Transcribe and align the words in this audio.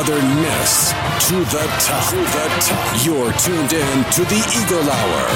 To 0.00 0.06
the 0.06 0.12
top. 1.78 2.08
To 2.08 2.16
the 2.16 2.48
top. 2.60 3.04
You're 3.04 3.32
tuned 3.34 3.72
in 3.74 4.04
to 4.12 4.24
the 4.24 4.40
Eagle 4.56 4.90
Hour. 4.90 5.28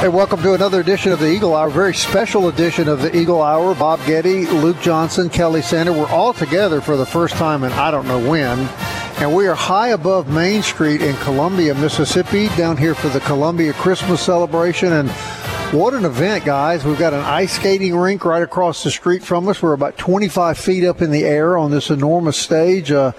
Hey, 0.00 0.08
welcome 0.08 0.42
to 0.42 0.52
another 0.52 0.80
edition 0.80 1.12
of 1.12 1.20
the 1.20 1.30
Eagle 1.30 1.56
Hour, 1.56 1.70
very 1.70 1.94
special 1.94 2.48
edition 2.48 2.86
of 2.86 3.00
the 3.00 3.16
Eagle 3.16 3.40
Hour. 3.40 3.74
Bob 3.74 4.04
Getty, 4.04 4.44
Luke 4.44 4.78
Johnson, 4.82 5.30
Kelly 5.30 5.62
Sander. 5.62 5.90
We're 5.90 6.06
all 6.08 6.34
together 6.34 6.82
for 6.82 6.98
the 6.98 7.06
first 7.06 7.34
time 7.36 7.64
in 7.64 7.72
I 7.72 7.90
don't 7.90 8.06
know 8.06 8.18
when. 8.28 8.58
And 9.18 9.34
we 9.34 9.46
are 9.46 9.54
high 9.54 9.88
above 9.88 10.28
Main 10.28 10.60
Street 10.60 11.00
in 11.00 11.16
Columbia, 11.16 11.74
Mississippi, 11.76 12.48
down 12.58 12.76
here 12.76 12.94
for 12.94 13.08
the 13.08 13.20
Columbia 13.20 13.72
Christmas 13.72 14.20
celebration. 14.20 14.92
And 14.92 15.08
what 15.72 15.94
an 15.94 16.04
event, 16.04 16.44
guys. 16.44 16.84
We've 16.84 16.98
got 16.98 17.12
an 17.12 17.20
ice 17.20 17.54
skating 17.54 17.96
rink 17.96 18.24
right 18.24 18.42
across 18.42 18.84
the 18.84 18.90
street 18.90 19.24
from 19.24 19.48
us. 19.48 19.60
We're 19.60 19.72
about 19.72 19.98
25 19.98 20.56
feet 20.56 20.84
up 20.84 21.02
in 21.02 21.10
the 21.10 21.24
air 21.24 21.58
on 21.58 21.72
this 21.72 21.90
enormous 21.90 22.36
stage. 22.36 22.92
Uh, 22.92 23.12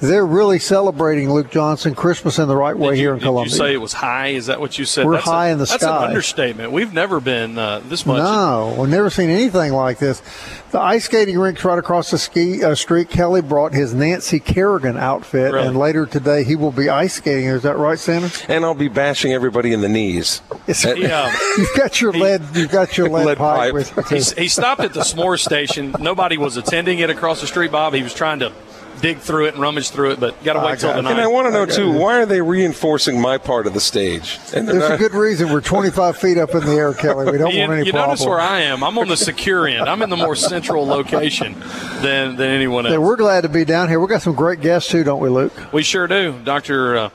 they're 0.00 0.24
really 0.26 0.58
celebrating 0.58 1.30
Luke 1.32 1.50
Johnson 1.50 1.94
Christmas 1.94 2.38
in 2.38 2.46
the 2.48 2.56
right 2.56 2.76
way 2.76 2.94
you- 2.94 3.00
here 3.00 3.12
in 3.14 3.18
did 3.18 3.24
Columbia. 3.24 3.50
you 3.52 3.56
say 3.58 3.72
it 3.72 3.80
was 3.80 3.92
high? 3.94 4.28
Is 4.28 4.46
that 4.46 4.60
what 4.60 4.78
you 4.78 4.84
said? 4.84 5.06
We're 5.06 5.14
That's 5.14 5.26
a- 5.26 5.30
high 5.30 5.48
in 5.50 5.58
the 5.58 5.64
that's 5.64 5.82
sky. 5.82 6.02
an 6.04 6.08
understatement. 6.10 6.72
We've 6.72 6.92
never 6.92 7.20
been 7.20 7.58
uh, 7.58 7.80
this 7.88 8.06
much. 8.06 8.18
No, 8.18 8.76
we've 8.78 8.88
never 8.88 9.10
seen 9.10 9.30
anything 9.30 9.72
like 9.72 9.98
this. 9.98 10.22
The 10.70 10.80
ice 10.80 11.04
skating 11.06 11.38
rink's 11.38 11.64
right 11.64 11.78
across 11.78 12.10
the 12.10 12.18
ski 12.18 12.62
uh, 12.62 12.74
street. 12.74 13.08
Kelly 13.08 13.40
brought 13.40 13.72
his 13.72 13.94
Nancy 13.94 14.38
Kerrigan 14.38 14.96
outfit, 14.98 15.52
Really? 15.54 15.66
and 15.66 15.78
later 15.78 16.04
today 16.06 16.44
he 16.44 16.54
will 16.56 16.72
be 16.72 16.88
ice 16.90 17.14
skating. 17.14 17.46
Is 17.46 17.62
that 17.62 17.76
right, 17.78 17.98
Santa? 17.98 18.30
and 18.52 18.64
I'll 18.64 18.74
be 18.74 18.88
bashing 18.88 19.32
everybody 19.32 19.72
in 19.72 19.80
the 19.80 19.88
knees. 19.88 20.42
Yeah. 20.68 21.34
You've 21.56 21.74
got 21.76 22.00
your 22.00 22.12
lead. 22.12 22.42
You've 22.54 22.70
got 22.70 22.96
your 22.98 23.08
lead, 23.10 23.26
Lead 23.26 23.38
pipe, 23.38 23.72
pipe. 23.72 23.74
with 23.74 24.36
he 24.38 24.48
stopped 24.48 24.82
at 24.82 24.92
the 24.92 25.00
s'more 25.00 25.38
station. 25.40 25.94
Nobody 25.98 26.36
was 26.36 26.56
attending 26.56 26.98
it 26.98 27.08
across 27.10 27.40
the 27.40 27.46
street, 27.46 27.72
Bob. 27.72 27.94
He 27.94 28.02
was 28.02 28.12
trying 28.14 28.38
to 28.40 28.52
dig 29.00 29.18
through 29.18 29.46
it 29.46 29.54
and 29.54 29.62
rummage 29.62 29.90
through 29.90 30.12
it, 30.12 30.20
but 30.20 30.42
got 30.44 30.54
to 30.54 30.60
I 30.60 30.66
wait 30.66 30.78
till 30.78 30.90
got 30.90 30.94
the 30.94 30.98
it. 31.00 31.02
night. 31.02 31.12
And 31.12 31.20
I 31.20 31.26
want 31.26 31.46
to 31.46 31.52
know 31.52 31.66
too, 31.66 31.92
why 31.92 32.20
are 32.20 32.26
they 32.26 32.40
reinforcing 32.40 33.20
my 33.20 33.38
part 33.38 33.66
of 33.66 33.74
the 33.74 33.80
stage? 33.80 34.38
And 34.54 34.68
they're 34.68 34.78
There's 34.78 34.90
a 34.92 34.96
good 34.98 35.14
reason 35.14 35.52
we're 35.52 35.60
25 35.60 36.16
feet 36.16 36.38
up 36.38 36.54
in 36.54 36.60
the 36.60 36.72
air, 36.72 36.94
Kelly. 36.94 37.30
We 37.30 37.38
don't 37.38 37.54
you, 37.54 37.60
want 37.60 37.72
any 37.72 37.86
you 37.86 37.92
problems. 37.92 38.20
notice 38.20 38.28
where 38.28 38.40
I 38.40 38.60
am. 38.60 38.82
I'm 38.82 38.98
on 38.98 39.08
the 39.08 39.16
secure 39.16 39.66
end. 39.66 39.88
I'm 39.88 40.02
in 40.02 40.10
the 40.10 40.16
more 40.16 40.36
central 40.36 40.86
location 40.86 41.58
than, 42.02 42.36
than 42.36 42.50
anyone 42.50 42.86
else. 42.86 42.92
Yeah, 42.92 42.98
we're 42.98 43.16
glad 43.16 43.42
to 43.42 43.48
be 43.48 43.64
down 43.64 43.88
here. 43.88 44.00
We've 44.00 44.08
got 44.08 44.22
some 44.22 44.34
great 44.34 44.60
guests 44.60 44.90
too, 44.90 45.04
don't 45.04 45.20
we, 45.20 45.28
Luke? 45.28 45.52
We 45.72 45.82
sure 45.82 46.06
do. 46.06 46.38
Dr. 46.44 46.96
Uh, 46.96 47.10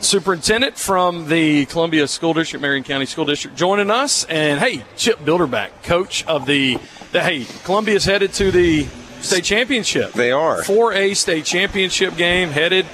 Superintendent 0.00 0.78
from 0.78 1.28
the 1.28 1.66
Columbia 1.66 2.06
School 2.06 2.32
District, 2.32 2.62
Marion 2.62 2.84
County 2.84 3.04
School 3.04 3.24
District, 3.24 3.56
joining 3.56 3.90
us. 3.90 4.22
And 4.24 4.60
hey, 4.60 4.84
Chip 4.96 5.18
Bilderback, 5.18 5.70
coach 5.82 6.24
of 6.26 6.46
the, 6.46 6.78
the 7.10 7.20
hey, 7.20 7.44
Columbia's 7.64 8.04
headed 8.04 8.32
to 8.34 8.52
the 8.52 8.86
state 9.20 9.44
championship. 9.44 10.12
They 10.12 10.32
are. 10.32 10.62
4A 10.62 11.16
state 11.16 11.44
championship 11.44 12.16
game 12.16 12.50
headed. 12.50 12.86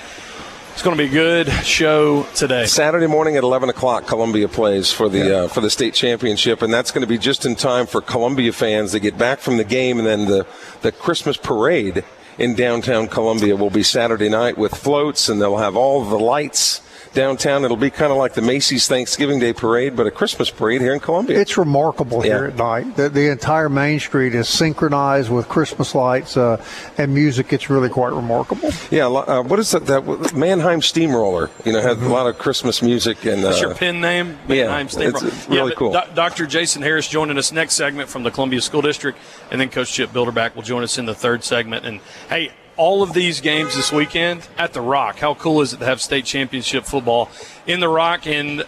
It's 0.72 0.82
going 0.82 0.96
to 0.96 1.02
be 1.02 1.08
a 1.08 1.12
good 1.12 1.48
show 1.64 2.24
today. 2.34 2.66
Saturday 2.66 3.06
morning 3.06 3.36
at 3.36 3.44
11 3.44 3.68
o'clock, 3.68 4.08
Columbia 4.08 4.48
plays 4.48 4.92
for 4.92 5.08
the 5.08 5.44
uh, 5.44 5.48
for 5.48 5.60
the 5.60 5.70
state 5.70 5.94
championship, 5.94 6.62
and 6.62 6.74
that's 6.74 6.90
going 6.90 7.02
to 7.02 7.06
be 7.06 7.16
just 7.16 7.46
in 7.46 7.54
time 7.54 7.86
for 7.86 8.00
Columbia 8.00 8.52
fans 8.52 8.90
to 8.90 8.98
get 8.98 9.16
back 9.16 9.38
from 9.38 9.56
the 9.56 9.62
game, 9.62 9.98
and 9.98 10.06
then 10.06 10.24
the 10.24 10.44
the 10.82 10.90
Christmas 10.90 11.36
parade 11.36 12.04
in 12.38 12.54
downtown 12.54 13.06
Columbia 13.06 13.56
will 13.56 13.70
be 13.70 13.82
Saturday 13.82 14.28
night 14.28 14.58
with 14.58 14.74
floats, 14.74 15.28
and 15.28 15.40
they'll 15.40 15.58
have 15.58 15.76
all 15.76 16.04
the 16.04 16.18
lights 16.18 16.80
downtown. 17.14 17.64
It'll 17.64 17.76
be 17.76 17.90
kind 17.90 18.10
of 18.10 18.18
like 18.18 18.34
the 18.34 18.42
Macy's 18.42 18.88
Thanksgiving 18.88 19.38
Day 19.38 19.52
parade, 19.52 19.94
but 19.96 20.06
a 20.06 20.10
Christmas 20.10 20.50
parade 20.50 20.80
here 20.80 20.92
in 20.92 21.00
Columbia. 21.00 21.38
It's 21.40 21.56
remarkable 21.56 22.20
here 22.20 22.46
at 22.46 22.56
night. 22.56 22.96
The, 22.96 23.08
the 23.08 23.30
entire 23.30 23.68
main 23.68 24.00
street 24.00 24.34
is 24.34 24.48
synchronized 24.48 25.30
with 25.30 25.48
Christmas 25.48 25.94
lights 25.94 26.36
uh, 26.36 26.62
and 26.98 27.14
music. 27.14 27.52
It's 27.52 27.70
really 27.70 27.88
quite 27.88 28.12
remarkable. 28.12 28.70
yeah, 28.90 29.06
uh, 29.06 29.42
what 29.42 29.58
is 29.60 29.70
that? 29.70 29.86
That 29.86 30.34
Mannheim 30.34 30.82
Steamroller, 30.82 31.50
you 31.64 31.72
know, 31.72 31.80
had 31.80 31.98
a 31.98 32.08
lot 32.08 32.26
of 32.26 32.36
Christmas 32.38 32.82
music 32.82 33.24
and. 33.24 33.44
That's 33.44 33.58
uh, 33.62 33.68
your 33.68 33.74
pen 33.76 34.00
name? 34.00 34.36
Mannheim 34.48 34.88
State 34.88 35.08
it's- 35.08 35.22
it's 35.22 35.48
really 35.48 35.70
but 35.70 35.78
cool. 35.78 35.92
Doc- 35.92 36.14
Dr. 36.14 36.46
Jason 36.46 36.82
Harris 36.82 37.06
joining 37.08 37.38
us 37.38 37.52
next 37.52 37.74
segment 37.74 38.08
from 38.08 38.24
the 38.24 38.30
Columbia 38.30 38.60
School 38.60 38.82
District, 38.82 39.16
and 39.52 39.60
then 39.60 39.70
Coach 39.70 39.92
Chip 39.92 40.10
Bilderback 40.10 40.56
will 40.56 40.62
join 40.62 40.82
us 40.82 40.98
in 40.98 41.06
the 41.06 41.14
third 41.14 41.44
segment. 41.44 41.86
And 41.86 42.00
hey, 42.28 42.50
all 42.76 43.02
of 43.02 43.12
these 43.12 43.40
games 43.40 43.74
this 43.76 43.92
weekend 43.92 44.46
at 44.58 44.72
the 44.72 44.80
Rock. 44.80 45.18
How 45.18 45.34
cool 45.34 45.60
is 45.60 45.72
it 45.72 45.78
to 45.78 45.84
have 45.84 46.00
state 46.00 46.24
championship 46.24 46.84
football 46.84 47.30
in 47.66 47.80
the 47.80 47.88
Rock? 47.88 48.26
And 48.26 48.64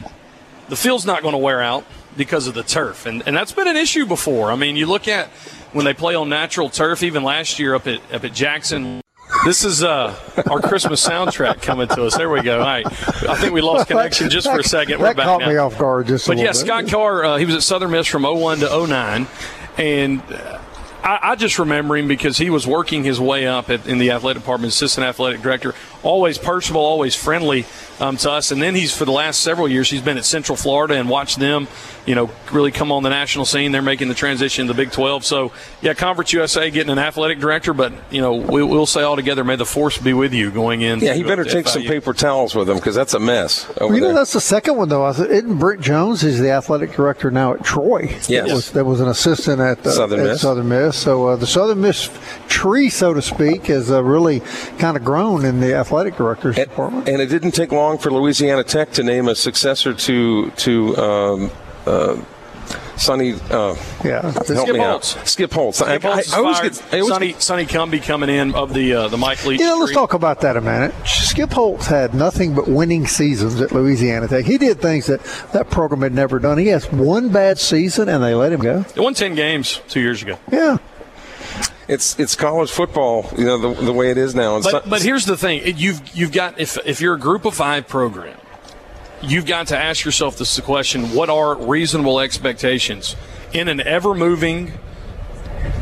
the 0.69 0.77
field's 0.77 1.05
not 1.07 1.23
going 1.23 1.33
to 1.33 1.39
wear 1.39 1.61
out 1.63 1.85
because 2.17 2.47
of 2.47 2.55
the 2.55 2.63
turf, 2.63 3.05
and 3.07 3.23
and 3.27 3.37
that's 3.37 3.53
been 3.53 3.69
an 3.69 3.77
issue 3.77 4.07
before. 4.07 4.51
I 4.51 4.57
mean, 4.57 4.77
you 4.77 4.87
look 4.87 5.07
at 5.09 5.29
when 5.73 5.85
they 5.85 5.93
play 5.95 6.15
on 6.15 6.29
natural 6.29 6.71
turf, 6.71 7.03
even 7.03 7.23
last 7.23 7.59
year 7.59 7.75
up 7.75 7.87
at 7.87 8.01
up 8.13 8.25
at 8.25 8.33
Jackson. 8.33 9.01
This 9.45 9.65
is 9.65 9.83
uh, 9.83 10.17
our 10.49 10.61
Christmas 10.61 11.07
soundtrack 11.07 11.61
coming 11.61 11.89
to 11.89 12.05
us. 12.05 12.17
There 12.17 12.31
we 12.31 12.43
go. 12.43 12.61
All 12.61 12.65
right. 12.65 12.87
I 12.87 13.35
think 13.37 13.53
we 13.53 13.61
lost 13.61 13.89
connection 13.89 14.31
just 14.31 14.49
for 14.49 14.61
a 14.61 14.65
second. 14.65 15.01
We're 15.01 15.09
that 15.09 15.17
back 15.17 15.27
caught 15.27 15.41
now. 15.41 15.49
me 15.49 15.57
off 15.57 15.77
guard 15.79 16.07
just 16.07 16.27
a 16.27 16.31
But 16.31 16.39
yeah, 16.39 16.47
bit. 16.47 16.55
Scott 16.55 16.89
Carr, 16.89 17.25
uh, 17.25 17.37
he 17.37 17.45
was 17.45 17.57
at 17.57 17.63
Southern 17.65 17.91
Miss 17.91 18.07
from 18.07 18.23
01 18.23 18.61
to 18.61 18.87
09. 18.87 19.27
And 19.79 20.23
uh, 20.31 20.61
I, 21.07 21.21
I 21.23 21.37
just 21.37 21.61
remember 21.61 21.97
him 21.97 22.09
because 22.09 22.37
he 22.37 22.51
was 22.51 22.67
working 22.67 23.05
his 23.05 23.21
way 23.21 23.47
up 23.47 23.71
at, 23.71 23.87
in 23.87 23.99
the 23.99 24.11
athletic 24.11 24.43
department, 24.43 24.73
assistant 24.73 25.07
athletic 25.07 25.41
director, 25.41 25.73
always 26.03 26.37
personable, 26.37 26.81
always 26.81 27.15
friendly 27.15 27.65
um, 28.01 28.17
to 28.19 28.31
us. 28.31 28.51
And 28.51 28.61
then 28.63 28.75
he's, 28.75 28.97
for 28.97 29.05
the 29.05 29.13
last 29.13 29.41
several 29.41 29.69
years, 29.69 29.91
he's 29.91 30.03
been 30.03 30.17
at 30.19 30.25
Central 30.25 30.57
Florida 30.57 30.95
and 30.95 31.09
watched 31.09 31.39
them, 31.39 31.67
you 32.05 32.15
know, 32.15 32.31
really 32.53 32.71
come 32.71 32.93
on 32.93 33.03
the 33.03 33.09
national 33.11 33.45
scene. 33.45 33.73
They're 33.73 33.83
making 33.83 34.09
the 34.09 34.15
transition 34.15 34.67
to 34.67 34.73
the 34.73 34.77
Big 34.77 34.93
12. 34.93 35.25
So, 35.25 35.53
yeah, 35.83 35.95
Conference 35.95 36.33
USA 36.33 36.71
getting 36.71 36.91
an 36.93 36.99
athletic 36.99 37.39
director, 37.41 37.73
but, 37.75 37.93
you 38.11 38.21
know, 38.21 38.35
we, 38.35 38.63
we'll 38.63 38.87
say 38.87 39.03
all 39.03 39.17
together, 39.17 39.45
may 39.45 39.57
the 39.57 39.65
force 39.67 39.99
be 39.99 40.13
with 40.13 40.33
you 40.33 40.51
going 40.51 40.83
in. 40.83 41.01
Yeah, 41.01 41.15
he 41.15 41.23
better 41.23 41.45
to 41.45 41.51
take 41.51 41.69
some 41.69 41.83
paper 41.83 42.13
towels 42.13 42.55
with 42.55 42.69
him 42.69 42.77
because 42.77 42.95
that's 42.95 43.15
a 43.15 43.19
mess. 43.21 43.67
Over 43.81 43.95
You 43.95 44.01
know, 44.01 44.07
there. 44.09 44.17
that's 44.17 44.33
the 44.33 44.41
second 44.41 44.77
one, 44.77 44.89
though. 44.89 45.05
I 45.05 45.13
said, 45.13 45.31
Isn't 45.31 45.59
Brent 45.59 45.81
Jones? 45.81 46.21
He's 46.21 46.39
the 46.41 46.51
athletic 46.51 46.93
director 46.93 47.31
now 47.31 47.55
at 47.55 47.65
Troy. 47.65 48.03
Yes. 48.03 48.29
That 48.29 48.49
was, 48.49 48.71
that 48.73 48.85
was 48.85 49.01
an 49.01 49.09
assistant 49.09 49.61
at, 49.61 49.85
uh, 49.87 49.91
Southern 49.91 50.21
at 50.21 50.27
Miss. 50.27 50.41
Southern 50.43 50.69
Miss. 50.69 50.97
So 50.97 51.29
uh, 51.29 51.37
the 51.37 51.47
Southern 51.47 51.81
Miss 51.81 52.11
tree, 52.49 52.89
so 52.91 53.15
to 53.15 53.23
speak, 53.23 53.67
has 53.67 53.91
uh, 53.91 54.03
really 54.05 54.41
kind 54.79 54.97
of 54.97 55.05
grown 55.05 55.45
in 55.45 55.61
the 55.61 55.75
athletic 55.75 56.17
director's 56.17 56.57
And, 56.59 56.69
department. 56.69 57.09
and 57.09 57.21
it 57.21 57.27
didn't 57.27 57.53
take 57.53 57.73
long 57.73 57.86
for 57.99 58.11
Louisiana 58.11 58.65
Tech 58.65 58.91
to 58.93 59.03
name 59.03 59.29
a 59.29 59.35
successor 59.35 59.95
to 59.95 60.51
to 60.51 60.97
um, 60.97 61.51
uh, 61.87 62.17
Sonny. 62.97 63.35
Uh, 63.51 63.75
yeah. 64.05 64.23
help 64.23 64.45
Skip 64.47 64.69
me 64.75 64.79
Holtz. 64.79 65.17
out. 65.17 65.29
Skip 65.29 65.53
Holtz. 65.53 65.79
Skip 65.79 66.03
Holtz 66.03 66.27
is 66.27 66.33
I, 66.33 66.37
I 66.37 66.41
always 66.41 66.59
fired. 66.59 66.73
get. 66.73 66.95
I 66.95 66.99
always 67.01 67.13
Sonny, 67.13 67.33
get- 67.33 67.43
Sonny 67.43 67.67
Cumby 67.67 68.03
coming 68.03 68.29
in 68.31 68.55
of 68.55 68.73
the 68.73 68.93
uh, 68.95 69.09
the 69.09 69.17
Mike 69.19 69.45
Leach. 69.47 69.61
Yeah, 69.61 69.75
let's 69.75 69.93
talk 69.93 70.15
about 70.15 70.41
that 70.41 70.57
a 70.57 70.61
minute. 70.61 70.95
Skip 71.07 71.51
Holtz 71.53 71.87
had 71.87 72.15
nothing 72.15 72.55
but 72.55 72.67
winning 72.69 73.07
seasons 73.07 73.61
at 73.61 73.71
Louisiana 73.73 74.29
Tech. 74.29 74.45
He 74.47 74.59
did 74.59 74.81
things 74.81 75.07
that 75.07 75.23
that 75.53 75.71
program 75.71 76.01
had 76.03 76.15
never 76.15 76.39
done. 76.39 76.59
He 76.59 76.69
has 76.69 76.91
one 76.91 77.29
bad 77.31 77.59
season, 77.59 78.09
and 78.09 78.23
they 78.25 78.35
let 78.35 78.53
him 78.53 78.61
go. 78.61 78.81
They 78.83 79.01
won 79.01 79.15
10 79.15 79.35
games 79.35 79.81
two 79.89 80.01
years 80.01 80.23
ago. 80.23 80.39
Yeah. 80.51 80.79
It's 81.89 82.19
it's 82.19 82.35
college 82.35 82.71
football. 82.71 83.31
You 83.37 83.45
know 83.45 83.59
the, 83.59 83.83
the 83.83 83.93
way 83.93 84.11
it 84.11 84.19
is 84.19 84.35
now. 84.35 84.61
But, 84.61 84.89
but 84.89 85.03
here's 85.03 85.25
the 85.25 85.37
thing 85.37 85.63
you've, 85.77 86.17
you've 86.17 86.33
got, 86.33 86.59
if, 86.59 86.79
if 86.85 87.01
you're 87.01 87.15
a 87.15 87.19
group 87.19 87.45
of 87.45 87.55
five 87.55 87.87
program, 87.87 88.39
you've 89.23 89.47
got 89.47 89.69
to 89.69 89.79
ask 89.79 90.05
yourself 90.05 90.37
this 90.39 90.59
question 90.61 91.15
what 91.15 91.31
are 91.31 91.57
reasonable 91.57 92.21
expectations 92.21 93.17
in 93.53 93.69
an 93.69 93.81
ever 93.81 94.15
moving 94.15 94.73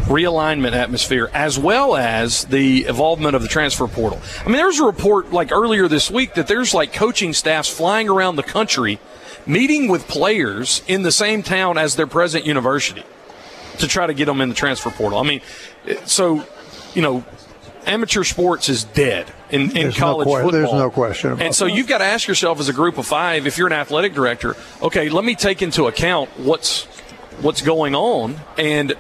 realignment 0.05 0.73
atmosphere 0.73 1.31
as 1.33 1.59
well 1.59 1.97
as 1.97 2.45
the 2.45 2.87
involvement 2.87 3.35
of 3.35 3.41
the 3.41 3.49
transfer 3.49 3.87
portal. 3.87 4.21
I 4.41 4.45
mean, 4.49 4.57
there 4.57 4.67
was 4.67 4.79
a 4.79 4.85
report 4.85 5.33
like 5.33 5.51
earlier 5.51 5.89
this 5.89 6.11
week 6.11 6.35
that 6.35 6.47
there's 6.47 6.75
like 6.75 6.93
coaching 6.93 7.33
staffs 7.33 7.71
flying 7.71 8.09
around 8.11 8.37
the 8.37 8.43
country 8.43 8.99
meeting 9.47 9.89
with 9.89 10.07
players 10.07 10.83
in 10.87 11.03
the 11.03 11.13
same 11.13 11.43
town 11.43 11.79
as 11.79 11.97
their 11.97 12.07
present 12.07 12.45
university 12.45 13.05
to 13.79 13.89
try 13.89 14.07
to 14.07 14.15
get 14.15 14.27
them 14.27 14.41
in 14.41 14.49
the 14.49 14.55
transfer 14.55 14.91
portal. 14.91 15.19
I 15.19 15.23
mean, 15.25 15.41
so, 16.05 16.45
you 16.95 17.03
know, 17.03 17.25
amateur 17.87 18.25
sports 18.25 18.69
is 18.69 18.85
dead 18.85 19.31
in, 19.51 19.63
in 19.63 19.69
There's 19.75 19.99
no 19.99 20.05
college 20.05 20.27
que- 20.27 20.35
football. 20.35 20.51
there's 20.53 20.73
no 20.73 20.91
question 20.91 21.33
about 21.33 21.45
And 21.45 21.55
so 21.55 21.67
that. 21.67 21.73
you've 21.75 21.87
got 21.89 21.99
to 21.99 22.05
ask 22.05 22.27
yourself 22.29 22.59
as 22.61 22.69
a 22.69 22.73
group 22.73 22.97
of 22.99 23.07
five, 23.07 23.47
if 23.47 23.59
you're 23.59 23.67
an 23.67 23.73
athletic 23.73 24.15
director, 24.15 24.57
okay, 24.83 25.09
let 25.09 25.25
me 25.25 25.35
take 25.35 25.61
into 25.63 25.87
account 25.87 26.31
what's 26.39 26.85
what's 27.41 27.63
going 27.63 27.95
on 27.95 28.37
and 28.57 28.95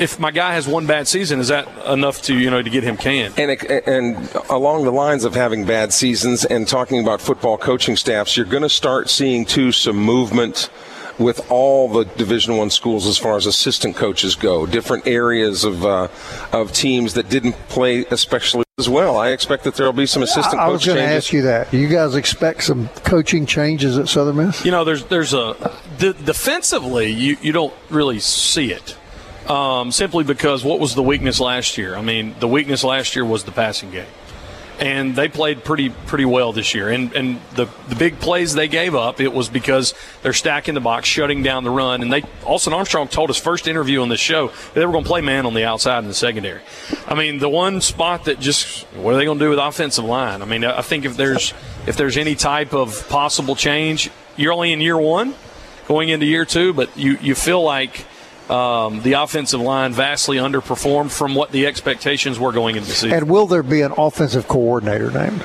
if 0.00 0.18
my 0.18 0.32
guy 0.32 0.52
has 0.54 0.66
one 0.66 0.86
bad 0.86 1.06
season, 1.06 1.38
is 1.38 1.46
that 1.46 1.68
enough 1.86 2.22
to 2.22 2.36
you 2.36 2.50
know 2.50 2.60
to 2.60 2.68
get 2.68 2.82
him 2.82 2.96
canned? 2.96 3.38
And 3.38 3.52
and 3.86 4.28
along 4.50 4.82
the 4.82 4.90
lines 4.90 5.24
of 5.24 5.36
having 5.36 5.64
bad 5.64 5.92
seasons 5.92 6.44
and 6.44 6.66
talking 6.66 7.00
about 7.00 7.20
football 7.20 7.56
coaching 7.56 7.94
staffs, 7.94 8.36
you're 8.36 8.46
going 8.46 8.64
to 8.64 8.68
start 8.68 9.08
seeing 9.08 9.44
too 9.44 9.70
some 9.70 9.96
movement 9.96 10.70
with 11.18 11.50
all 11.50 11.88
the 11.88 12.04
Division 12.04 12.56
One 12.56 12.70
schools 12.70 13.06
as 13.06 13.18
far 13.18 13.36
as 13.36 13.46
assistant 13.46 13.96
coaches 13.96 14.34
go. 14.34 14.66
Different 14.66 15.06
areas 15.06 15.64
of 15.64 15.84
uh, 15.84 16.08
of 16.52 16.72
teams 16.72 17.14
that 17.14 17.28
didn't 17.28 17.54
play 17.68 18.04
especially 18.06 18.64
as 18.78 18.88
well. 18.88 19.18
I 19.18 19.30
expect 19.30 19.64
that 19.64 19.74
there 19.74 19.86
will 19.86 19.92
be 19.92 20.06
some 20.06 20.22
assistant. 20.22 20.60
I 20.60 20.68
was 20.68 20.84
going 20.84 20.98
to 20.98 21.04
ask 21.04 21.32
you 21.32 21.42
that. 21.42 21.72
You 21.72 21.88
guys 21.88 22.14
expect 22.14 22.64
some 22.64 22.88
coaching 23.04 23.46
changes 23.46 23.98
at 23.98 24.08
Southern 24.08 24.36
Miss? 24.36 24.64
You 24.64 24.70
know, 24.70 24.84
there's 24.84 25.04
there's 25.06 25.34
a 25.34 25.76
de- 25.98 26.14
defensively 26.14 27.10
you 27.10 27.36
you 27.42 27.52
don't 27.52 27.74
really 27.90 28.20
see 28.20 28.72
it. 28.72 28.96
Um, 29.48 29.92
simply 29.92 30.24
because 30.24 30.62
what 30.62 30.78
was 30.78 30.94
the 30.94 31.02
weakness 31.02 31.40
last 31.40 31.78
year? 31.78 31.96
I 31.96 32.02
mean, 32.02 32.34
the 32.38 32.48
weakness 32.48 32.84
last 32.84 33.16
year 33.16 33.24
was 33.24 33.44
the 33.44 33.52
passing 33.52 33.90
game 33.90 34.06
and 34.78 35.16
they 35.16 35.28
played 35.28 35.64
pretty 35.64 35.90
pretty 35.90 36.24
well 36.24 36.52
this 36.52 36.74
year. 36.74 36.88
And 36.88 37.12
and 37.14 37.40
the 37.54 37.68
the 37.88 37.96
big 37.96 38.20
plays 38.20 38.54
they 38.54 38.68
gave 38.68 38.94
up, 38.94 39.20
it 39.20 39.32
was 39.32 39.48
because 39.48 39.94
they're 40.22 40.32
stacking 40.32 40.74
the 40.74 40.80
box, 40.80 41.08
shutting 41.08 41.42
down 41.42 41.64
the 41.64 41.70
run. 41.70 42.02
And 42.02 42.12
they 42.12 42.22
Austin 42.44 42.72
Armstrong 42.72 43.08
told 43.08 43.30
us 43.30 43.38
first 43.38 43.66
interview 43.66 44.00
on 44.02 44.08
this 44.08 44.20
show 44.20 44.52
they 44.74 44.84
were 44.84 44.92
going 44.92 45.04
to 45.04 45.08
play 45.08 45.20
man 45.20 45.46
on 45.46 45.54
the 45.54 45.64
outside 45.64 45.98
in 46.00 46.08
the 46.08 46.14
secondary. 46.14 46.60
I 47.06 47.14
mean, 47.14 47.38
the 47.38 47.48
one 47.48 47.80
spot 47.80 48.24
that 48.24 48.40
just 48.40 48.84
what 48.94 49.14
are 49.14 49.16
they 49.16 49.24
going 49.24 49.38
to 49.38 49.44
do 49.44 49.50
with 49.50 49.58
offensive 49.58 50.04
line? 50.04 50.42
I 50.42 50.44
mean, 50.44 50.64
I 50.64 50.82
think 50.82 51.04
if 51.04 51.16
there's 51.16 51.52
if 51.86 51.96
there's 51.96 52.16
any 52.16 52.34
type 52.34 52.72
of 52.72 53.08
possible 53.08 53.56
change, 53.56 54.10
you're 54.36 54.52
only 54.52 54.72
in 54.72 54.80
year 54.80 54.98
one, 54.98 55.34
going 55.86 56.08
into 56.08 56.26
year 56.26 56.44
two, 56.44 56.72
but 56.72 56.96
you 56.96 57.18
you 57.20 57.34
feel 57.34 57.62
like 57.62 58.06
um, 58.50 59.02
the 59.02 59.14
offensive 59.14 59.60
line 59.60 59.92
vastly 59.92 60.38
underperformed 60.38 61.10
from 61.10 61.34
what 61.34 61.52
the 61.52 61.66
expectations 61.66 62.38
were 62.38 62.52
going 62.52 62.76
into 62.76 62.88
the 62.88 62.94
season. 62.94 63.12
And 63.12 63.30
will 63.30 63.46
there 63.46 63.62
be 63.62 63.82
an 63.82 63.92
offensive 63.96 64.48
coordinator 64.48 65.10
named? 65.10 65.44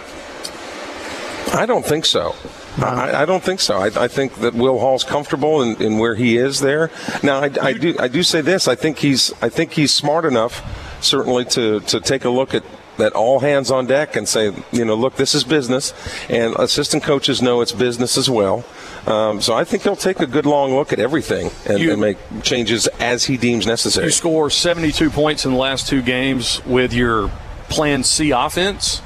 I 1.54 1.66
don't 1.66 1.86
think 1.86 2.06
so. 2.06 2.36
I, 2.78 3.22
I, 3.22 3.26
don't 3.26 3.44
think 3.44 3.60
so. 3.60 3.78
I, 3.78 4.06
I, 4.06 4.08
think 4.08 4.36
that 4.36 4.56
Will 4.56 4.80
Hall's 4.80 5.04
comfortable 5.04 5.62
in, 5.62 5.80
in 5.80 6.00
where 6.00 6.16
he 6.16 6.38
is 6.38 6.60
there. 6.60 6.90
Now, 7.22 7.42
I, 7.42 7.52
I, 7.62 7.74
do 7.74 7.96
I 8.00 8.08
do 8.08 8.24
say 8.24 8.42
this. 8.42 8.68
I 8.68 8.74
think 8.74 8.98
he's 8.98 9.32
I 9.44 9.50
think 9.50 9.74
he's 9.74 9.94
smart 9.94 10.26
enough, 10.26 10.64
certainly, 11.04 11.46
to 11.46 11.82
to 11.82 12.00
take 12.00 12.26
a 12.26 12.32
look 12.32 12.56
at 12.56 12.64
that 12.98 13.14
all 13.14 13.40
hands 13.40 13.70
on 13.70 13.86
deck 13.86 14.16
and 14.16 14.28
say, 14.28 14.54
you 14.72 14.86
know, 14.86 14.96
look, 14.96 15.16
this 15.16 15.36
is 15.36 15.44
business, 15.44 15.94
and 16.30 16.56
assistant 16.56 17.04
coaches 17.04 17.42
know 17.42 17.62
it's 17.62 17.72
business 17.72 18.18
as 18.18 18.30
well. 18.30 18.66
Um, 19.08 19.42
so 19.42 19.54
I 19.54 19.66
think 19.66 19.84
he'll 19.84 19.96
take 19.96 20.20
a 20.22 20.26
good 20.26 20.46
long 20.46 20.74
look 20.74 20.94
at 20.94 21.00
everything 21.00 21.52
and, 21.68 21.80
you, 21.80 21.92
and, 21.92 22.00
make 22.00 22.18
changes 22.42 22.88
as 23.00 23.26
he 23.26 23.36
deems 23.36 23.68
necessary. 23.68 24.08
You 24.08 24.12
score 24.12 24.50
72 24.50 25.10
points 25.10 25.46
in 25.46 25.52
the 25.52 25.58
last 25.58 25.88
two 25.88 26.02
games 26.02 26.64
with 26.66 26.94
your 26.94 27.30
Plan 27.68 28.04
C 28.04 28.32
offense. 28.32 29.02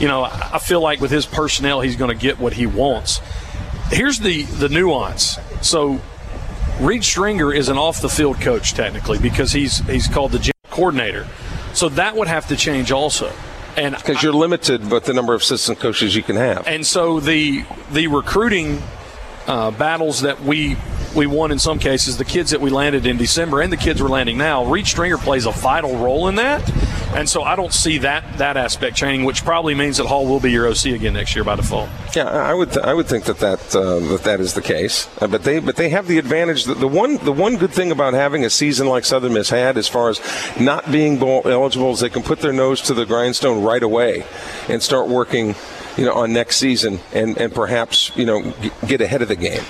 You 0.00 0.08
know, 0.08 0.24
I 0.24 0.58
feel 0.58 0.80
like 0.80 1.00
with 1.00 1.10
his 1.10 1.26
personnel, 1.26 1.80
he's 1.80 1.96
going 1.96 2.10
to 2.10 2.20
get 2.20 2.38
what 2.38 2.54
he 2.54 2.66
wants. 2.66 3.20
Here's 3.90 4.18
the 4.18 4.42
the 4.42 4.68
nuance. 4.68 5.38
So, 5.60 6.00
Reed 6.80 7.04
Stringer 7.04 7.52
is 7.52 7.68
an 7.68 7.78
off 7.78 8.00
the 8.00 8.08
field 8.08 8.40
coach 8.40 8.74
technically 8.74 9.18
because 9.18 9.52
he's 9.52 9.78
he's 9.86 10.06
called 10.06 10.32
the 10.32 10.52
coordinator. 10.70 11.26
So 11.74 11.88
that 11.90 12.16
would 12.16 12.28
have 12.28 12.48
to 12.48 12.56
change 12.56 12.92
also 12.92 13.32
and 13.78 13.94
because 13.94 14.22
you're 14.22 14.32
limited 14.32 14.90
with 14.90 15.04
the 15.04 15.12
number 15.12 15.34
of 15.34 15.42
assistant 15.42 15.78
coaches 15.78 16.14
you 16.16 16.22
can 16.22 16.36
have. 16.36 16.66
And 16.66 16.86
so 16.86 17.20
the 17.20 17.64
the 17.92 18.08
recruiting 18.08 18.82
uh, 19.48 19.70
battles 19.72 20.20
that 20.20 20.42
we 20.42 20.76
we 21.16 21.26
won 21.26 21.50
in 21.50 21.58
some 21.58 21.78
cases, 21.78 22.18
the 22.18 22.24
kids 22.24 22.50
that 22.50 22.60
we 22.60 22.70
landed 22.70 23.06
in 23.06 23.16
December 23.16 23.60
and 23.62 23.72
the 23.72 23.76
kids 23.76 24.00
we're 24.02 24.08
landing 24.08 24.36
now, 24.36 24.64
Reed 24.66 24.86
Stringer 24.86 25.16
plays 25.16 25.46
a 25.46 25.50
vital 25.50 25.96
role 25.96 26.28
in 26.28 26.36
that. 26.36 26.70
And 27.14 27.28
so 27.28 27.42
I 27.42 27.56
don't 27.56 27.72
see 27.72 27.98
that 27.98 28.36
that 28.36 28.58
aspect 28.58 28.94
changing, 28.96 29.24
which 29.24 29.42
probably 29.42 29.74
means 29.74 29.96
that 29.96 30.06
Hall 30.06 30.26
will 30.26 30.40
be 30.40 30.52
your 30.52 30.68
OC 30.68 30.86
again 30.86 31.14
next 31.14 31.34
year 31.34 31.42
by 31.42 31.56
default. 31.56 31.88
Yeah, 32.14 32.26
I 32.26 32.52
would 32.52 32.72
th- 32.72 32.84
I 32.84 32.92
would 32.92 33.06
think 33.06 33.24
that 33.24 33.38
that 33.38 33.74
uh, 33.74 33.98
that, 34.00 34.22
that 34.24 34.40
is 34.40 34.52
the 34.52 34.60
case. 34.60 35.08
Uh, 35.20 35.26
but 35.26 35.42
they 35.42 35.58
but 35.58 35.76
they 35.76 35.88
have 35.88 36.06
the 36.06 36.18
advantage 36.18 36.64
that 36.64 36.78
the 36.78 36.86
one 36.86 37.16
the 37.16 37.32
one 37.32 37.56
good 37.56 37.72
thing 37.72 37.90
about 37.90 38.12
having 38.12 38.44
a 38.44 38.50
season 38.50 38.86
like 38.86 39.06
Southern 39.06 39.32
Miss 39.32 39.48
had, 39.48 39.78
as 39.78 39.88
far 39.88 40.10
as 40.10 40.20
not 40.60 40.92
being 40.92 41.18
bowl 41.18 41.42
eligible, 41.46 41.92
is 41.92 42.00
they 42.00 42.10
can 42.10 42.22
put 42.22 42.40
their 42.40 42.52
nose 42.52 42.82
to 42.82 42.94
the 42.94 43.06
grindstone 43.06 43.64
right 43.64 43.82
away 43.82 44.26
and 44.68 44.82
start 44.82 45.08
working 45.08 45.54
you 45.98 46.04
know, 46.04 46.14
on 46.14 46.32
next 46.32 46.56
season 46.56 47.00
and, 47.12 47.36
and 47.36 47.52
perhaps, 47.52 48.16
you 48.16 48.24
know, 48.24 48.54
get 48.86 49.00
ahead 49.00 49.20
of 49.20 49.28
the 49.28 49.36
game. 49.36 49.62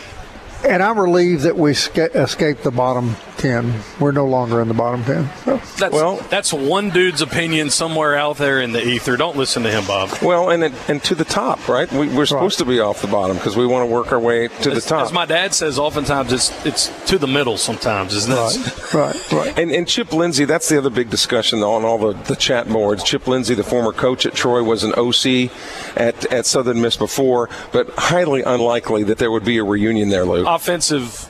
And 0.64 0.82
I'm 0.82 0.98
relieved 0.98 1.42
that 1.42 1.56
we 1.56 1.72
escaped 1.72 2.62
the 2.62 2.70
bottom 2.70 3.16
10. 3.38 3.72
We're 4.00 4.12
no 4.12 4.26
longer 4.26 4.60
in 4.60 4.68
the 4.68 4.74
bottom 4.74 5.04
10. 5.04 5.30
So. 5.44 5.56
That's, 5.78 5.94
well, 5.94 6.16
that's 6.28 6.52
one 6.52 6.90
dude's 6.90 7.22
opinion 7.22 7.70
somewhere 7.70 8.16
out 8.16 8.36
there 8.36 8.60
in 8.60 8.72
the 8.72 8.86
ether. 8.86 9.16
Don't 9.16 9.36
listen 9.36 9.62
to 9.62 9.70
him, 9.70 9.86
Bob. 9.86 10.10
Well, 10.22 10.50
and 10.50 10.64
and 10.88 11.02
to 11.04 11.14
the 11.14 11.24
top, 11.24 11.68
right? 11.68 11.90
We, 11.92 12.08
are 12.16 12.26
supposed 12.26 12.60
right. 12.60 12.66
to 12.66 12.70
be 12.70 12.80
off 12.80 13.00
the 13.00 13.08
bottom 13.08 13.36
because 13.36 13.56
we 13.56 13.66
want 13.66 13.88
to 13.88 13.94
work 13.94 14.12
our 14.12 14.20
way 14.20 14.48
to 14.48 14.70
as, 14.70 14.84
the 14.84 14.88
top. 14.88 15.06
As 15.06 15.12
my 15.12 15.24
dad 15.24 15.54
says, 15.54 15.78
oftentimes 15.78 16.32
it's 16.32 16.66
it's 16.66 17.08
to 17.08 17.18
the 17.18 17.26
middle 17.26 17.56
sometimes, 17.56 18.14
isn't 18.14 18.32
it? 18.32 18.94
Right, 18.94 18.94
right, 18.94 19.32
right. 19.32 19.58
And, 19.58 19.70
and 19.70 19.86
Chip 19.86 20.12
Lindsey, 20.12 20.44
that's 20.44 20.68
the 20.68 20.78
other 20.78 20.90
big 20.90 21.10
discussion 21.10 21.60
on 21.60 21.84
all 21.84 21.98
the, 21.98 22.12
the 22.24 22.36
chat 22.36 22.68
boards. 22.68 23.04
Chip 23.04 23.26
Lindsey, 23.26 23.54
the 23.54 23.64
former 23.64 23.92
coach 23.92 24.26
at 24.26 24.34
Troy, 24.34 24.62
was 24.62 24.84
an 24.84 24.92
OC 24.94 25.50
at, 25.96 26.30
at 26.32 26.46
Southern 26.46 26.80
Miss 26.80 26.96
before, 26.96 27.48
but 27.72 27.90
highly 27.90 28.42
unlikely 28.42 29.04
that 29.04 29.18
there 29.18 29.30
would 29.30 29.44
be 29.44 29.58
a 29.58 29.64
reunion 29.64 30.08
there, 30.08 30.24
Luke. 30.24 30.46
Offensive 30.48 31.28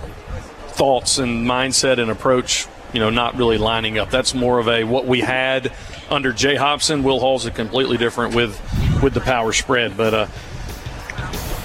thoughts 0.78 1.18
and 1.18 1.44
mindset 1.44 1.98
and 1.98 2.08
approach, 2.08 2.68
you 2.92 3.00
know, 3.00 3.10
not 3.10 3.36
really 3.36 3.58
lining 3.58 3.98
up. 3.98 4.10
That's 4.10 4.32
more 4.32 4.60
of 4.60 4.68
a 4.68 4.84
what 4.84 5.06
we 5.06 5.20
had 5.20 5.72
under 6.08 6.32
Jay 6.32 6.54
Hopson. 6.54 7.02
Will 7.02 7.18
Hall's 7.18 7.44
a 7.44 7.50
completely 7.50 7.96
different 7.96 8.34
with 8.34 8.58
with 9.02 9.12
the 9.12 9.20
power 9.20 9.52
spread. 9.52 9.96
But 9.96 10.14
uh, 10.14 10.26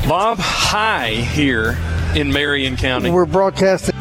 Bob 0.08 0.40
High 0.40 1.12
here 1.12 1.78
in 2.16 2.34
Marion 2.34 2.76
County. 2.76 3.12
We're 3.12 3.26
broadcasting 3.26 3.94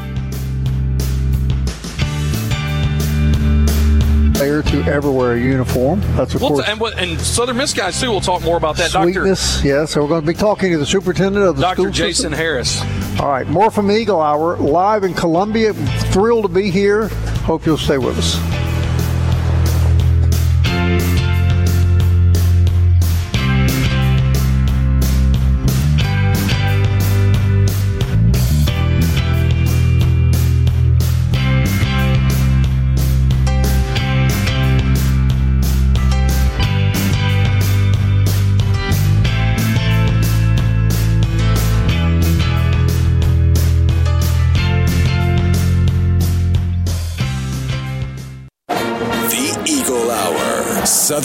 to 4.46 4.82
ever 4.84 5.10
wear 5.10 5.34
a 5.34 5.40
uniform. 5.40 6.00
That's 6.16 6.34
of 6.34 6.40
well, 6.40 6.50
course. 6.50 6.68
And, 6.68 6.82
and, 6.98 7.20
Southern 7.20 7.56
Miss 7.56 7.72
guys 7.72 8.00
too. 8.00 8.10
We'll 8.10 8.20
talk 8.20 8.42
more 8.42 8.56
about 8.56 8.76
that. 8.78 8.90
Sweetness, 8.90 9.58
Dr. 9.58 9.68
yes. 9.68 9.92
So 9.92 10.02
we're 10.02 10.08
going 10.08 10.22
to 10.22 10.26
be 10.26 10.34
talking 10.34 10.72
to 10.72 10.78
the 10.78 10.86
superintendent 10.86 11.44
of 11.44 11.56
the 11.56 11.62
Dr. 11.62 11.82
school 11.82 11.90
Jason 11.90 12.12
system. 12.14 12.32
Harris. 12.32 12.80
All 13.20 13.28
right, 13.28 13.46
more 13.46 13.70
from 13.70 13.90
Eagle 13.90 14.20
Hour 14.20 14.56
live 14.56 15.04
in 15.04 15.14
Columbia. 15.14 15.74
Thrilled 16.12 16.44
to 16.44 16.48
be 16.48 16.70
here. 16.70 17.08
Hope 17.44 17.66
you'll 17.66 17.78
stay 17.78 17.98
with 17.98 18.18
us. 18.18 18.61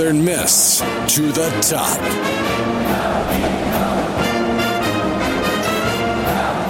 Southern 0.07 0.23
Miss 0.23 0.79
to 1.15 1.33
the 1.33 1.49
top. 1.61 1.99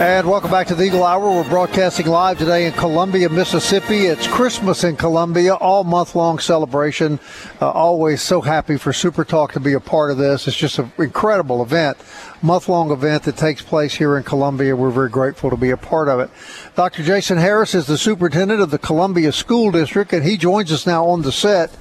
And 0.02 0.28
welcome 0.28 0.50
back 0.50 0.66
to 0.68 0.76
the 0.76 0.86
Eagle 0.86 1.04
Hour. 1.04 1.30
We're 1.30 1.48
broadcasting 1.48 2.08
live 2.08 2.40
today 2.40 2.66
in 2.66 2.74
Columbia, 2.74 3.30
Mississippi. 3.30 4.08
It's 4.08 4.26
Christmas 4.26 4.84
in 4.84 4.96
Columbia, 4.96 5.54
all 5.54 5.84
month 5.84 6.16
long 6.16 6.40
celebration. 6.40 7.20
Uh, 7.62 7.70
always 7.70 8.24
so 8.24 8.42
happy 8.42 8.76
for 8.76 8.92
Super 8.92 9.24
Talk 9.24 9.54
to 9.54 9.60
be 9.60 9.74
a 9.74 9.80
part 9.80 10.10
of 10.10 10.18
this. 10.18 10.48
It's 10.48 10.58
just 10.58 10.80
an 10.80 10.92
incredible 10.98 11.62
event, 11.62 12.00
month 12.42 12.68
long 12.68 12.90
event 12.90 13.22
that 13.24 13.38
takes 13.38 13.62
place 13.62 13.94
here 13.94 14.18
in 14.18 14.24
Columbia. 14.24 14.76
We're 14.76 14.90
very 14.90 15.10
grateful 15.10 15.52
to 15.52 15.58
be 15.58 15.70
a 15.70 15.78
part 15.78 16.10
of 16.10 16.20
it. 16.22 16.32
Dr. 16.76 17.04
Jason 17.04 17.38
Harris 17.38 17.76
is 17.76 17.86
the 17.86 18.00
superintendent 18.00 18.62
of 18.62 18.72
the 18.72 18.80
Columbia 18.80 19.32
School 19.32 19.70
District, 19.70 20.12
and 20.12 20.24
he 20.24 20.38
joins 20.38 20.72
us 20.72 20.88
now 20.88 21.06
on 21.06 21.22
the 21.22 21.32
set 21.32 21.72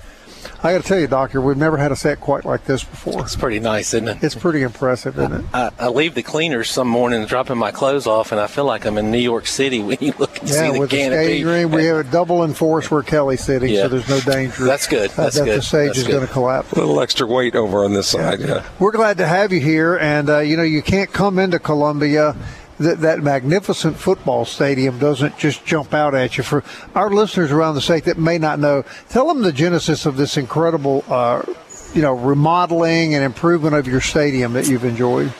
I 0.62 0.73
got 0.73 0.83
to 0.83 0.88
tell 0.88 0.99
you, 0.99 1.07
Doctor, 1.07 1.41
we've 1.41 1.57
never 1.57 1.76
had 1.76 1.93
a 1.93 1.97
set 1.97 2.21
quite 2.21 2.45
like 2.45 2.65
this 2.65 2.85
before. 2.85 3.23
It's 3.23 3.37
pretty 3.37 3.61
nice, 3.61 3.95
isn't 3.95 4.09
it? 4.09 4.23
It's 4.23 4.35
pretty 4.35 4.62
impressive, 4.62 5.19
isn't 5.19 5.33
it? 5.33 5.45
I, 5.53 5.71
I 5.79 5.88
leave 5.88 6.15
the 6.15 6.23
cleaners 6.23 6.71
some 6.71 6.88
morning 6.88 7.25
dropping 7.26 7.59
my 7.59 7.71
clothes 7.71 8.07
off, 8.07 8.33
and 8.33 8.41
I 8.41 8.47
feel 8.47 8.65
like 8.65 8.85
I'm 8.85 8.99
in 8.99 9.11
New 9.11 9.19
York 9.19 9.47
City 9.47 9.81
when 9.81 9.99
you 10.00 10.12
look 10.19 10.38
and 10.41 10.49
yeah, 10.49 10.67
see 10.67 10.73
the 10.73 10.81
with 10.81 10.91
canopy. 10.91 11.17
the 11.17 11.25
skating 11.25 11.47
ring, 11.47 11.71
we 11.71 11.85
have 11.85 11.99
a 11.99 12.11
double 12.11 12.45
enforced 12.45 12.91
where 12.91 13.03
Kelly 13.03 13.37
City, 13.37 13.73
yeah. 13.73 13.83
so 13.83 13.88
there's 13.88 14.09
no 14.09 14.21
danger. 14.21 14.65
That's 14.65 14.87
good. 14.87 15.11
That's 15.11 15.37
that 15.37 15.45
good. 15.45 15.59
the 15.59 15.62
stage 15.62 15.88
That's 15.88 15.99
is 15.99 16.09
going 16.09 16.26
to 16.26 16.33
collapse. 16.33 16.73
A 16.73 16.76
little 16.76 17.00
extra 17.00 17.26
weight 17.26 17.55
over 17.55 17.85
on 17.85 17.93
this 17.93 18.09
side. 18.09 18.41
Yeah. 18.41 18.67
We're 18.79 18.93
glad 18.93 19.19
to 19.19 19.26
have 19.26 19.53
you 19.53 19.61
here, 19.61 19.97
and 19.97 20.29
uh, 20.29 20.38
you 20.41 20.57
know 20.57 20.62
you 20.62 20.83
can't 20.83 21.12
come 21.12 21.38
into 21.38 21.59
Columbia 21.59 22.37
that 22.78 23.00
that 23.00 23.23
magnificent 23.23 23.97
football 23.97 24.45
stadium 24.45 24.99
doesn't 24.99 25.38
just 25.38 25.64
jump 25.64 25.95
out 25.95 26.14
at 26.14 26.37
you. 26.37 26.45
For 26.45 26.62
our 26.95 27.11
listeners 27.11 27.50
around 27.50 27.75
the 27.75 27.80
state 27.80 28.04
that 28.04 28.18
may 28.18 28.38
not 28.38 28.59
know, 28.59 28.85
tell 29.09 29.28
them 29.28 29.42
the 29.42 29.52
genesis 29.52 30.06
of 30.06 30.16
this 30.16 30.37
incredible, 30.37 31.04
uh, 31.09 31.42
you 31.95 32.02
know, 32.02 32.12
remodeling 32.12 33.14
and 33.14 33.25
improvement 33.25 33.75
of 33.75 33.87
your 33.87 34.00
stadium 34.00 34.52
that 34.52 34.68
you've 34.68 34.85
enjoyed. 34.85 35.33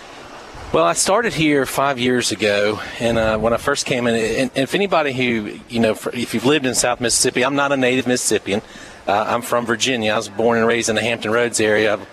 Well, 0.72 0.84
I 0.84 0.94
started 0.94 1.32
here 1.32 1.64
five 1.64 1.98
years 1.98 2.32
ago, 2.32 2.80
and 2.98 3.18
uh, 3.18 3.38
when 3.38 3.52
I 3.52 3.56
first 3.56 3.86
came 3.86 4.06
in, 4.08 4.14
and, 4.14 4.50
if 4.56 4.74
anybody 4.74 5.12
who 5.12 5.58
you 5.68 5.80
know, 5.80 5.96
if 6.12 6.34
you've 6.34 6.44
lived 6.44 6.66
in 6.66 6.74
South 6.74 7.00
Mississippi, 7.00 7.44
I'm 7.44 7.54
not 7.54 7.70
a 7.72 7.76
native 7.76 8.06
Mississippian. 8.06 8.62
Uh, 9.06 9.24
I'm 9.28 9.42
from 9.42 9.64
Virginia. 9.64 10.12
I 10.12 10.16
was 10.16 10.28
born 10.28 10.58
and 10.58 10.66
raised 10.66 10.88
in 10.88 10.96
the 10.96 11.02
Hampton 11.02 11.30
Roads 11.30 11.60
area. 11.60 11.94
I've 11.94 12.08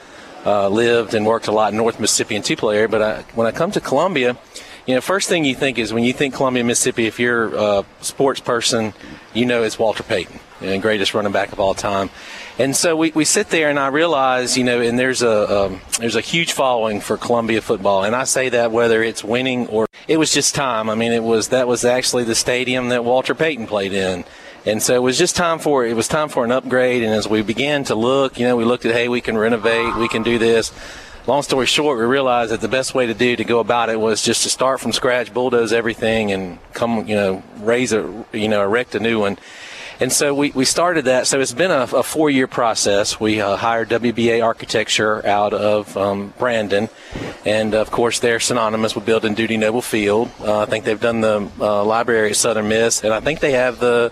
uh, 0.45 0.69
lived 0.69 1.13
and 1.13 1.25
worked 1.25 1.47
a 1.47 1.51
lot 1.51 1.71
in 1.71 1.77
North 1.77 1.99
Mississippi 1.99 2.35
and 2.35 2.45
Tupelo 2.45 2.71
area. 2.71 2.87
But 2.87 3.01
I, 3.01 3.21
when 3.33 3.47
I 3.47 3.51
come 3.51 3.71
to 3.71 3.81
Columbia, 3.81 4.37
you 4.85 4.95
know, 4.95 5.01
first 5.01 5.29
thing 5.29 5.45
you 5.45 5.55
think 5.55 5.77
is 5.79 5.93
when 5.93 6.03
you 6.03 6.13
think 6.13 6.35
Columbia, 6.35 6.63
Mississippi, 6.63 7.05
if 7.05 7.19
you're 7.19 7.55
a 7.55 7.85
sports 8.01 8.39
person, 8.39 8.93
you 9.33 9.45
know 9.45 9.63
it's 9.63 9.79
Walter 9.79 10.03
Payton, 10.03 10.39
the 10.59 10.77
greatest 10.77 11.13
running 11.13 11.31
back 11.31 11.53
of 11.53 11.59
all 11.59 11.73
time. 11.73 12.09
And 12.59 12.75
so 12.75 12.95
we, 12.95 13.11
we 13.11 13.25
sit 13.25 13.49
there 13.49 13.69
and 13.69 13.79
I 13.79 13.87
realize, 13.87 14.57
you 14.57 14.63
know, 14.63 14.81
and 14.81 14.99
there's 14.99 15.21
a 15.21 15.65
um, 15.65 15.81
there's 15.99 16.15
a 16.15 16.21
huge 16.21 16.51
following 16.51 16.99
for 16.99 17.17
Columbia 17.17 17.61
football, 17.61 18.03
and 18.03 18.15
I 18.15 18.25
say 18.25 18.49
that 18.49 18.71
whether 18.71 19.01
it's 19.01 19.23
winning 19.23 19.67
or 19.67 19.87
it 20.07 20.17
was 20.17 20.33
just 20.33 20.53
time. 20.53 20.89
I 20.89 20.95
mean, 20.95 21.13
it 21.13 21.23
was 21.23 21.47
that 21.49 21.67
was 21.67 21.85
actually 21.85 22.25
the 22.25 22.35
stadium 22.35 22.89
that 22.89 23.05
Walter 23.05 23.33
Payton 23.33 23.67
played 23.67 23.93
in. 23.93 24.25
And 24.65 24.81
so 24.81 24.95
it 24.95 25.01
was 25.01 25.17
just 25.17 25.35
time 25.35 25.59
for 25.59 25.85
it 25.85 25.95
was 25.95 26.07
time 26.07 26.29
for 26.29 26.45
an 26.45 26.51
upgrade. 26.51 27.03
And 27.03 27.13
as 27.13 27.27
we 27.27 27.41
began 27.41 27.83
to 27.85 27.95
look, 27.95 28.39
you 28.39 28.45
know, 28.45 28.55
we 28.55 28.63
looked 28.65 28.85
at 28.85 28.93
hey, 28.93 29.07
we 29.07 29.21
can 29.21 29.37
renovate, 29.37 29.95
we 29.95 30.07
can 30.07 30.23
do 30.23 30.37
this. 30.37 30.71
Long 31.25 31.41
story 31.41 31.67
short, 31.67 31.97
we 31.97 32.03
realized 32.03 32.51
that 32.51 32.59
the 32.59 32.67
best 32.67 32.93
way 32.93 33.05
to 33.05 33.13
do 33.13 33.37
to 33.37 33.45
go 33.45 33.59
about 33.59 33.89
it 33.89 33.97
was 33.97 34.21
just 34.21 34.43
to 34.43 34.49
start 34.49 34.81
from 34.81 34.91
scratch, 34.91 35.33
bulldoze 35.33 35.71
everything, 35.71 36.33
and 36.33 36.59
come, 36.73 37.07
you 37.07 37.15
know, 37.15 37.41
raise 37.59 37.93
a, 37.93 38.25
you 38.33 38.49
know, 38.49 38.61
erect 38.61 38.93
a 38.93 38.99
new 38.99 39.21
one. 39.21 39.37
And 40.01 40.11
so 40.11 40.33
we, 40.33 40.51
we 40.51 40.65
started 40.65 41.05
that. 41.05 41.25
So 41.27 41.39
it's 41.39 41.53
been 41.53 41.71
a, 41.71 41.83
a 41.83 42.03
four 42.03 42.29
year 42.29 42.47
process. 42.47 43.21
We 43.21 43.39
uh, 43.39 43.55
hired 43.55 43.87
WBA 43.87 44.43
Architecture 44.43 45.25
out 45.25 45.53
of 45.53 45.95
um, 45.95 46.33
Brandon. 46.37 46.89
And 47.45 47.73
of 47.73 47.89
course, 47.89 48.19
they're 48.19 48.41
synonymous 48.41 48.93
with 48.93 49.05
building 49.05 49.33
Dudy 49.33 49.55
Noble 49.55 49.81
Field. 49.81 50.29
Uh, 50.41 50.59
I 50.59 50.65
think 50.65 50.83
they've 50.83 50.99
done 50.99 51.21
the 51.21 51.49
uh, 51.57 51.85
library 51.85 52.31
at 52.31 52.35
Southern 52.35 52.67
Miss. 52.67 53.01
And 53.01 53.13
I 53.13 53.21
think 53.21 53.39
they 53.39 53.53
have 53.53 53.79
the 53.79 54.11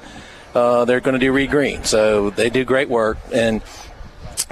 uh, 0.56 0.86
they're 0.86 1.00
going 1.00 1.14
to 1.14 1.20
do 1.20 1.32
Reed 1.32 1.50
Green. 1.50 1.84
So 1.84 2.30
they 2.30 2.50
do 2.50 2.64
great 2.64 2.90
work. 2.90 3.18
And 3.34 3.62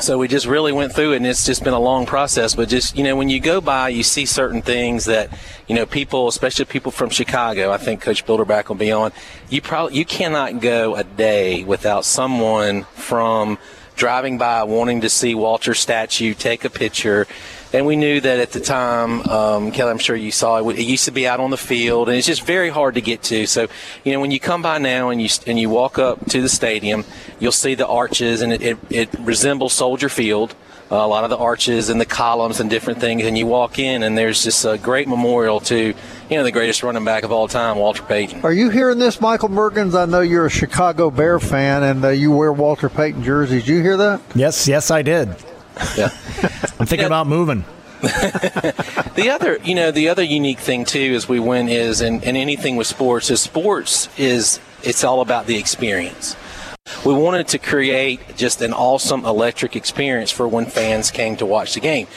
so 0.01 0.17
we 0.17 0.27
just 0.27 0.45
really 0.45 0.71
went 0.71 0.93
through 0.93 1.13
it 1.13 1.17
and 1.17 1.27
it's 1.27 1.45
just 1.45 1.63
been 1.63 1.73
a 1.73 1.79
long 1.79 2.05
process 2.05 2.55
but 2.55 2.69
just 2.69 2.97
you 2.97 3.03
know 3.03 3.15
when 3.15 3.29
you 3.29 3.39
go 3.39 3.59
by 3.59 3.89
you 3.89 4.03
see 4.03 4.25
certain 4.25 4.61
things 4.61 5.05
that 5.05 5.29
you 5.67 5.75
know 5.75 5.85
people 5.85 6.27
especially 6.27 6.65
people 6.65 6.91
from 6.91 7.09
chicago 7.09 7.71
i 7.71 7.77
think 7.77 8.01
coach 8.01 8.25
bilderback 8.25 8.69
will 8.69 8.75
be 8.75 8.91
on 8.91 9.11
you 9.49 9.61
probably 9.61 9.97
you 9.97 10.05
cannot 10.05 10.61
go 10.61 10.95
a 10.95 11.03
day 11.03 11.63
without 11.63 12.05
someone 12.05 12.83
from 12.93 13.57
driving 13.95 14.37
by 14.37 14.63
wanting 14.63 15.01
to 15.01 15.09
see 15.09 15.35
walter's 15.35 15.79
statue 15.79 16.33
take 16.33 16.63
a 16.63 16.69
picture 16.69 17.27
and 17.73 17.85
we 17.85 17.95
knew 17.95 18.19
that 18.21 18.39
at 18.39 18.51
the 18.51 18.59
time, 18.59 19.21
um, 19.29 19.71
Kelly, 19.71 19.91
I'm 19.91 19.97
sure 19.97 20.15
you 20.15 20.31
saw 20.31 20.57
it. 20.57 20.79
It 20.79 20.83
used 20.83 21.05
to 21.05 21.11
be 21.11 21.27
out 21.27 21.39
on 21.39 21.49
the 21.49 21.57
field, 21.57 22.09
and 22.09 22.17
it's 22.17 22.27
just 22.27 22.43
very 22.43 22.69
hard 22.69 22.95
to 22.95 23.01
get 23.01 23.23
to. 23.23 23.45
So, 23.45 23.67
you 24.03 24.13
know, 24.13 24.19
when 24.19 24.31
you 24.31 24.39
come 24.39 24.61
by 24.61 24.77
now 24.77 25.09
and 25.09 25.21
you 25.21 25.29
and 25.45 25.59
you 25.59 25.69
walk 25.69 25.99
up 25.99 26.25
to 26.29 26.41
the 26.41 26.49
stadium, 26.49 27.05
you'll 27.39 27.51
see 27.51 27.75
the 27.75 27.87
arches, 27.87 28.41
and 28.41 28.53
it, 28.53 28.61
it, 28.61 28.77
it 28.89 29.09
resembles 29.19 29.73
Soldier 29.73 30.09
Field. 30.09 30.55
Uh, 30.91 30.95
a 30.95 31.07
lot 31.07 31.23
of 31.23 31.29
the 31.29 31.37
arches 31.37 31.89
and 31.89 32.01
the 32.01 32.05
columns 32.05 32.59
and 32.59 32.67
different 32.67 32.99
things, 32.99 33.23
and 33.23 33.37
you 33.37 33.45
walk 33.45 33.77
in, 33.77 34.01
and 34.01 34.17
there's 34.17 34.43
just 34.43 34.65
a 34.65 34.75
great 34.79 35.07
memorial 35.07 35.59
to, 35.59 35.77
you 35.77 35.95
know, 36.31 36.43
the 36.43 36.51
greatest 36.51 36.81
running 36.81 37.05
back 37.05 37.21
of 37.21 37.31
all 37.31 37.47
time, 37.47 37.77
Walter 37.77 38.01
Payton. 38.01 38.41
Are 38.43 38.51
you 38.51 38.71
hearing 38.71 38.97
this, 38.97 39.21
Michael 39.21 39.49
Merkins? 39.49 39.93
I 39.93 40.05
know 40.05 40.21
you're 40.21 40.47
a 40.47 40.49
Chicago 40.49 41.11
Bear 41.11 41.39
fan, 41.39 41.83
and 41.83 42.03
uh, 42.03 42.09
you 42.09 42.31
wear 42.31 42.51
Walter 42.51 42.89
Payton 42.89 43.21
jerseys. 43.21 43.65
Did 43.65 43.67
you 43.67 43.83
hear 43.83 43.97
that? 43.97 44.19
Yes, 44.33 44.67
yes, 44.67 44.89
I 44.89 45.03
did. 45.03 45.29
Yeah. 45.97 46.09
I'm 46.79 46.85
thinking 46.85 47.05
about 47.05 47.27
moving. 47.27 47.65
the 48.01 49.29
other, 49.29 49.57
you 49.63 49.75
know, 49.75 49.91
the 49.91 50.07
other 50.07 50.23
unique 50.23 50.59
thing 50.59 50.85
too 50.85 51.13
as 51.15 51.27
we 51.27 51.39
went 51.39 51.69
is, 51.69 51.99
and, 52.01 52.23
and 52.23 52.37
anything 52.37 52.77
with 52.77 52.87
sports 52.87 53.29
is 53.29 53.41
sports 53.41 54.07
is 54.17 54.59
it's 54.83 55.03
all 55.03 55.19
about 55.21 55.47
the 55.47 55.57
experience. 55.57 56.35
We 57.05 57.13
wanted 57.13 57.49
to 57.49 57.59
create 57.59 58.35
just 58.35 58.61
an 58.61 58.73
awesome 58.73 59.25
electric 59.25 59.75
experience 59.75 60.31
for 60.31 60.47
when 60.47 60.65
fans 60.65 61.11
came 61.11 61.35
to 61.37 61.45
watch 61.45 61.73
the 61.73 61.79
game. 61.81 62.07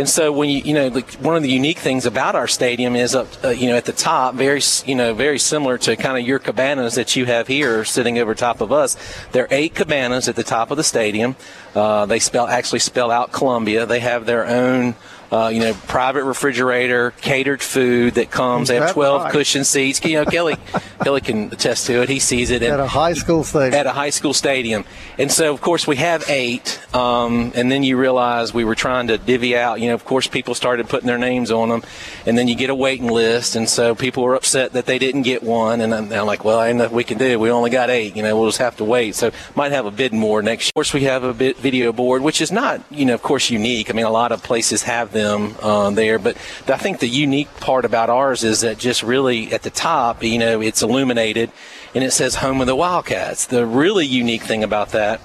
And 0.00 0.08
so 0.08 0.32
when 0.32 0.48
you 0.48 0.60
you 0.60 0.72
know 0.72 0.88
like 0.88 1.12
one 1.16 1.36
of 1.36 1.42
the 1.42 1.50
unique 1.50 1.78
things 1.78 2.06
about 2.06 2.34
our 2.34 2.48
stadium 2.48 2.96
is 2.96 3.14
up 3.14 3.28
uh, 3.44 3.50
you 3.50 3.68
know 3.68 3.76
at 3.76 3.84
the 3.84 3.92
top 3.92 4.34
very 4.34 4.62
you 4.86 4.94
know 4.94 5.12
very 5.12 5.38
similar 5.38 5.76
to 5.76 5.94
kind 5.94 6.18
of 6.18 6.26
your 6.26 6.38
cabanas 6.38 6.94
that 6.94 7.16
you 7.16 7.26
have 7.26 7.46
here 7.46 7.84
sitting 7.84 8.18
over 8.18 8.34
top 8.34 8.62
of 8.62 8.72
us. 8.72 8.96
There 9.32 9.44
are 9.44 9.48
eight 9.50 9.74
cabanas 9.74 10.26
at 10.26 10.36
the 10.36 10.42
top 10.42 10.70
of 10.70 10.78
the 10.78 10.84
stadium. 10.84 11.36
Uh, 11.74 12.06
they 12.06 12.18
spell 12.18 12.46
actually 12.46 12.78
spell 12.78 13.10
out 13.10 13.30
Columbia. 13.30 13.84
They 13.84 14.00
have 14.00 14.24
their 14.24 14.46
own 14.46 14.94
uh, 15.32 15.48
you 15.48 15.60
know, 15.60 15.72
private 15.86 16.24
refrigerator, 16.24 17.12
catered 17.20 17.62
food 17.62 18.14
that 18.14 18.30
comes. 18.30 18.68
They 18.68 18.76
have 18.76 18.92
12 18.92 19.22
right? 19.22 19.32
cushion 19.32 19.64
seats. 19.64 20.04
You 20.04 20.18
know, 20.18 20.24
Kelly, 20.24 20.56
Kelly 21.04 21.20
can 21.20 21.52
attest 21.52 21.86
to 21.86 22.02
it. 22.02 22.08
He 22.08 22.18
sees 22.18 22.50
it 22.50 22.62
at 22.62 22.80
a 22.80 22.86
high 22.86 23.12
school 23.12 23.44
stadium. 23.44 23.74
At 23.74 23.86
a 23.86 23.92
high 23.92 24.10
school 24.10 24.34
stadium, 24.34 24.84
and 25.18 25.30
so 25.30 25.52
of 25.54 25.60
course 25.60 25.86
we 25.86 25.96
have 25.96 26.28
eight. 26.28 26.80
Um, 26.94 27.52
and 27.54 27.70
then 27.70 27.84
you 27.84 27.96
realize 27.96 28.52
we 28.52 28.64
were 28.64 28.74
trying 28.74 29.06
to 29.06 29.18
divvy 29.18 29.56
out. 29.56 29.80
You 29.80 29.88
know, 29.88 29.94
of 29.94 30.04
course 30.04 30.26
people 30.26 30.54
started 30.54 30.88
putting 30.88 31.06
their 31.06 31.18
names 31.18 31.52
on 31.52 31.68
them, 31.68 31.82
and 32.26 32.36
then 32.36 32.48
you 32.48 32.56
get 32.56 32.70
a 32.70 32.74
waiting 32.74 33.08
list, 33.08 33.54
and 33.54 33.68
so 33.68 33.94
people 33.94 34.24
were 34.24 34.34
upset 34.34 34.72
that 34.72 34.86
they 34.86 34.98
didn't 34.98 35.22
get 35.22 35.44
one. 35.44 35.80
And 35.80 35.94
I'm, 35.94 36.12
I'm 36.12 36.26
like, 36.26 36.44
well, 36.44 36.60
ain't 36.60 36.78
nothing 36.78 36.96
we 36.96 37.04
can 37.04 37.18
do. 37.18 37.38
We 37.38 37.50
only 37.50 37.70
got 37.70 37.88
eight. 37.88 38.16
You 38.16 38.24
know, 38.24 38.36
we'll 38.36 38.48
just 38.48 38.58
have 38.58 38.76
to 38.78 38.84
wait. 38.84 39.14
So 39.14 39.30
might 39.54 39.70
have 39.70 39.86
a 39.86 39.92
bid 39.92 40.12
more 40.12 40.42
next 40.42 40.66
year. 40.66 40.70
Of 40.70 40.74
course, 40.74 40.92
we 40.92 41.02
have 41.04 41.22
a 41.22 41.32
bit 41.32 41.56
video 41.56 41.92
board, 41.92 42.22
which 42.22 42.40
is 42.40 42.50
not, 42.50 42.80
you 42.90 43.04
know, 43.04 43.14
of 43.14 43.22
course, 43.22 43.48
unique. 43.48 43.90
I 43.90 43.92
mean, 43.92 44.06
a 44.06 44.10
lot 44.10 44.32
of 44.32 44.42
places 44.42 44.82
have 44.82 45.12
them 45.12 45.19
them 45.22 45.54
uh, 45.60 45.90
there. 45.90 46.18
But 46.18 46.36
I 46.68 46.76
think 46.76 47.00
the 47.00 47.08
unique 47.08 47.54
part 47.60 47.84
about 47.84 48.10
ours 48.10 48.44
is 48.44 48.60
that 48.60 48.78
just 48.78 49.02
really 49.02 49.52
at 49.52 49.62
the 49.62 49.70
top, 49.70 50.22
you 50.22 50.38
know, 50.38 50.60
it's 50.60 50.82
illuminated 50.82 51.50
and 51.94 52.04
it 52.04 52.12
says 52.12 52.36
home 52.36 52.60
of 52.60 52.66
the 52.66 52.76
Wildcats. 52.76 53.46
The 53.46 53.66
really 53.66 54.06
unique 54.06 54.42
thing 54.42 54.62
about 54.62 54.90
that 54.90 55.20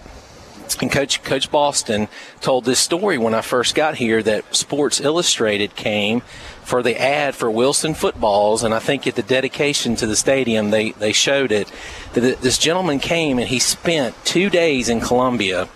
and 0.82 0.92
Coach 0.92 1.24
Coach 1.24 1.52
Boston 1.52 2.08
told 2.42 2.66
this 2.66 2.80
story 2.80 3.18
when 3.18 3.34
I 3.34 3.42
first 3.42 3.76
got 3.76 3.96
here 3.96 4.22
that 4.24 4.56
Sports 4.56 5.00
Illustrated 5.00 5.76
came 5.76 6.22
for 6.64 6.82
the 6.84 7.00
ad 7.00 7.36
for 7.36 7.50
Wilson 7.50 7.94
footballs, 7.94 8.64
and 8.64 8.74
I 8.74 8.80
think 8.80 9.08
at 9.08 9.16
the 9.16 9.24
dedication 9.24 9.96
to 9.98 10.08
the 10.08 10.16
stadium 10.16 10.72
they 10.72 10.92
they 10.92 11.14
showed 11.14 11.52
it 11.52 11.72
that 12.14 12.42
this 12.42 12.58
gentleman 12.58 13.00
came 13.00 13.40
and 13.40 13.48
he 13.48 13.60
spent 13.60 14.16
two 14.26 14.50
days 14.50 14.90
in 14.90 15.00
Columbia 15.00 15.70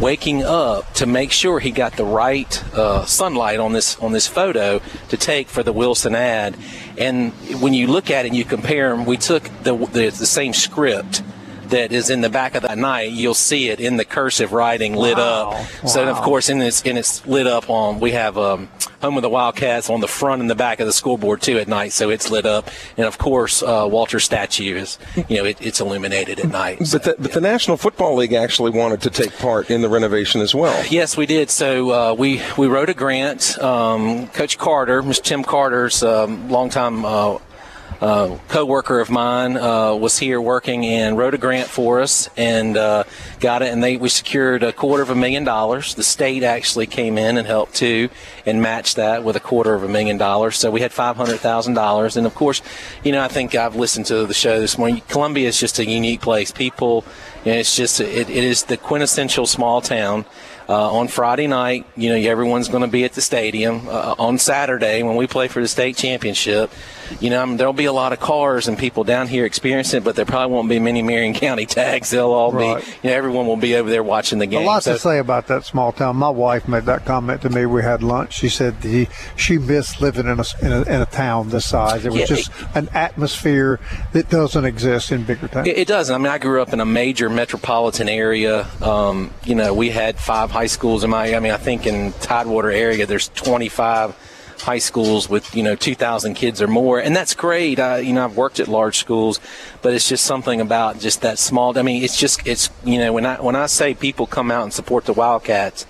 waking 0.00 0.42
up 0.42 0.92
to 0.94 1.06
make 1.06 1.30
sure 1.30 1.60
he 1.60 1.70
got 1.70 1.96
the 1.96 2.04
right 2.04 2.62
uh, 2.74 3.04
sunlight 3.04 3.60
on 3.60 3.72
this 3.72 3.96
on 3.98 4.12
this 4.12 4.26
photo 4.26 4.80
to 5.08 5.16
take 5.16 5.48
for 5.48 5.62
the 5.62 5.72
Wilson 5.72 6.14
ad. 6.14 6.56
And 6.98 7.32
when 7.60 7.74
you 7.74 7.86
look 7.86 8.10
at 8.10 8.24
it 8.24 8.28
and 8.28 8.36
you 8.36 8.44
compare 8.44 8.90
them, 8.90 9.06
we 9.06 9.16
took 9.16 9.44
the, 9.62 9.76
the, 9.76 10.10
the 10.10 10.26
same 10.26 10.52
script 10.52 11.22
that 11.70 11.92
is 11.92 12.10
in 12.10 12.20
the 12.20 12.30
back 12.30 12.54
of 12.54 12.62
that 12.62 12.78
night, 12.78 13.12
you'll 13.12 13.34
see 13.34 13.68
it 13.68 13.80
in 13.80 13.96
the 13.96 14.04
cursive 14.04 14.52
writing 14.52 14.94
lit 14.94 15.16
wow. 15.16 15.22
up. 15.22 15.52
Wow. 15.52 15.88
So 15.88 16.08
of 16.08 16.20
course, 16.22 16.48
in 16.48 16.60
it's 16.60 16.82
and 16.82 16.98
it's 16.98 17.26
lit 17.26 17.46
up 17.46 17.68
on. 17.68 18.00
We 18.00 18.12
have 18.12 18.38
um, 18.38 18.68
home 19.00 19.16
of 19.16 19.22
the 19.22 19.28
Wildcats 19.28 19.90
on 19.90 20.00
the 20.00 20.08
front 20.08 20.40
and 20.40 20.50
the 20.50 20.54
back 20.54 20.80
of 20.80 20.86
the 20.86 20.92
scoreboard 20.92 21.42
too 21.42 21.58
at 21.58 21.68
night, 21.68 21.92
so 21.92 22.10
it's 22.10 22.30
lit 22.30 22.46
up. 22.46 22.70
And 22.96 23.06
of 23.06 23.18
course, 23.18 23.62
uh, 23.62 23.86
Walter's 23.90 24.24
statue 24.24 24.76
is 24.76 24.98
you 25.28 25.36
know 25.36 25.44
it, 25.44 25.58
it's 25.60 25.80
illuminated 25.80 26.40
at 26.40 26.48
night. 26.48 26.86
So, 26.86 26.98
but, 26.98 27.04
the, 27.04 27.22
but 27.22 27.28
yeah. 27.28 27.34
the 27.34 27.40
National 27.40 27.76
Football 27.76 28.16
League 28.16 28.32
actually 28.32 28.70
wanted 28.70 29.02
to 29.02 29.10
take 29.10 29.36
part 29.38 29.70
in 29.70 29.82
the 29.82 29.88
renovation 29.88 30.40
as 30.40 30.54
well. 30.54 30.84
Yes, 30.90 31.16
we 31.16 31.26
did. 31.26 31.50
So 31.50 31.90
uh, 31.90 32.14
we 32.14 32.42
we 32.56 32.66
wrote 32.66 32.88
a 32.88 32.94
grant. 32.94 33.58
Um, 33.58 34.28
Coach 34.28 34.58
Carter, 34.58 35.02
Mr. 35.02 35.22
Tim 35.22 35.44
Carter's 35.44 36.02
um, 36.02 36.48
longtime. 36.50 37.04
Uh, 37.04 37.38
uh, 38.00 38.38
co-worker 38.48 39.00
of 39.00 39.10
mine 39.10 39.56
uh, 39.56 39.94
was 39.94 40.18
here 40.18 40.40
working 40.40 40.84
and 40.84 41.16
wrote 41.16 41.34
a 41.34 41.38
grant 41.38 41.68
for 41.68 42.00
us 42.00 42.28
and 42.36 42.76
uh, 42.76 43.04
got 43.40 43.62
it 43.62 43.72
and 43.72 43.82
they 43.82 43.96
we 43.96 44.08
secured 44.08 44.62
a 44.62 44.72
quarter 44.72 45.02
of 45.02 45.10
a 45.10 45.14
million 45.14 45.44
dollars. 45.44 45.94
The 45.94 46.02
state 46.02 46.42
actually 46.42 46.86
came 46.86 47.18
in 47.18 47.36
and 47.36 47.46
helped 47.46 47.74
too 47.74 48.08
and 48.46 48.60
matched 48.60 48.96
that 48.96 49.24
with 49.24 49.36
a 49.36 49.40
quarter 49.40 49.74
of 49.74 49.82
a 49.82 49.88
million 49.88 50.18
dollars. 50.18 50.56
So 50.56 50.70
we 50.70 50.80
had 50.80 50.90
$500000 50.90 52.16
and 52.16 52.26
of 52.26 52.34
course 52.34 52.62
you 53.02 53.12
know 53.12 53.22
i 53.22 53.28
think 53.28 53.54
i've 53.54 53.76
listened 53.76 54.06
to 54.06 54.26
the 54.26 54.34
show 54.34 54.60
this 54.60 54.76
morning. 54.78 55.02
Columbia 55.08 55.48
is 55.48 55.58
just 55.58 55.78
a 55.78 55.86
unique 55.86 56.20
place. 56.20 56.50
People 56.50 57.04
you 57.44 57.52
know, 57.52 57.58
it's 57.58 57.76
just 57.76 58.00
it, 58.00 58.28
it 58.28 58.44
is 58.44 58.64
the 58.64 58.76
quintessential 58.76 59.46
small 59.46 59.80
town. 59.80 60.24
Uh, 60.66 60.92
on 60.92 61.08
Friday 61.08 61.46
night, 61.46 61.84
you 61.94 62.08
know, 62.08 62.14
everyone's 62.14 62.68
going 62.68 62.80
to 62.80 62.88
be 62.88 63.04
at 63.04 63.12
the 63.12 63.20
stadium. 63.20 63.86
Uh, 63.86 64.14
on 64.18 64.38
Saturday, 64.38 65.02
when 65.02 65.14
we 65.14 65.26
play 65.26 65.46
for 65.46 65.60
the 65.60 65.68
state 65.68 65.94
championship, 65.94 66.70
you 67.20 67.30
know, 67.30 67.40
I 67.42 67.44
mean, 67.44 67.56
there'll 67.56 67.72
be 67.72 67.84
a 67.86 67.92
lot 67.92 68.12
of 68.12 68.20
cars 68.20 68.68
and 68.68 68.76
people 68.78 69.04
down 69.04 69.28
here 69.28 69.44
experiencing 69.44 69.98
it, 69.98 70.04
but 70.04 70.16
there 70.16 70.24
probably 70.24 70.54
won't 70.54 70.68
be 70.68 70.78
many 70.78 71.02
Marion 71.02 71.34
County 71.44 71.66
tags. 71.66 72.10
They'll 72.10 72.30
all 72.32 72.52
Right. 72.52 72.84
be, 72.84 72.90
you 73.02 73.10
know, 73.10 73.16
everyone 73.16 73.46
will 73.46 73.56
be 73.56 73.74
over 73.76 73.88
there 73.90 74.02
watching 74.02 74.38
the 74.38 74.46
game. 74.46 74.62
A 74.62 74.66
lot 74.66 74.82
So- 74.82 74.94
to 74.94 74.98
say 74.98 75.18
about 75.18 75.46
that 75.48 75.64
small 75.64 75.92
town. 75.92 76.16
My 76.16 76.28
wife 76.30 76.68
made 76.68 76.84
that 76.86 77.04
comment 77.04 77.42
to 77.42 77.50
me. 77.50 77.66
We 77.66 77.82
had 77.82 78.02
lunch. 78.02 78.34
She 78.34 78.48
said 78.48 78.74
he, 78.82 79.08
she 79.36 79.58
missed 79.58 80.00
living 80.00 80.26
in 80.26 80.38
a, 80.40 80.44
in 80.64 80.72
a 80.72 80.82
in 80.82 81.00
a 81.00 81.06
town 81.06 81.48
this 81.50 81.66
size. 81.66 82.04
It 82.04 82.12
was 82.12 82.20
Yeah, 82.20 82.26
just 82.26 82.50
an 82.74 82.88
atmosphere 82.94 83.80
that 84.12 84.28
doesn't 84.30 84.64
exist 84.64 85.10
in 85.12 85.24
bigger 85.24 85.48
towns. 85.48 85.68
It, 85.68 85.78
it 85.78 85.88
does. 85.88 86.10
I 86.10 86.18
mean, 86.18 86.26
I 86.28 86.38
grew 86.38 86.60
up 86.62 86.72
in 86.72 86.80
a 86.80 86.84
major 86.86 87.28
metropolitan 87.30 88.08
area. 88.08 88.66
Um, 88.82 89.32
you 89.44 89.54
know, 89.54 89.72
we 89.74 89.90
had 89.90 90.18
five 90.18 90.50
high 90.50 90.66
schools 90.66 91.04
in 91.04 91.10
my. 91.10 91.34
I 91.34 91.40
mean, 91.40 91.52
I 91.52 91.56
think 91.56 91.86
in 91.86 92.12
Tidewater 92.20 92.70
area, 92.70 93.06
there's 93.06 93.28
25 93.28 94.14
high 94.64 94.78
schools 94.78 95.28
with 95.28 95.54
you 95.54 95.62
know 95.62 95.76
2,000 95.76 96.34
kids 96.34 96.60
or 96.60 96.66
more, 96.66 96.98
and 96.98 97.14
that's 97.14 97.34
great. 97.34 97.78
I, 97.78 97.98
you 97.98 98.12
know, 98.12 98.24
I've 98.24 98.36
worked 98.36 98.60
at 98.60 98.68
large 98.68 98.98
schools, 98.98 99.38
but 99.82 99.94
it's 99.94 100.08
just 100.08 100.24
something 100.24 100.60
about 100.60 100.98
just 100.98 101.20
that 101.22 101.38
small. 101.38 101.78
I 101.78 101.82
mean, 101.82 102.02
it's 102.02 102.18
just 102.18 102.46
it's 102.46 102.70
you 102.84 102.98
know 102.98 103.12
when 103.12 103.26
I 103.26 103.40
when 103.40 103.56
I 103.56 103.66
say 103.66 103.94
people 103.94 104.26
come 104.26 104.50
out 104.50 104.64
and 104.64 104.72
support 104.72 105.04
the 105.04 105.12
Wildcats. 105.12 105.86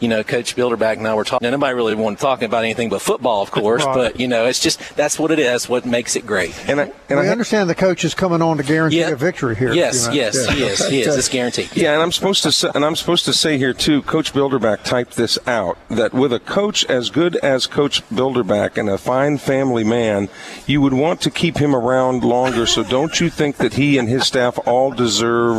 You 0.00 0.08
know, 0.08 0.22
Coach 0.24 0.56
Bilderback 0.56 0.96
and 0.98 1.06
I 1.08 1.14
were 1.14 1.24
talking. 1.24 1.50
Nobody 1.50 1.74
really 1.74 1.94
wanted 1.94 2.18
talking 2.18 2.46
about 2.46 2.64
anything 2.64 2.88
but 2.88 3.00
football, 3.02 3.42
of 3.42 3.50
course. 3.50 3.84
Right. 3.84 3.94
But 3.94 4.20
you 4.20 4.28
know, 4.28 4.46
it's 4.46 4.60
just 4.60 4.96
that's 4.96 5.18
what 5.18 5.30
it 5.30 5.38
is. 5.38 5.44
That's 5.46 5.68
what 5.68 5.86
makes 5.86 6.16
it 6.16 6.26
great. 6.26 6.52
And 6.68 6.80
I, 6.80 6.92
and 7.08 7.18
I, 7.20 7.28
understand 7.28 7.70
the 7.70 7.74
coach 7.74 8.04
is 8.04 8.14
coming 8.14 8.42
on 8.42 8.56
to 8.58 8.62
guarantee 8.62 9.00
Yeah. 9.00 9.10
a 9.10 9.16
victory 9.16 9.56
here. 9.56 9.72
Yes, 9.72 10.02
You 10.04 10.08
know, 10.08 10.14
yes, 10.14 10.34
yeah. 10.48 10.54
yes, 10.54 10.92
yes. 10.92 11.16
It's 11.16 11.28
guaranteed. 11.28 11.76
Yeah, 11.76 11.92
and 11.94 12.02
I'm 12.02 12.12
supposed 12.12 12.42
to 12.42 12.52
say, 12.52 12.70
and 12.74 12.84
I'm 12.84 12.96
supposed 12.96 13.24
to 13.26 13.32
say 13.32 13.56
here 13.58 13.72
too. 13.72 14.02
Coach 14.02 14.32
Bilderback 14.32 14.82
typed 14.84 15.16
this 15.16 15.38
out 15.46 15.78
that 15.90 16.12
with 16.12 16.32
a 16.32 16.40
coach 16.40 16.84
as 16.86 17.10
good 17.10 17.36
as 17.36 17.66
Coach 17.66 18.02
Bilderback 18.10 18.76
and 18.78 18.88
a 18.88 18.98
fine 18.98 19.38
family 19.38 19.84
man, 19.84 20.28
you 20.66 20.80
would 20.80 20.92
want 20.94 21.20
to 21.22 21.30
keep 21.30 21.58
him 21.58 21.74
around 21.74 22.24
longer. 22.24 22.66
So 22.66 22.82
don't 22.82 23.20
you 23.20 23.30
think 23.30 23.56
that 23.58 23.74
he 23.74 23.98
and 23.98 24.08
his 24.08 24.26
staff 24.26 24.58
all 24.66 24.90
deserve? 24.90 25.56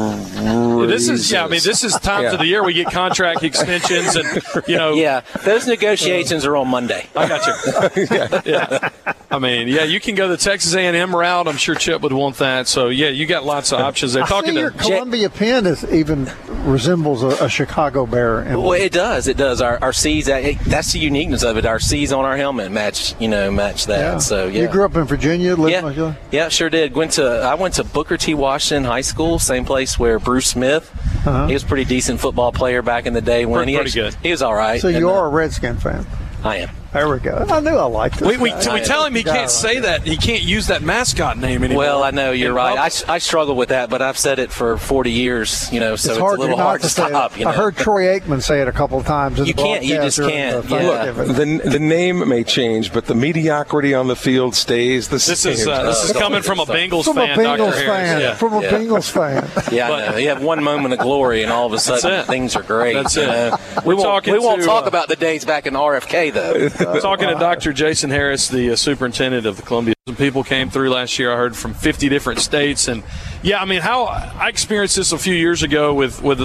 This 0.88 1.08
is 1.10 1.32
yeah. 1.32 1.46
I 1.46 1.48
mean, 1.48 1.62
this 1.64 1.84
is 1.84 1.94
times 2.00 2.24
Yeah. 2.26 2.34
of 2.34 2.40
the 2.40 2.46
year 2.48 2.64
we 2.64 2.74
get 2.74 2.92
contract 2.92 3.44
extensions, 3.50 4.16
and 4.16 4.25
you 4.68 4.78
know, 4.78 4.94
Yeah, 4.94 5.22
those 5.44 5.68
negotiations 5.68 6.46
are 6.46 6.56
on 6.56 6.68
Monday. 6.68 7.08
I 7.16 7.28
got 7.28 7.46
you. 7.46 8.42
yeah. 8.52 8.90
I 9.32 9.40
mean, 9.40 9.68
yeah, 9.68 9.84
you 9.84 10.00
can 10.00 10.16
go 10.16 10.28
the 10.30 10.38
Texas 10.38 10.74
A&M 10.76 11.14
route. 11.16 11.48
I'm 11.48 11.58
sure 11.58 11.76
Chip 11.76 12.02
would 12.02 12.14
want 12.14 12.38
that. 12.38 12.68
So 12.68 12.88
yeah, 12.90 13.10
you 13.10 13.26
got 13.26 13.44
lots 13.46 13.74
of 13.74 13.80
options. 13.80 14.14
They're 14.14 14.24
I 14.24 14.28
talking 14.28 14.54
see 14.54 14.60
your 14.60 14.72
to. 14.72 14.78
Columbia 14.78 15.30
pin 15.30 15.66
is 15.66 15.84
even 15.92 16.30
resembles 16.64 17.24
a, 17.24 17.44
a 17.46 17.50
Chicago 17.50 18.06
Bear. 18.06 18.40
And 18.40 18.62
Well, 18.62 18.74
it 18.74 18.92
does. 18.94 19.28
It 19.28 19.36
does. 19.38 19.62
Our, 19.62 19.78
our 19.84 19.92
C's. 19.94 20.28
that—that's 20.28 20.94
the 20.94 21.00
uniqueness 21.00 21.44
of 21.44 21.58
it. 21.58 21.66
Our 21.66 21.80
C's 21.80 22.12
on 22.14 22.24
our 22.24 22.38
helmet 22.38 22.72
match. 22.72 23.20
You 23.20 23.28
know, 23.28 23.52
match 23.52 23.88
that. 23.88 24.22
So 24.22 24.48
yeah. 24.48 24.62
You 24.64 24.68
grew 24.70 24.86
up 24.86 24.96
in 24.96 25.04
Virginia, 25.06 25.50
lived 25.56 25.64
in 25.64 25.70
yeah, 25.70 25.82
Virginia? 25.82 26.18
yeah, 26.32 26.50
sure 26.50 26.70
did. 26.70 26.94
Went 26.96 27.14
to 27.14 27.26
I 27.26 27.56
went 27.56 27.74
to 27.76 27.84
Booker 27.84 28.18
T. 28.18 28.34
Washington 28.36 28.84
High 28.86 29.02
School, 29.02 29.40
same 29.40 29.66
place 29.66 30.00
where 30.00 30.18
Bruce 30.20 30.48
Smith. 30.48 30.92
Uh-huh. 31.28 31.48
He 31.48 31.54
was 31.54 31.64
a 31.64 31.66
pretty 31.66 31.86
decent 31.86 32.20
football 32.20 32.52
player 32.52 32.82
back 32.84 33.06
in 33.08 33.14
the 33.14 33.22
day. 33.22 33.46
When 33.48 33.58
Pretty- 33.58 33.72
he 33.74 33.78
pretty 33.80 34.00
actually- 34.02 34.12
good. 34.12 34.15
He 34.22 34.32
was 34.32 34.42
all 34.42 34.56
right. 34.56 34.82
So 34.82 34.88
you 34.88 35.10
uh, 35.10 35.14
are 35.14 35.26
a 35.28 35.30
Redskin 35.30 35.78
fan. 35.78 36.06
I 36.44 36.58
am. 36.58 36.70
There 36.96 37.10
we 37.10 37.20
go. 37.20 37.46
I 37.50 37.60
knew 37.60 37.76
I 37.76 37.84
liked 37.84 38.20
this. 38.20 38.28
We, 38.30 38.38
we, 38.38 38.50
guy. 38.52 38.74
we 38.76 38.80
tell 38.86 39.06
him 39.06 39.14
he 39.14 39.24
can't 39.24 39.52
say 39.52 39.80
that. 39.82 40.08
He 40.08 40.16
can't 40.16 40.44
use 40.44 40.68
that 40.68 40.82
mascot 40.82 41.38
name 41.38 41.64
anymore. 41.64 41.84
Well, 41.84 42.04
I 42.04 42.12
know 42.12 42.32
you're 42.32 42.54
right. 42.54 42.68
I, 42.72 42.76
public. 42.76 42.86
s- 42.86 43.04
I 43.10 43.18
struggle 43.18 43.56
with 43.58 43.70
that, 43.70 43.90
but 43.90 44.02
I've 44.02 44.18
said 44.18 44.40
it 44.40 44.50
for 44.50 44.78
40 44.78 45.12
years. 45.12 45.72
You 45.74 45.82
know, 45.82 45.98
so 45.98 46.12
it's 46.14 46.20
it's, 46.22 46.38
a 46.38 46.40
little 46.40 46.58
hard 46.58 46.82
to 46.82 46.88
to 46.88 46.92
stop. 46.94 47.38
You 47.38 47.44
know? 47.44 47.52
I 47.52 47.54
heard 47.54 47.76
Troy 47.76 48.18
Aikman 48.18 48.42
say 48.42 48.62
it 48.62 48.68
a 48.70 48.72
couple 48.72 48.98
of 48.98 49.06
times. 49.06 49.40
You 49.40 49.54
can't- 49.54 49.84
you 49.84 49.96
just 49.98 50.20
can't. 50.20 50.66
the 50.68 50.76
Yeah. 50.76 51.12
Thanksgiving. 51.14 51.60
The, 51.64 51.70
the 51.70 51.80
name 51.80 52.28
may 52.30 52.44
change, 52.46 52.94
but 52.94 53.08
the 53.08 53.16
mediocrity 53.16 53.94
on 53.94 54.08
the 54.08 54.16
field 54.16 54.56
stays 54.56 55.10
the 55.10 55.16
this 55.16 55.42
same. 55.42 55.52
is 55.54 55.68
uh, 55.68 55.84
this 55.84 56.04
is 56.06 56.14
coming 56.14 56.42
from 56.44 56.60
a 56.60 56.64
stuff. 56.64 56.76
Bengals 56.78 57.04
From 57.04 57.18
a 57.18 57.28
fan, 57.28 57.38
Bengals 57.38 57.72
Dr. 57.72 57.86
fan. 57.86 58.22
Yeah. 58.22 58.36
From 58.36 58.54
a 58.54 58.62
Yeah. 58.62 58.72
Bengals 58.72 59.10
fan. 59.12 59.50
Yeah, 59.76 59.92
I 59.92 60.12
know. 60.12 60.18
You 60.18 60.30
have 60.30 60.42
one 60.44 60.64
moment 60.64 60.94
of 60.94 61.00
glory, 61.02 61.44
and 61.44 61.52
all 61.52 61.66
of 61.66 61.74
a 61.74 61.80
sudden 61.80 62.24
things 62.26 62.56
are 62.56 62.64
great. 62.64 62.94
That's 62.94 63.18
it. 63.18 63.54
We're 63.84 63.96
won't, 63.96 64.26
we 64.28 64.40
won't 64.40 64.64
talk 64.64 64.86
uh, 64.86 64.88
about 64.88 65.08
the 65.10 65.16
days 65.16 65.44
back 65.44 65.66
in 65.66 65.74
RFK, 65.74 66.32
though. 66.32 66.70
Talking 66.86 67.28
to 67.30 67.36
Dr. 67.40 67.74
Jason 67.74 68.10
Harris, 68.10 68.48
the 68.48 68.72
uh, 68.72 68.76
superintendent 68.76 69.46
of 69.46 69.58
the 69.58 69.64
Columbia. 69.64 69.96
Some 70.08 70.16
people 70.16 70.44
came 70.44 70.70
through 70.70 70.92
last 70.92 71.18
year. 71.18 71.34
I 71.34 71.36
heard 71.36 71.56
from 71.56 71.74
50 71.74 72.10
different 72.10 72.40
states, 72.40 72.88
and 72.88 73.04
yeah, 73.42 73.62
I 73.62 73.66
mean, 73.66 73.82
how 73.82 74.06
I 74.06 74.50
experienced 74.50 74.96
this 74.96 75.12
a 75.12 75.18
few 75.18 75.34
years 75.34 75.64
ago 75.64 75.94
with 75.94 76.22
with 76.22 76.42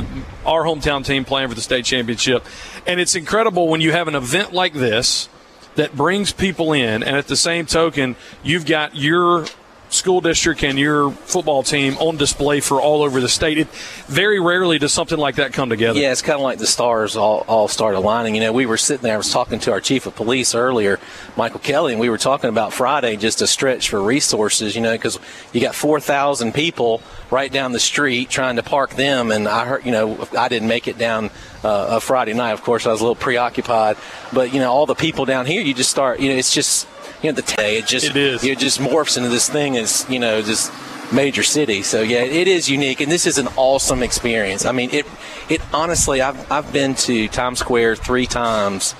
our 0.46 0.64
hometown 0.64 1.04
team 1.04 1.24
playing 1.24 1.48
for 1.48 1.54
the 1.54 1.60
state 1.60 1.84
championship, 1.84 2.44
and 2.86 2.98
it's 2.98 3.14
incredible 3.14 3.68
when 3.68 3.80
you 3.80 3.92
have 3.92 4.08
an 4.08 4.14
event 4.14 4.52
like 4.52 4.72
this 4.72 5.28
that 5.74 5.94
brings 5.94 6.32
people 6.32 6.72
in, 6.72 7.02
and 7.02 7.16
at 7.16 7.26
the 7.26 7.36
same 7.36 7.66
token, 7.66 8.16
you've 8.42 8.66
got 8.66 8.96
your 8.96 9.46
school 9.90 10.20
district 10.20 10.62
and 10.62 10.78
your 10.78 11.10
football 11.10 11.62
team 11.62 11.96
on 11.98 12.16
display 12.16 12.60
for 12.60 12.80
all 12.80 13.02
over 13.02 13.20
the 13.20 13.28
state. 13.28 13.58
It, 13.58 13.68
very 14.06 14.40
rarely 14.40 14.78
does 14.78 14.92
something 14.92 15.18
like 15.18 15.36
that 15.36 15.52
come 15.52 15.68
together. 15.68 15.98
Yeah, 15.98 16.12
it's 16.12 16.22
kind 16.22 16.36
of 16.36 16.42
like 16.42 16.58
the 16.58 16.66
stars 16.66 17.16
all, 17.16 17.44
all 17.48 17.68
start 17.68 17.94
aligning. 17.94 18.34
You 18.34 18.40
know, 18.40 18.52
we 18.52 18.66
were 18.66 18.76
sitting 18.76 19.02
there, 19.02 19.14
I 19.14 19.18
was 19.18 19.32
talking 19.32 19.58
to 19.60 19.72
our 19.72 19.80
chief 19.80 20.06
of 20.06 20.14
police 20.14 20.54
earlier, 20.54 20.98
Michael 21.36 21.60
Kelly, 21.60 21.92
and 21.92 22.00
we 22.00 22.08
were 22.08 22.18
talking 22.18 22.48
about 22.48 22.72
Friday 22.72 23.16
just 23.16 23.42
a 23.42 23.46
stretch 23.46 23.88
for 23.90 24.00
resources, 24.00 24.74
you 24.74 24.80
know, 24.80 24.92
because 24.92 25.18
you 25.52 25.60
got 25.60 25.74
4,000 25.74 26.52
people 26.54 27.02
right 27.30 27.52
down 27.52 27.72
the 27.72 27.80
street 27.80 28.30
trying 28.30 28.56
to 28.56 28.62
park 28.62 28.90
them. 28.90 29.30
And 29.30 29.48
I 29.48 29.64
heard, 29.66 29.84
you 29.84 29.92
know, 29.92 30.28
I 30.36 30.48
didn't 30.48 30.68
make 30.68 30.88
it 30.88 30.98
down 30.98 31.30
uh, 31.62 31.86
a 31.90 32.00
Friday 32.00 32.32
night. 32.32 32.52
Of 32.52 32.62
course, 32.62 32.86
I 32.86 32.92
was 32.92 33.00
a 33.00 33.04
little 33.04 33.14
preoccupied. 33.14 33.96
But, 34.32 34.52
you 34.52 34.60
know, 34.60 34.70
all 34.72 34.86
the 34.86 34.94
people 34.94 35.24
down 35.24 35.46
here, 35.46 35.62
you 35.62 35.74
just 35.74 35.90
start, 35.90 36.20
you 36.20 36.30
know, 36.30 36.36
it's 36.36 36.54
just, 36.54 36.86
you 37.22 37.30
know, 37.30 37.36
the 37.36 37.42
day, 37.42 37.78
it 37.78 37.86
just, 37.86 38.06
It 38.06 38.16
is. 38.16 38.44
it 38.44 38.58
just 38.58 38.80
morphs 38.80 39.16
into 39.16 39.28
this 39.28 39.48
thing 39.48 39.76
as, 39.76 40.06
you 40.08 40.18
know, 40.18 40.42
just 40.42 40.72
major 41.12 41.42
city. 41.42 41.82
So 41.82 42.02
yeah, 42.02 42.22
it 42.22 42.48
is 42.48 42.70
unique, 42.70 43.00
and 43.00 43.10
this 43.10 43.26
is 43.26 43.38
an 43.38 43.48
awesome 43.56 44.02
experience. 44.02 44.64
I 44.64 44.72
mean, 44.72 44.90
it 44.92 45.06
it 45.48 45.60
honestly, 45.74 46.20
I've 46.20 46.50
I've 46.50 46.72
been 46.72 46.94
to 46.96 47.28
Times 47.28 47.58
Square 47.58 47.96
three 47.96 48.26
times 48.26 48.94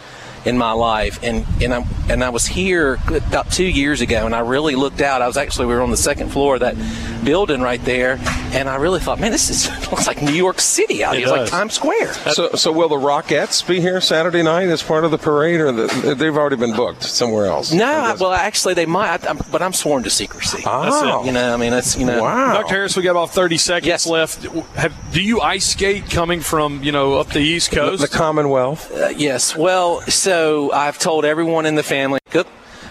in 0.45 0.57
my 0.57 0.73
life, 0.73 1.19
and 1.23 1.47
and 1.63 1.75
I 1.75 1.85
and 2.09 2.25
I 2.25 2.31
was 2.31 2.47
here 2.47 2.99
about 3.09 3.51
two 3.53 3.65
years 3.69 4.01
ago, 4.01 4.25
and 4.27 4.35
I 4.35 4.41
really 4.41 4.75
looked 4.75 5.01
out. 5.01 5.23
I 5.23 5.27
was 5.27 5.37
actually 5.37 5.67
we 5.67 5.75
were 5.75 5.83
on 5.83 5.91
the 5.91 5.97
second 5.97 6.31
floor 6.31 6.55
of 6.55 6.61
that 6.61 6.77
building 7.25 7.61
right 7.61 7.83
there, 7.85 8.19
and 8.53 8.69
I 8.69 8.77
really 8.77 9.01
thought, 9.01 9.21
man, 9.21 9.31
this 9.33 9.51
is 9.51 9.69
looks 9.91 10.07
like 10.07 10.23
New 10.23 10.33
York 10.33 10.61
City 10.61 11.05
out 11.05 11.15
It 11.15 11.19
here. 11.21 11.29
It's 11.29 11.37
like. 11.37 11.51
Times 11.51 11.75
Square. 11.75 12.13
So, 12.33 12.51
so 12.53 12.71
will 12.73 12.89
the 12.89 12.97
Rockettes 12.97 13.67
be 13.67 13.81
here 13.81 14.01
Saturday 14.01 14.43
night 14.43 14.69
as 14.69 14.83
part 14.83 15.05
of 15.05 15.11
the 15.11 15.19
parade, 15.19 15.61
or 15.61 15.73
the, 15.73 16.15
they've 16.17 16.37
already 16.37 16.57
been 16.57 16.75
booked 16.75 17.03
somewhere 17.03 17.47
else? 17.47 17.73
No, 17.73 17.85
I, 17.85 18.15
well, 18.15 18.33
actually, 18.33 18.75
they 18.75 18.87
might, 18.87 19.25
I, 19.27 19.31
I'm, 19.31 19.39
but 19.51 19.61
I'm 19.63 19.73
sworn 19.73 20.03
to 20.05 20.11
secrecy. 20.11 20.63
Oh. 20.67 21.25
You 21.25 21.33
know, 21.33 21.53
I 21.53 21.57
mean, 21.57 21.71
that's 21.73 21.97
you 21.99 22.07
know, 22.07 22.23
Wow. 22.23 22.55
Dr. 22.55 22.69
Harris, 22.75 22.97
we 22.97 23.03
got 23.03 23.11
about 23.13 23.31
30 23.31 23.59
seconds 23.59 23.87
Yes. 23.87 24.07
left. 24.07 24.45
Have, 24.77 24.95
do 25.13 25.23
you 25.23 25.41
ice 25.41 25.67
skate 25.67 26.09
coming 26.09 26.41
from, 26.41 26.83
you 26.83 26.93
know, 26.93 27.19
up 27.19 27.29
the 27.29 27.41
East 27.41 27.71
The, 27.71 27.77
Coast? 27.77 28.03
the 28.03 28.09
Commonwealth. 28.09 28.91
Uh, 28.93 29.09
yes. 29.09 29.57
Well, 29.57 30.01
so 30.03 30.30
I've 30.31 30.99
told 30.99 31.25
everyone 31.25 31.67
in 31.67 31.75
the 31.75 31.83
family. 31.83 32.21
Good. 32.31 32.47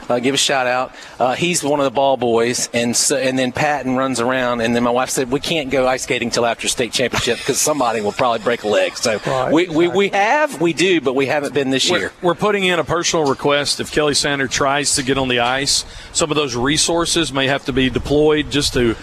Uh, 0.09 0.17
give 0.17 0.33
a 0.33 0.37
shout 0.37 0.65
out. 0.65 0.91
Uh, 1.19 1.35
he's 1.35 1.63
one 1.63 1.79
of 1.79 1.83
the 1.83 1.91
ball 1.91 2.17
boys, 2.17 2.67
and 2.73 2.95
so 2.97 3.15
and 3.15 3.37
then 3.37 3.51
Patton 3.51 3.95
runs 3.95 4.19
around, 4.19 4.59
and 4.61 4.75
then 4.75 4.81
my 4.81 4.89
wife 4.89 5.11
said 5.11 5.29
we 5.29 5.39
can't 5.39 5.69
go 5.69 5.87
ice 5.87 6.01
skating 6.01 6.31
till 6.31 6.47
after 6.47 6.67
state 6.67 6.91
championship 6.91 7.37
because 7.37 7.61
somebody 7.61 8.01
will 8.01 8.11
probably 8.11 8.39
break 8.39 8.63
a 8.63 8.67
leg. 8.67 8.97
So 8.97 9.19
Right, 9.27 9.53
we, 9.53 9.69
we 9.69 9.87
we 9.87 10.09
have 10.09 10.59
we 10.59 10.73
do, 10.73 10.99
but 10.99 11.13
we 11.13 11.27
haven't 11.27 11.53
been 11.53 11.69
this 11.69 11.87
we're, 11.91 11.99
year. 11.99 12.11
we're 12.23 12.33
putting 12.33 12.63
in 12.63 12.79
a 12.79 12.83
personal 12.83 13.25
request. 13.29 13.79
If 13.79 13.91
Kelly 13.91 14.15
Sander 14.15 14.47
tries 14.47 14.95
to 14.95 15.03
get 15.03 15.19
on 15.19 15.27
the 15.27 15.41
ice, 15.41 15.85
some 16.11 16.31
of 16.31 16.35
those 16.35 16.55
resources 16.55 17.31
may 17.31 17.45
have 17.45 17.65
to 17.65 17.73
be 17.73 17.91
deployed 17.91 18.49
just 18.49 18.73
to. 18.73 18.95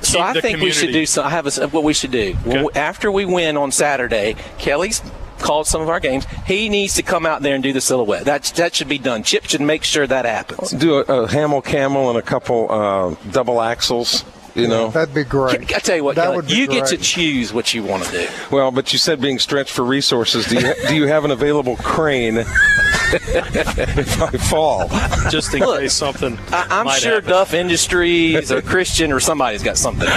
So 0.00 0.16
keep 0.18 0.20
I 0.22 0.32
the 0.32 0.40
think 0.40 0.60
we 0.62 0.70
should 0.70 0.92
do. 0.94 1.04
So 1.04 1.22
I 1.22 1.28
have 1.28 1.46
a, 1.58 1.68
what 1.68 1.84
we 1.84 1.92
should 1.92 2.10
do 2.10 2.34
Okay. 2.46 2.62
we- 2.64 2.72
after 2.72 3.12
we 3.12 3.26
win 3.26 3.58
on 3.58 3.70
Saturday. 3.70 4.36
Kelly's 4.58 5.02
called 5.44 5.66
some 5.66 5.82
of 5.82 5.88
our 5.90 6.00
games. 6.00 6.24
He 6.46 6.68
needs 6.68 6.94
to 6.94 7.02
come 7.02 7.26
out 7.26 7.42
there 7.42 7.54
and 7.54 7.62
do 7.62 7.72
the 7.72 7.80
silhouette. 7.80 8.24
That 8.24 8.44
that 8.56 8.74
should 8.74 8.88
be 8.88 8.98
done. 8.98 9.22
Chip 9.22 9.44
should 9.44 9.60
make 9.60 9.84
sure 9.84 10.06
that 10.06 10.24
happens. 10.24 10.70
Do 10.70 10.94
a, 10.94 11.24
a 11.24 11.62
Camel 11.62 12.08
and 12.08 12.18
a 12.18 12.22
couple 12.22 12.72
uh, 12.72 13.14
double 13.30 13.56
axels. 13.56 14.24
You 14.54 14.68
know. 14.68 14.90
That'd 14.90 15.14
be 15.14 15.24
great. 15.24 15.74
I 15.74 15.78
tell 15.80 15.96
you 15.96 16.04
what, 16.04 16.14
That 16.16 16.24
Kelly, 16.26 16.36
would 16.36 16.46
be 16.46 16.54
you 16.54 16.66
get 16.68 16.86
to 16.88 16.96
choose 16.96 17.52
what 17.52 17.74
you 17.74 17.82
want 17.82 18.04
to 18.04 18.10
do. 18.12 18.28
Well, 18.52 18.70
but 18.70 18.92
you 18.92 18.98
said 19.00 19.20
being 19.20 19.38
stretched 19.40 19.72
for 19.72 19.82
resources. 19.84 20.46
Do 20.46 20.54
you 20.60 20.74
do 20.88 20.94
you 20.94 21.06
have 21.08 21.24
an 21.24 21.30
available 21.32 21.76
crane 21.78 22.36
if 23.12 24.22
I 24.22 24.30
fall? 24.48 24.88
just 25.30 25.52
in 25.54 25.60
Look, 25.60 25.80
case 25.80 25.92
something. 25.92 26.38
I, 26.52 26.66
I'm 26.70 26.84
might 26.86 27.00
sure 27.00 27.14
happen. 27.14 27.30
Duff 27.30 27.54
Industries 27.54 28.52
or 28.52 28.62
Christian 28.74 29.10
or 29.12 29.20
somebody's 29.20 29.62
got 29.62 29.76
something. 29.76 30.08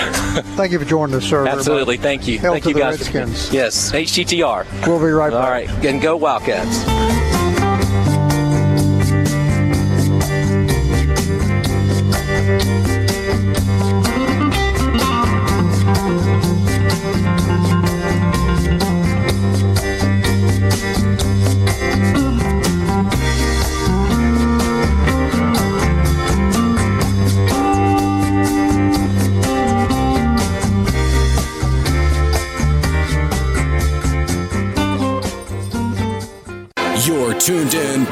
Thank 0.55 0.71
you 0.71 0.79
for 0.79 0.85
joining 0.85 1.15
us, 1.15 1.25
sir. 1.25 1.47
Absolutely. 1.47 1.97
Thank 1.97 2.27
you. 2.27 2.37
Hail 2.39 2.51
Thank 2.53 2.63
to 2.65 2.69
you 2.69 2.75
the 2.75 2.79
guys. 2.81 3.07
for- 3.07 3.17
Redskins. 3.17 3.53
Yes. 3.53 3.91
HTTR. 3.91 4.65
We'll 4.87 4.99
be 4.99 5.05
right 5.05 5.31
back. 5.31 5.43
All 5.43 5.49
right. 5.49 5.69
And 5.85 6.01
go 6.01 6.15
Wildcats. 6.15 7.06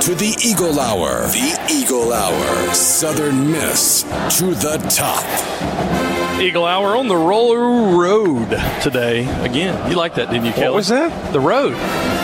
To 0.05 0.13
the 0.13 0.35
Eagle 0.45 0.79
Hour. 0.79 1.21
The 1.29 1.67
Eagle 1.67 2.13
Hour. 2.13 2.73
Southern 2.75 3.51
Miss 3.51 4.03
to 4.37 4.53
the 4.53 4.77
top. 4.87 6.39
Eagle 6.39 6.63
Hour 6.63 6.95
on 6.95 7.07
the 7.07 7.15
Roller 7.15 7.97
Road 7.97 8.49
today. 8.83 9.21
Again, 9.43 9.89
you 9.89 9.97
like 9.97 10.13
that, 10.13 10.29
didn't 10.29 10.45
you, 10.45 10.51
Kelly? 10.51 10.67
What 10.67 10.75
was 10.75 10.89
that? 10.89 11.33
The 11.33 11.39
road. 11.39 11.71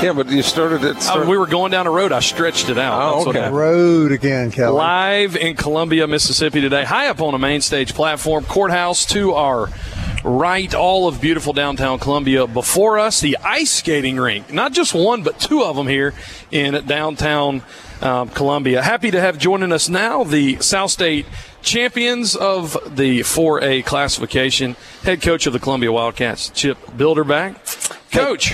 Yeah, 0.03 0.13
but 0.13 0.29
you 0.29 0.43
started 0.43 0.83
it. 0.83 0.97
Oh, 1.09 1.27
we 1.27 1.35
were 1.35 1.47
going 1.47 1.71
down 1.71 1.87
a 1.87 1.91
road. 1.91 2.11
I 2.11 2.19
stretched 2.19 2.69
it 2.69 2.77
out. 2.77 3.01
Oh, 3.01 3.25
That's 3.25 3.35
okay. 3.35 3.49
Road 3.49 4.11
again, 4.11 4.51
Kelly. 4.51 4.77
Live 4.77 5.35
in 5.35 5.55
Columbia, 5.55 6.05
Mississippi 6.05 6.61
today, 6.61 6.83
high 6.83 7.07
up 7.07 7.19
on 7.19 7.33
a 7.33 7.39
main 7.39 7.61
stage 7.61 7.95
platform, 7.95 8.43
courthouse 8.43 9.07
to 9.07 9.33
our 9.33 9.69
right, 10.23 10.73
all 10.73 11.07
of 11.07 11.21
beautiful 11.21 11.53
downtown 11.53 11.99
Columbia. 11.99 12.47
Before 12.47 12.99
us, 12.99 13.19
the 13.19 13.37
ice 13.43 13.71
skating 13.71 14.17
rink. 14.17 14.51
Not 14.51 14.73
just 14.73 14.93
one, 14.93 15.23
but 15.23 15.39
two 15.39 15.63
of 15.63 15.75
them 15.75 15.87
here 15.87 16.13
in 16.51 16.73
downtown 16.85 17.63
um, 18.01 18.29
Columbia. 18.29 18.81
Happy 18.81 19.11
to 19.11 19.21
have 19.21 19.37
joining 19.37 19.71
us 19.71 19.89
now 19.89 20.23
the 20.23 20.57
South 20.61 20.91
State 20.91 21.25
champions 21.61 22.35
of 22.35 22.73
the 22.95 23.19
4A 23.21 23.85
classification, 23.85 24.75
head 25.03 25.21
coach 25.21 25.45
of 25.45 25.53
the 25.53 25.59
Columbia 25.59 25.91
Wildcats, 25.91 26.49
Chip 26.49 26.77
Bilderback. 26.87 27.55
Coach, 28.11 28.53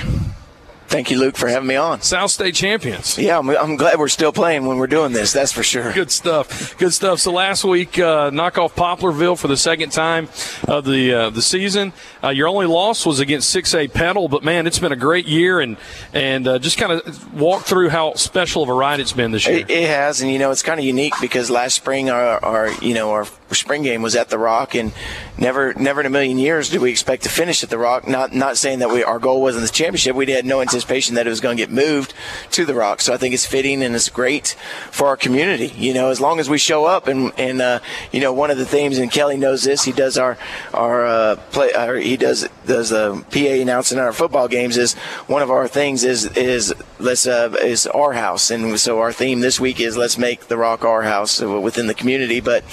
Thank 0.87 1.11
you, 1.11 1.19
Luke, 1.19 1.35
for 1.35 1.49
having 1.49 1.67
me 1.67 1.75
on. 1.75 2.01
South 2.01 2.31
State 2.31 2.55
champions. 2.55 3.17
Yeah, 3.17 3.37
I'm, 3.37 3.49
I'm 3.49 3.75
glad 3.75 3.99
we're 3.99 4.07
still 4.07 4.31
playing 4.31 4.65
when 4.65 4.77
we're 4.77 4.87
doing 4.87 5.11
this. 5.11 5.33
That's 5.33 5.51
for 5.51 5.61
sure. 5.61 5.91
Good 5.91 6.11
stuff. 6.11 6.77
Good 6.77 6.93
stuff. 6.93 7.19
So 7.19 7.33
last 7.33 7.65
week, 7.65 7.99
uh, 7.99 8.29
knock 8.29 8.57
off 8.57 8.73
Poplarville 8.73 9.37
for 9.37 9.49
the 9.49 9.57
second 9.57 9.91
time 9.91 10.29
of 10.65 10.85
the 10.85 11.13
uh, 11.13 11.29
the 11.29 11.41
season. 11.41 11.91
Uh, 12.23 12.29
your 12.29 12.47
only 12.47 12.67
loss 12.67 13.05
was 13.05 13.19
against 13.19 13.53
6A 13.53 13.91
Petal, 13.93 14.29
but 14.29 14.45
man, 14.45 14.65
it's 14.65 14.79
been 14.79 14.93
a 14.93 14.97
great 14.97 15.25
year, 15.27 15.59
and 15.59 15.75
and 16.13 16.47
uh, 16.47 16.57
just 16.57 16.77
kind 16.77 16.93
of 16.93 17.33
walk 17.33 17.65
through 17.65 17.89
how 17.89 18.13
special 18.13 18.63
of 18.63 18.69
a 18.69 18.73
ride 18.73 19.01
it's 19.01 19.13
been 19.13 19.31
this 19.31 19.45
year. 19.45 19.57
It, 19.57 19.69
it 19.69 19.89
has, 19.89 20.21
and 20.21 20.31
you 20.31 20.39
know, 20.39 20.51
it's 20.51 20.63
kind 20.63 20.79
of 20.79 20.85
unique 20.85 21.13
because 21.19 21.49
last 21.49 21.75
spring 21.75 22.09
our, 22.09 22.43
our 22.43 22.71
you 22.81 22.93
know 22.93 23.11
our 23.11 23.25
spring 23.55 23.83
game 23.83 24.01
was 24.01 24.15
at 24.15 24.29
the 24.29 24.37
Rock, 24.37 24.75
and 24.75 24.93
never 25.37 25.73
never 25.73 26.01
in 26.01 26.05
a 26.05 26.09
million 26.09 26.37
years 26.37 26.69
did 26.69 26.81
we 26.81 26.91
expect 26.91 27.23
to 27.23 27.29
finish 27.29 27.63
at 27.63 27.69
the 27.69 27.77
Rock. 27.77 28.07
Not 28.07 28.33
not 28.33 28.57
saying 28.57 28.79
that 28.79 28.89
we 28.89 29.03
our 29.03 29.19
goal 29.19 29.41
wasn't 29.41 29.65
the 29.65 29.71
championship. 29.71 30.15
We 30.15 30.29
had 30.31 30.45
no 30.45 30.61
anticipation 30.61 31.15
that 31.15 31.27
it 31.27 31.29
was 31.29 31.41
going 31.41 31.57
to 31.57 31.63
get 31.63 31.71
moved 31.71 32.13
to 32.51 32.65
the 32.65 32.73
Rock. 32.73 33.01
So 33.01 33.13
I 33.13 33.17
think 33.17 33.33
it's 33.33 33.45
fitting 33.45 33.83
and 33.83 33.95
it's 33.95 34.09
great 34.09 34.55
for 34.91 35.07
our 35.07 35.17
community. 35.17 35.67
You 35.77 35.93
know, 35.93 36.09
as 36.09 36.19
long 36.19 36.39
as 36.39 36.49
we 36.49 36.57
show 36.57 36.85
up 36.85 37.07
and 37.07 37.31
and 37.37 37.61
uh, 37.61 37.79
you 38.11 38.19
know 38.19 38.33
one 38.33 38.51
of 38.51 38.57
the 38.57 38.65
themes, 38.65 38.97
and 38.97 39.11
Kelly 39.11 39.37
knows 39.37 39.63
this. 39.63 39.83
He 39.83 39.91
does 39.91 40.17
our 40.17 40.37
our 40.73 41.05
uh, 41.05 41.35
play. 41.51 41.71
Our, 41.71 41.95
he 41.95 42.17
does 42.17 42.47
does 42.65 42.89
the 42.89 43.23
PA 43.31 43.61
announcing 43.61 43.99
our 43.99 44.13
football 44.13 44.47
games. 44.47 44.77
Is 44.77 44.93
one 45.27 45.41
of 45.41 45.51
our 45.51 45.67
things 45.67 46.03
is 46.03 46.25
is 46.37 46.73
let's 46.99 47.27
uh, 47.27 47.55
is 47.61 47.87
our 47.87 48.13
house, 48.13 48.51
and 48.51 48.79
so 48.79 48.99
our 48.99 49.13
theme 49.13 49.39
this 49.39 49.59
week 49.59 49.79
is 49.79 49.97
let's 49.97 50.17
make 50.17 50.47
the 50.47 50.57
Rock 50.57 50.83
our 50.83 51.03
house 51.03 51.41
within 51.41 51.87
the 51.87 51.93
community. 51.93 52.39
But 52.39 52.63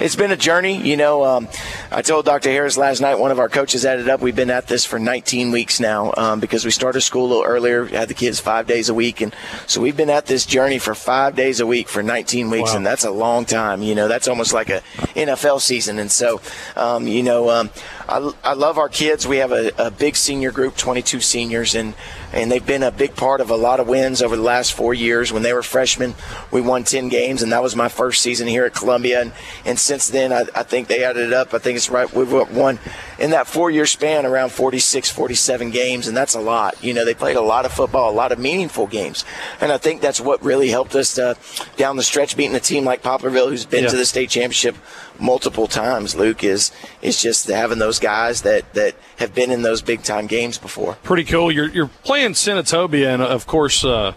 it's 0.00 0.16
been 0.16 0.23
a 0.30 0.36
journey. 0.36 0.76
You 0.80 0.96
know, 0.96 1.24
um, 1.24 1.48
I 1.90 2.02
told 2.02 2.24
Dr. 2.24 2.50
Harris 2.50 2.76
last 2.76 3.00
night. 3.00 3.18
One 3.18 3.30
of 3.30 3.38
our 3.38 3.48
coaches 3.48 3.84
added 3.84 4.08
up. 4.08 4.20
We've 4.20 4.36
been 4.36 4.50
at 4.50 4.66
this 4.66 4.84
for 4.84 4.98
19 4.98 5.50
weeks 5.52 5.80
now 5.80 6.12
um, 6.16 6.40
because 6.40 6.64
we 6.64 6.70
started 6.70 7.00
school 7.00 7.26
a 7.26 7.28
little 7.28 7.44
earlier. 7.44 7.84
Had 7.86 8.08
the 8.08 8.14
kids 8.14 8.40
five 8.40 8.66
days 8.66 8.88
a 8.88 8.94
week, 8.94 9.20
and 9.20 9.34
so 9.66 9.80
we've 9.80 9.96
been 9.96 10.10
at 10.10 10.26
this 10.26 10.44
journey 10.46 10.78
for 10.78 10.94
five 10.94 11.34
days 11.36 11.60
a 11.60 11.66
week 11.66 11.88
for 11.88 12.02
19 12.02 12.50
weeks, 12.50 12.70
Wow. 12.70 12.76
and 12.78 12.86
that's 12.86 13.04
a 13.04 13.10
long 13.10 13.44
time. 13.44 13.82
You 13.82 13.94
know, 13.94 14.08
that's 14.08 14.28
almost 14.28 14.52
like 14.52 14.68
a 14.70 14.82
NFL 15.14 15.60
season. 15.60 15.98
And 15.98 16.10
so, 16.10 16.40
um, 16.76 17.06
you 17.06 17.22
know, 17.22 17.50
um, 17.50 17.70
I, 18.08 18.32
I 18.42 18.52
love 18.54 18.78
our 18.78 18.88
kids. 18.88 19.26
We 19.26 19.38
have 19.38 19.52
a, 19.52 19.70
a 19.78 19.90
big 19.90 20.16
senior 20.16 20.50
group, 20.52 20.76
22 20.76 21.20
seniors, 21.20 21.74
and 21.74 21.94
and 22.32 22.50
they've 22.50 22.66
been 22.66 22.82
a 22.82 22.90
big 22.90 23.14
part 23.14 23.40
of 23.40 23.50
a 23.50 23.56
lot 23.56 23.78
of 23.78 23.86
wins 23.86 24.20
over 24.20 24.34
the 24.34 24.42
last 24.42 24.72
four 24.72 24.92
years. 24.92 25.32
When 25.32 25.42
they 25.44 25.52
were 25.52 25.62
freshmen, 25.62 26.14
we 26.50 26.60
won 26.60 26.82
10 26.82 27.08
games, 27.08 27.42
and 27.42 27.52
that 27.52 27.62
was 27.62 27.76
my 27.76 27.88
first 27.88 28.22
season 28.22 28.48
here 28.48 28.64
at 28.64 28.74
Columbia. 28.74 29.20
And, 29.20 29.32
and 29.64 29.78
since 29.78 30.08
then, 30.08 30.32
I, 30.32 30.44
I 30.54 30.64
think 30.64 30.88
they 30.88 31.04
added 31.04 31.28
it 31.28 31.32
up. 31.32 31.54
I 31.54 31.58
think 31.58 31.76
it's 31.76 31.90
right. 31.90 32.12
We've 32.12 32.32
won 32.32 32.80
in 33.20 33.30
that 33.30 33.46
four 33.46 33.70
year 33.70 33.86
span 33.86 34.26
around 34.26 34.50
46, 34.50 35.10
47 35.10 35.70
games, 35.70 36.08
and 36.08 36.16
that's 36.16 36.34
a 36.34 36.40
lot. 36.40 36.82
You 36.82 36.92
know, 36.92 37.04
they 37.04 37.14
played 37.14 37.36
a 37.36 37.40
lot 37.40 37.64
of 37.66 37.72
football, 37.72 38.10
a 38.10 38.12
lot 38.12 38.32
of 38.32 38.40
meaningful 38.40 38.88
games. 38.88 39.24
And 39.60 39.70
I 39.70 39.78
think 39.78 40.00
that's 40.00 40.20
what 40.20 40.42
really 40.42 40.68
helped 40.70 40.96
us 40.96 41.16
uh, 41.16 41.34
down 41.76 41.96
the 41.96 42.02
stretch, 42.02 42.36
beating 42.36 42.56
a 42.56 42.60
team 42.60 42.84
like 42.84 43.02
Poplarville, 43.02 43.48
who's 43.50 43.64
been 43.64 43.84
Yeah. 43.84 43.90
to 43.90 43.96
the 43.96 44.06
state 44.06 44.28
championship 44.30 44.74
multiple 45.20 45.66
times. 45.66 46.14
Luke 46.14 46.44
is 46.44 46.72
is 47.02 47.20
just 47.20 47.48
having 47.48 47.78
those 47.78 47.98
guys 47.98 48.42
that 48.42 48.72
that 48.74 48.94
have 49.18 49.34
been 49.34 49.50
in 49.50 49.62
those 49.62 49.82
big 49.82 50.02
time 50.02 50.26
games 50.26 50.58
before. 50.58 50.94
Pretty 51.02 51.24
cool. 51.24 51.50
You're 51.50 51.68
you're 51.68 51.90
playing 52.04 52.32
Senatobia, 52.32 53.14
and 53.14 53.22
of 53.22 53.46
course, 53.46 53.84
uh, 53.84 54.12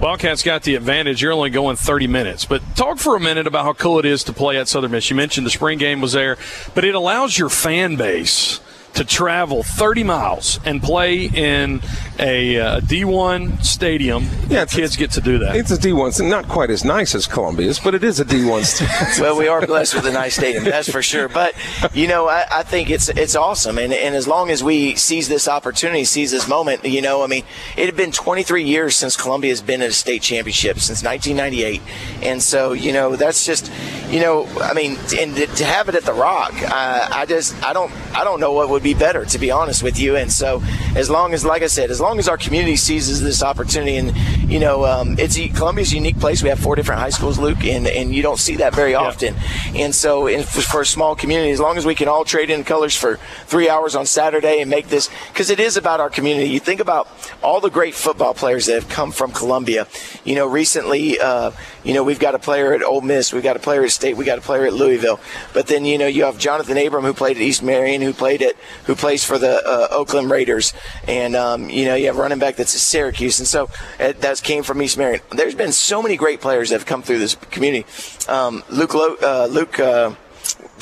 Wildcats 0.00 0.42
got 0.42 0.62
the 0.62 0.74
advantage. 0.74 1.22
You're 1.22 1.32
only 1.32 1.50
going 1.50 1.76
30 1.76 2.06
minutes, 2.06 2.44
but 2.44 2.62
talk 2.76 2.98
for 2.98 3.16
a 3.16 3.20
minute 3.20 3.46
about 3.46 3.64
how 3.64 3.72
cool 3.72 3.98
it 3.98 4.04
is 4.04 4.24
to 4.24 4.32
play 4.32 4.58
at 4.58 4.68
Southern 4.68 4.90
Miss. 4.90 5.08
You 5.10 5.16
mentioned 5.16 5.46
the 5.46 5.50
spring 5.50 5.78
game 5.78 6.00
was 6.00 6.12
there, 6.12 6.36
but 6.74 6.84
it 6.84 6.94
allows 6.94 7.38
your 7.38 7.48
fan 7.48 7.96
base 7.96 8.60
to 8.94 9.04
travel 9.04 9.62
30 9.62 10.04
miles 10.04 10.60
and 10.64 10.82
play 10.82 11.24
in 11.24 11.80
a 12.18 12.58
uh, 12.58 12.80
D1 12.80 13.64
stadium. 13.64 14.26
Yeah, 14.48 14.66
kids 14.66 14.96
get 14.96 15.10
to 15.12 15.20
do 15.20 15.38
that. 15.38 15.56
It's 15.56 15.70
a 15.70 15.76
D1. 15.76 16.08
It's 16.08 16.20
not 16.20 16.48
quite 16.48 16.70
as 16.70 16.84
nice 16.84 17.14
as 17.14 17.26
Columbia's, 17.26 17.80
but 17.80 17.94
it 17.94 18.04
is 18.04 18.20
a 18.20 18.24
D1. 18.24 18.64
st- 18.64 19.20
well, 19.20 19.36
we 19.38 19.48
are 19.48 19.66
blessed 19.66 19.94
with 19.94 20.06
a 20.06 20.12
nice 20.12 20.34
stadium, 20.34 20.64
that's 20.64 20.90
for 20.90 21.02
sure. 21.02 21.28
But 21.28 21.54
you 21.94 22.06
know, 22.06 22.28
I, 22.28 22.44
I 22.50 22.62
think 22.62 22.90
it's 22.90 23.08
it's 23.08 23.34
awesome, 23.34 23.78
and 23.78 23.92
and 23.92 24.14
as 24.14 24.28
long 24.28 24.50
as 24.50 24.62
we 24.62 24.94
seize 24.94 25.28
this 25.28 25.48
opportunity, 25.48 26.04
seize 26.04 26.30
this 26.30 26.48
moment, 26.48 26.84
you 26.84 27.02
know, 27.02 27.22
I 27.22 27.26
mean, 27.26 27.44
it 27.76 27.86
had 27.86 27.96
been 27.96 28.12
23 28.12 28.64
years 28.64 28.94
since 28.94 29.16
Columbia 29.16 29.50
has 29.50 29.62
been 29.62 29.82
at 29.82 29.90
a 29.90 29.92
state 29.92 30.22
championship 30.22 30.78
since 30.78 31.02
1998, 31.02 31.80
and 32.22 32.42
so 32.42 32.72
you 32.72 32.92
know 32.92 33.16
that's 33.16 33.46
just, 33.46 33.70
you 34.10 34.20
know, 34.20 34.46
I 34.60 34.74
mean, 34.74 34.98
and 35.18 35.34
to 35.36 35.46
to 35.46 35.64
have 35.64 35.88
it 35.88 35.94
at 35.94 36.04
the 36.04 36.12
Rock, 36.12 36.52
uh, 36.62 37.08
I 37.10 37.26
just 37.26 37.60
I 37.64 37.72
don't 37.72 37.92
I 38.14 38.24
don't 38.24 38.40
know 38.40 38.52
what 38.52 38.68
would 38.68 38.81
be 38.82 38.94
better 38.94 39.24
to 39.24 39.38
be 39.38 39.50
honest 39.50 39.82
with 39.82 39.98
you, 39.98 40.16
and 40.16 40.30
so 40.30 40.62
as 40.96 41.08
long 41.08 41.34
as 41.34 41.44
like 41.44 41.62
I 41.62 41.68
said, 41.68 41.90
as 41.90 42.00
long 42.00 42.18
as 42.18 42.28
our 42.28 42.36
community 42.36 42.76
seizes 42.76 43.22
this 43.22 43.42
opportunity, 43.42 43.96
and 43.96 44.16
you 44.50 44.58
know, 44.58 44.84
um, 44.84 45.16
it's 45.18 45.38
Columbia's 45.56 45.92
a 45.92 45.96
unique 45.96 46.18
place. 46.18 46.42
We 46.42 46.48
have 46.48 46.60
four 46.60 46.76
different 46.76 47.00
high 47.00 47.10
schools, 47.10 47.38
Luke, 47.38 47.64
and 47.64 47.86
and 47.86 48.14
you 48.14 48.22
don't 48.22 48.38
see 48.38 48.56
that 48.56 48.74
very 48.74 48.94
often. 48.94 49.34
And 49.74 49.94
so, 49.94 50.26
in, 50.26 50.42
for, 50.42 50.60
for 50.60 50.80
a 50.82 50.86
small 50.86 51.14
community, 51.16 51.50
as 51.50 51.60
long 51.60 51.78
as 51.78 51.86
we 51.86 51.94
can 51.94 52.08
all 52.08 52.24
trade 52.24 52.50
in 52.50 52.64
colors 52.64 52.94
for 52.94 53.16
three 53.46 53.68
hours 53.68 53.94
on 53.94 54.06
Saturday 54.06 54.60
and 54.60 54.70
make 54.70 54.88
this, 54.88 55.08
because 55.32 55.50
it 55.50 55.60
is 55.60 55.76
about 55.76 56.00
our 56.00 56.10
community. 56.10 56.50
You 56.50 56.60
think 56.60 56.80
about 56.80 57.08
all 57.42 57.60
the 57.60 57.70
great 57.70 57.94
football 57.94 58.34
players 58.34 58.66
that 58.66 58.74
have 58.74 58.88
come 58.88 59.12
from 59.12 59.32
Columbia. 59.32 59.86
You 60.24 60.34
know, 60.34 60.46
recently, 60.46 61.18
uh, 61.18 61.52
you 61.84 61.94
know, 61.94 62.04
we've 62.04 62.18
got 62.18 62.34
a 62.34 62.38
player 62.38 62.72
at 62.72 62.82
Ole 62.82 63.00
Miss, 63.00 63.32
we've 63.32 63.42
got 63.42 63.56
a 63.56 63.60
player 63.60 63.82
at 63.84 63.90
State, 63.90 64.16
we 64.16 64.24
got 64.24 64.38
a 64.38 64.42
player 64.42 64.66
at 64.66 64.72
Louisville. 64.72 65.20
But 65.52 65.66
then, 65.66 65.84
you 65.84 65.98
know, 65.98 66.06
you 66.06 66.24
have 66.24 66.38
Jonathan 66.38 66.76
Abram 66.76 67.04
who 67.04 67.12
played 67.14 67.36
at 67.36 67.42
East 67.42 67.62
Marion, 67.62 68.02
who 68.02 68.12
played 68.12 68.42
at, 68.42 68.54
who 68.84 68.94
plays 68.94 69.24
for 69.24 69.38
the 69.38 69.62
uh, 69.66 69.88
Oakland 69.90 70.30
Raiders, 70.30 70.72
and 71.06 71.34
um, 71.36 71.68
you 71.68 71.84
know, 71.84 71.94
you 71.94 72.06
have 72.06 72.16
running 72.16 72.38
back 72.38 72.56
that's 72.56 72.74
at 72.74 72.80
Syracuse, 72.80 73.38
and 73.38 73.48
so 73.48 73.68
uh, 74.00 74.12
that 74.20 74.42
came 74.42 74.62
from 74.62 74.80
East 74.82 74.98
Marion. 74.98 75.20
There's 75.30 75.54
been 75.54 75.72
so 75.72 76.02
many 76.02 76.16
great 76.16 76.40
players 76.40 76.70
that 76.70 76.76
have 76.76 76.86
come 76.86 77.02
through 77.02 77.18
this 77.18 77.34
community. 77.34 77.86
Um, 78.28 78.62
Luke, 78.70 78.94
Lo- 78.94 79.16
uh, 79.22 79.48
Luke. 79.50 79.78
Uh, 79.78 80.14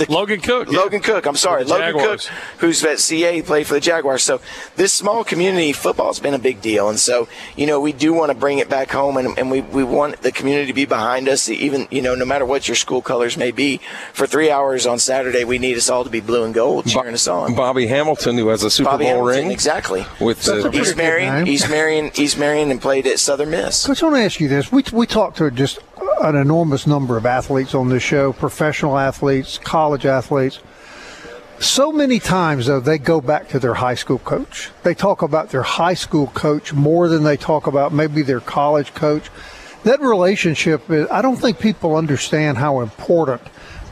the, 0.06 0.12
Logan 0.12 0.40
Cook. 0.40 0.70
yeah. 0.70 0.78
Logan 0.78 1.00
Cook. 1.00 1.26
I'm 1.26 1.36
sorry, 1.36 1.62
For 1.62 1.68
the 1.68 1.74
Logan 1.78 2.00
Cook, 2.00 2.20
who's 2.58 2.84
at 2.84 2.98
CA, 2.98 3.34
he 3.34 3.42
played 3.42 3.66
for 3.66 3.74
the 3.74 3.80
Jaguars. 3.80 4.22
So 4.22 4.40
this 4.76 4.92
small 4.92 5.24
community 5.24 5.72
football's 5.72 6.20
been 6.20 6.34
a 6.34 6.38
big 6.38 6.60
deal, 6.60 6.88
and 6.88 6.98
so 6.98 7.28
you 7.56 7.66
know 7.66 7.80
we 7.80 7.92
do 7.92 8.12
want 8.12 8.30
to 8.30 8.34
bring 8.36 8.58
it 8.58 8.68
back 8.68 8.90
home, 8.90 9.16
and, 9.16 9.38
and 9.38 9.50
we, 9.50 9.60
we 9.60 9.84
want 9.84 10.22
the 10.22 10.32
community 10.32 10.66
to 10.66 10.72
be 10.72 10.84
behind 10.84 11.28
us, 11.28 11.48
even 11.48 11.86
you 11.90 12.02
know 12.02 12.14
no 12.14 12.24
matter 12.24 12.44
what 12.44 12.68
your 12.68 12.74
school 12.76 13.02
colors 13.02 13.36
may 13.36 13.50
be. 13.50 13.80
For 14.12 14.26
three 14.26 14.50
hours 14.50 14.86
on 14.86 14.98
Saturday, 14.98 15.44
we 15.44 15.58
need 15.58 15.76
us 15.76 15.88
all 15.88 16.04
to 16.04 16.10
be 16.10 16.20
blue 16.20 16.44
and 16.44 16.54
gold, 16.54 16.86
cheering 16.86 17.14
us 17.14 17.28
on. 17.28 17.54
Bobby 17.54 17.86
Hamilton, 17.86 18.36
who 18.36 18.48
has 18.48 18.62
a 18.62 18.70
Super 18.70 18.90
Bobby 18.90 19.04
Bowl 19.04 19.14
Hamilton, 19.14 19.44
ring. 19.44 19.52
exactly. 19.52 20.06
With 20.20 20.42
the, 20.42 20.70
East 20.72 20.96
Marion. 20.96 21.46
East 21.46 21.68
Marion, 21.68 22.10
East 22.14 22.38
Marion, 22.38 22.70
and 22.70 22.80
played 22.80 23.06
at 23.06 23.18
Southern 23.18 23.50
Miss. 23.50 23.86
Coach, 23.86 24.02
I 24.02 24.06
want 24.06 24.16
to 24.16 24.22
ask 24.22 24.40
you 24.40 24.48
this. 24.48 24.72
We, 24.72 24.84
we 24.92 25.06
talked 25.06 25.38
to 25.38 25.50
just 25.50 25.78
an 26.22 26.36
enormous 26.36 26.86
number 26.86 27.16
of 27.16 27.26
athletes 27.26 27.74
on 27.74 27.88
this 27.88 28.02
show 28.02 28.32
professional 28.32 28.98
athletes, 28.98 29.58
college 29.58 30.06
athletes. 30.06 30.60
So 31.58 31.92
many 31.92 32.18
times, 32.20 32.66
though, 32.66 32.80
they 32.80 32.98
go 32.98 33.20
back 33.20 33.48
to 33.48 33.58
their 33.58 33.74
high 33.74 33.94
school 33.94 34.18
coach. 34.18 34.70
They 34.82 34.94
talk 34.94 35.20
about 35.22 35.50
their 35.50 35.62
high 35.62 35.94
school 35.94 36.28
coach 36.28 36.72
more 36.72 37.08
than 37.08 37.22
they 37.22 37.36
talk 37.36 37.66
about 37.66 37.92
maybe 37.92 38.22
their 38.22 38.40
college 38.40 38.94
coach. 38.94 39.30
That 39.84 40.00
relationship, 40.00 40.90
I 40.90 41.20
don't 41.20 41.36
think 41.36 41.58
people 41.58 41.96
understand 41.96 42.58
how 42.58 42.80
important 42.80 43.42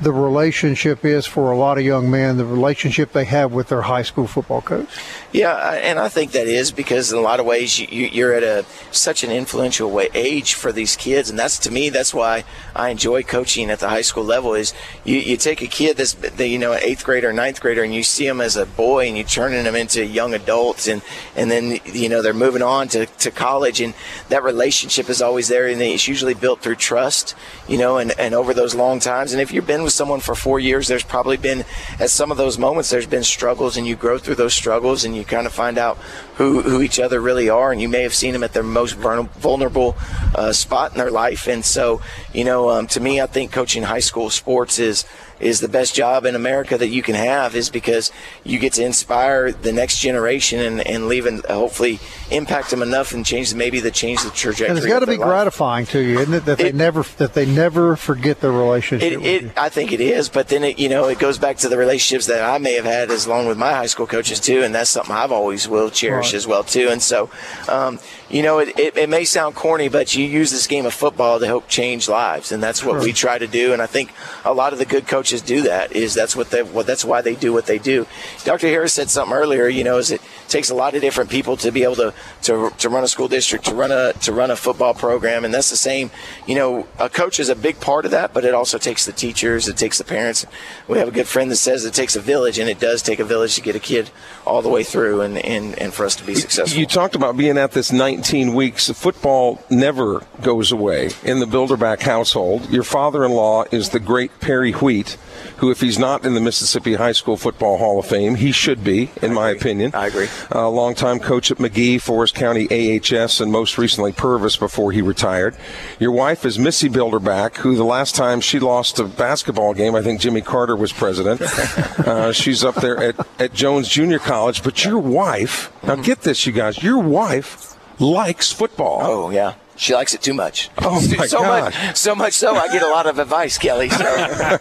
the 0.01 0.13
relationship 0.13 1.05
is 1.05 1.27
for 1.27 1.51
a 1.51 1.57
lot 1.57 1.79
of 1.79 1.85
young 1.85 2.11
men, 2.11 2.37
the 2.37 2.45
relationship 2.45 3.13
they 3.13 3.25
have 3.25 3.53
with 3.53 3.69
their 3.69 3.83
high 3.83 4.03
school 4.03 4.27
football 4.27 4.61
coach? 4.61 4.89
Yeah, 5.33 5.55
and 5.83 5.99
I 5.99 6.09
think 6.09 6.33
that 6.33 6.47
is 6.47 6.71
because 6.73 7.13
in 7.13 7.19
a 7.19 7.21
lot 7.21 7.41
of 7.41 7.47
ways 7.47 7.79
you, 7.79 8.27
are 8.27 8.33
at 8.33 8.43
a 8.43 8.65
such 8.93 9.25
an 9.25 9.31
influential 9.31 9.91
way, 9.91 10.09
age 10.15 10.55
for 10.55 10.73
these 10.73 10.97
kids, 10.97 11.29
and 11.29 11.39
that's 11.39 11.59
to 11.61 11.71
me 11.71 11.91
that's 11.91 12.15
why 12.15 12.45
I 12.75 12.89
enjoy 12.91 13.23
coaching 13.25 13.71
at 13.71 13.81
the 13.81 13.89
high 13.89 14.03
school 14.03 14.25
level. 14.25 14.55
Is 14.55 14.73
you, 15.05 15.17
you 15.19 15.37
take 15.37 15.61
a 15.61 15.67
kid 15.67 15.97
that's 15.97 16.17
you 16.39 16.59
know 16.59 16.73
an 16.73 16.81
eighth 16.83 17.05
grader, 17.05 17.33
ninth 17.33 17.61
grader, 17.61 17.83
and 17.83 17.95
you 17.95 18.03
see 18.03 18.27
them 18.27 18.41
as 18.41 18.57
a 18.57 18.65
boy, 18.65 19.07
and 19.07 19.17
you're 19.17 19.27
turning 19.27 19.65
them 19.65 19.75
into 19.75 20.05
young 20.05 20.33
adults, 20.33 20.89
and 20.89 21.03
and 21.37 21.51
then 21.51 21.79
you 21.85 22.09
know 22.09 22.23
they're 22.23 22.33
moving 22.33 22.63
on 22.63 22.89
to, 22.89 23.07
to 23.07 23.31
college, 23.31 23.81
and 23.81 23.95
that 24.29 24.43
relationship 24.43 25.11
is 25.11 25.21
always 25.21 25.49
there, 25.49 25.67
and 25.67 25.83
it's 25.83 26.09
usually 26.09 26.35
built 26.35 26.61
through 26.61 26.77
trust, 26.77 27.35
you 27.69 27.77
know, 27.77 27.99
and, 27.99 28.13
and 28.19 28.35
over 28.35 28.55
those 28.55 28.75
long 28.75 29.01
times. 29.01 29.33
And 29.33 29.43
if 29.43 29.53
you've 29.53 29.67
been 29.67 29.85
with 29.88 29.94
someone 29.94 30.20
for 30.20 30.35
four 30.35 30.61
years, 30.61 30.87
there's 30.87 31.03
probably 31.03 31.38
been, 31.38 31.64
at 31.98 32.11
some 32.11 32.31
of 32.31 32.37
those 32.37 32.59
moments, 32.59 32.90
there's 32.90 33.07
been 33.07 33.24
struggles, 33.24 33.79
and 33.79 33.87
you 33.87 33.96
grow 33.96 34.18
through 34.18 34.35
those 34.35 34.53
struggles, 34.53 35.03
and 35.03 35.16
you 35.16 35.24
kind 35.24 35.46
of 35.46 35.53
find 35.55 35.79
out 35.79 35.96
who, 36.38 36.62
who 36.62 36.81
each 36.81 36.98
other 36.98 37.20
really 37.20 37.51
are. 37.51 37.70
And 37.72 37.83
you 37.83 37.88
may 37.88 38.03
have 38.03 38.14
seen 38.14 38.33
them 38.33 38.42
at 38.42 38.53
their 38.53 38.62
most 38.62 38.94
vulnerable 38.94 39.96
uh, 40.35 40.53
spot 40.53 40.92
in 40.92 40.98
their 40.98 41.11
life. 41.11 41.46
And 41.48 41.64
so, 41.64 42.01
you 42.33 42.44
know, 42.44 42.70
um, 42.70 42.87
to 42.88 43.01
me, 43.01 43.20
I 43.20 43.27
think 43.27 43.53
coaching 43.53 43.83
high 43.83 44.01
school 44.01 44.31
sports 44.31 44.79
is 44.79 45.05
is 45.40 45.61
the 45.61 45.68
best 45.68 45.94
job 45.94 46.27
in 46.27 46.35
America 46.35 46.77
that 46.77 46.88
you 46.88 47.03
can 47.03 47.14
have 47.14 47.55
is 47.55 47.70
because 47.70 48.11
you 48.44 48.59
get 48.59 48.72
to 48.74 48.85
inspire 48.85 49.53
the 49.53 49.72
next 49.72 49.98
generation 49.98 50.61
and, 50.61 50.87
and 50.87 51.09
leave 51.09 51.27
and 51.27 51.44
hopefully 51.46 52.01
impact 52.31 52.70
them 52.70 52.83
enough 52.83 53.12
and 53.12 53.24
change 53.24 53.55
maybe 53.55 53.81
the 53.81 53.90
change 53.90 54.22
the 54.22 54.31
trajectory. 54.31 54.68
And 54.68 54.79
it's 54.79 54.87
got 54.87 55.01
to 55.01 55.07
be 55.07 55.16
life. 55.16 55.27
gratifying 55.27 55.87
to 55.87 56.01
you, 56.01 56.18
isn't 56.20 56.35
it? 56.35 56.44
That 56.44 56.59
they 56.59 56.72
never 56.72 57.03
that 57.18 57.35
they 57.35 57.46
never 57.46 57.96
forget 57.96 58.40
the 58.40 58.51
relationship. 58.51 59.12
It, 59.12 59.24
it 59.24 59.59
I 59.59 59.68
think 59.68 59.92
it 59.92 60.01
is, 60.01 60.29
but 60.29 60.48
then 60.48 60.64
it 60.64 60.79
you 60.79 60.88
know 60.88 61.09
it 61.09 61.18
goes 61.18 61.38
back 61.38 61.59
to 61.59 61.68
the 61.68 61.79
relationships 61.79 62.27
that 62.27 62.42
I 62.42 62.59
may 62.59 62.74
have 62.74 62.85
had 62.85 63.11
as 63.11 63.27
long 63.27 63.46
with 63.46 63.59
my 63.59 63.72
high 63.72 63.87
school 63.87 64.07
coaches 64.07 64.40
too, 64.40 64.62
and 64.62 64.74
that's 64.74 64.90
something 64.90 65.14
I've 65.14 65.33
always 65.33 65.68
will 65.68 65.90
cherish 65.90 66.27
right. 66.27 66.28
As 66.35 66.47
well 66.47 66.62
too. 66.62 66.88
And 66.88 67.03
so, 67.03 67.31
um, 67.69 67.99
you 68.31 68.43
know, 68.43 68.59
it, 68.59 68.79
it, 68.79 68.97
it, 68.97 69.09
may 69.09 69.25
sound 69.25 69.55
corny, 69.55 69.88
but 69.88 70.14
you 70.14 70.25
use 70.25 70.51
this 70.51 70.67
game 70.67 70.85
of 70.85 70.93
football 70.93 71.41
to 71.41 71.47
help 71.47 71.67
change 71.67 72.09
lives, 72.09 72.53
and 72.53 72.62
that's 72.62 72.85
what 72.85 72.95
sure. 72.95 73.03
we 73.03 73.12
try 73.14 73.38
to 73.38 73.47
do. 73.47 73.73
And 73.73 73.81
I 73.81 73.87
think 73.87 74.12
a 74.45 74.53
lot 74.53 74.75
of 74.75 74.79
the 74.79 74.85
good 74.85 75.07
coaches 75.07 75.41
do 75.41 75.62
that. 75.62 75.93
Is 75.93 76.12
that's 76.12 76.37
what 76.37 76.51
they 76.51 76.62
well, 76.62 76.85
that's 76.85 77.05
why 77.05 77.23
they 77.23 77.35
do 77.35 77.55
what 77.55 77.64
they 77.64 77.79
do. 77.79 78.07
Dr. 78.45 78.69
Harris 78.69 78.93
said 78.93 79.09
something 79.09 79.35
earlier. 79.35 79.67
You 79.69 79.83
know, 79.83 79.97
is 79.97 80.11
it 80.11 80.21
takes 80.49 80.69
a 80.69 80.75
lot 80.75 80.95
of 80.95 81.01
different 81.01 81.31
people 81.31 81.57
to 81.59 81.71
be 81.71 81.85
able 81.85 81.97
to, 81.97 82.14
to 82.43 82.71
to 82.77 82.88
run 82.91 83.03
a 83.03 83.09
school 83.09 83.29
district, 83.29 83.64
to 83.67 83.75
run 83.75 83.91
a 83.91 84.12
to 84.12 84.33
run 84.33 84.51
a 84.51 84.57
football 84.57 84.93
program, 84.93 85.47
and 85.47 85.55
that's 85.55 85.71
the 85.71 85.77
same. 85.77 86.11
You 86.47 86.55
know, 86.55 86.87
a 86.99 87.09
coach 87.09 87.41
is 87.41 87.49
a 87.49 87.57
big 87.57 87.81
part 87.81 88.05
of 88.05 88.11
that, 88.11 88.35
but 88.35 88.45
it 88.45 88.53
also 88.53 88.77
takes 88.77 89.07
the 89.07 89.12
teachers, 89.12 89.69
it 89.69 89.79
takes 89.79 89.97
the 89.97 90.05
parents. 90.05 90.45
We 90.87 90.99
have 90.99 91.09
a 91.09 91.12
good 91.12 91.29
friend 91.29 91.51
that 91.51 91.57
says 91.57 91.87
it 91.87 91.95
takes 91.95 92.14
a 92.14 92.21
village, 92.21 92.59
and 92.59 92.69
it 92.69 92.79
does 92.79 93.01
take 93.01 93.21
a 93.21 93.25
village 93.25 93.55
to 93.55 93.62
get 93.62 93.75
a 93.75 93.81
kid 93.81 94.11
all 94.47 94.61
the 94.61 94.69
way 94.69 94.85
through, 94.85 95.23
and 95.23 95.38
and, 95.38 95.79
and 95.79 95.95
for 95.95 96.05
us 96.05 96.14
to 96.17 96.25
be 96.25 96.35
successful. 96.35 96.79
You 96.79 96.85
talked 96.85 97.14
about 97.14 97.35
being 97.35 97.57
at 97.57 97.73
this 97.73 97.91
19 98.19 98.53
weeks. 98.53 98.89
The 98.89 98.95
football 98.95 99.63
never 99.71 100.25
goes 100.43 100.73
away 100.73 101.11
in 101.23 101.39
the 101.39 101.47
Bilderback 101.47 102.01
household. 102.01 102.69
Your 102.69 102.83
father-in-law 102.83 103.67
is 103.71 103.91
the 103.91 104.01
great 104.01 104.41
Perry 104.41 104.73
Wheat 104.73 105.17
who, 105.59 105.71
if 105.71 105.81
he's 105.81 105.99
not 105.99 106.25
in 106.25 106.35
the 106.35 106.41
Mississippi 106.41 106.95
High 106.95 107.13
School 107.13 107.37
Football 107.37 107.79
Hall 107.79 107.99
of 107.99 108.07
Fame, 108.07 108.37
he 108.37 108.53
should 108.53 108.85
be, 108.85 109.11
in 109.21 109.35
my 109.35 109.51
opinion. 109.51 109.93
I 109.95 110.07
agree. 110.07 110.29
A 110.51 110.59
uh, 110.59 110.69
longtime 110.69 111.19
coach 111.19 111.51
at 111.51 111.59
Magee, 111.59 111.99
Forrest 111.99 112.35
County 112.35 112.67
AHS, 112.71 113.41
and 113.41 113.51
most 113.51 113.77
recently 113.77 114.13
Purvis 114.13 114.57
before 114.57 114.93
he 114.93 115.03
retired. 115.03 115.57
Your 115.99 116.13
wife 116.13 116.45
is 116.45 116.59
Missy 116.59 116.89
Bilderback, 116.89 117.57
who 117.57 117.77
the 117.77 117.85
last 117.85 118.15
time 118.15 118.41
she 118.41 118.59
lost 118.59 118.99
a 118.99 119.05
basketball 119.05 119.75
game, 119.75 119.95
I 119.95 120.03
think 120.03 120.21
Jimmy 120.21 120.43
Carter 120.43 120.77
was 120.77 120.93
president. 120.93 121.41
uh, 121.43 122.33
she's 122.33 122.63
up 122.63 122.77
there 122.77 122.99
at, 122.99 123.27
at 123.41 123.53
Jones 123.53 123.89
Junior 123.89 124.19
College. 124.19 124.63
But 124.63 124.85
your 124.85 124.99
wife, 124.99 125.73
now 125.85 125.97
get 125.97 126.23
this, 126.23 126.47
you 126.47 126.53
guys, 126.53 126.83
your 126.83 126.99
wife 126.99 127.78
likes 127.99 128.53
football. 128.53 129.01
Oh, 129.03 129.31
yeah. 129.31 129.55
She 129.79 129.95
likes 129.95 130.12
it 130.12 130.21
too 130.21 130.35
much. 130.35 130.71
Oh 130.81 130.95
my 131.19 131.27
so 131.27 131.41
God. 131.41 131.75
much, 131.75 131.97
so 131.97 132.14
much 132.14 132.33
so 132.33 132.55
I 132.55 132.69
get 132.69 132.83
a 132.83 132.88
lot 132.88 133.07
of 133.07 133.19
advice, 133.25 133.59
Kelly. 133.59 133.91
So, 133.91 134.57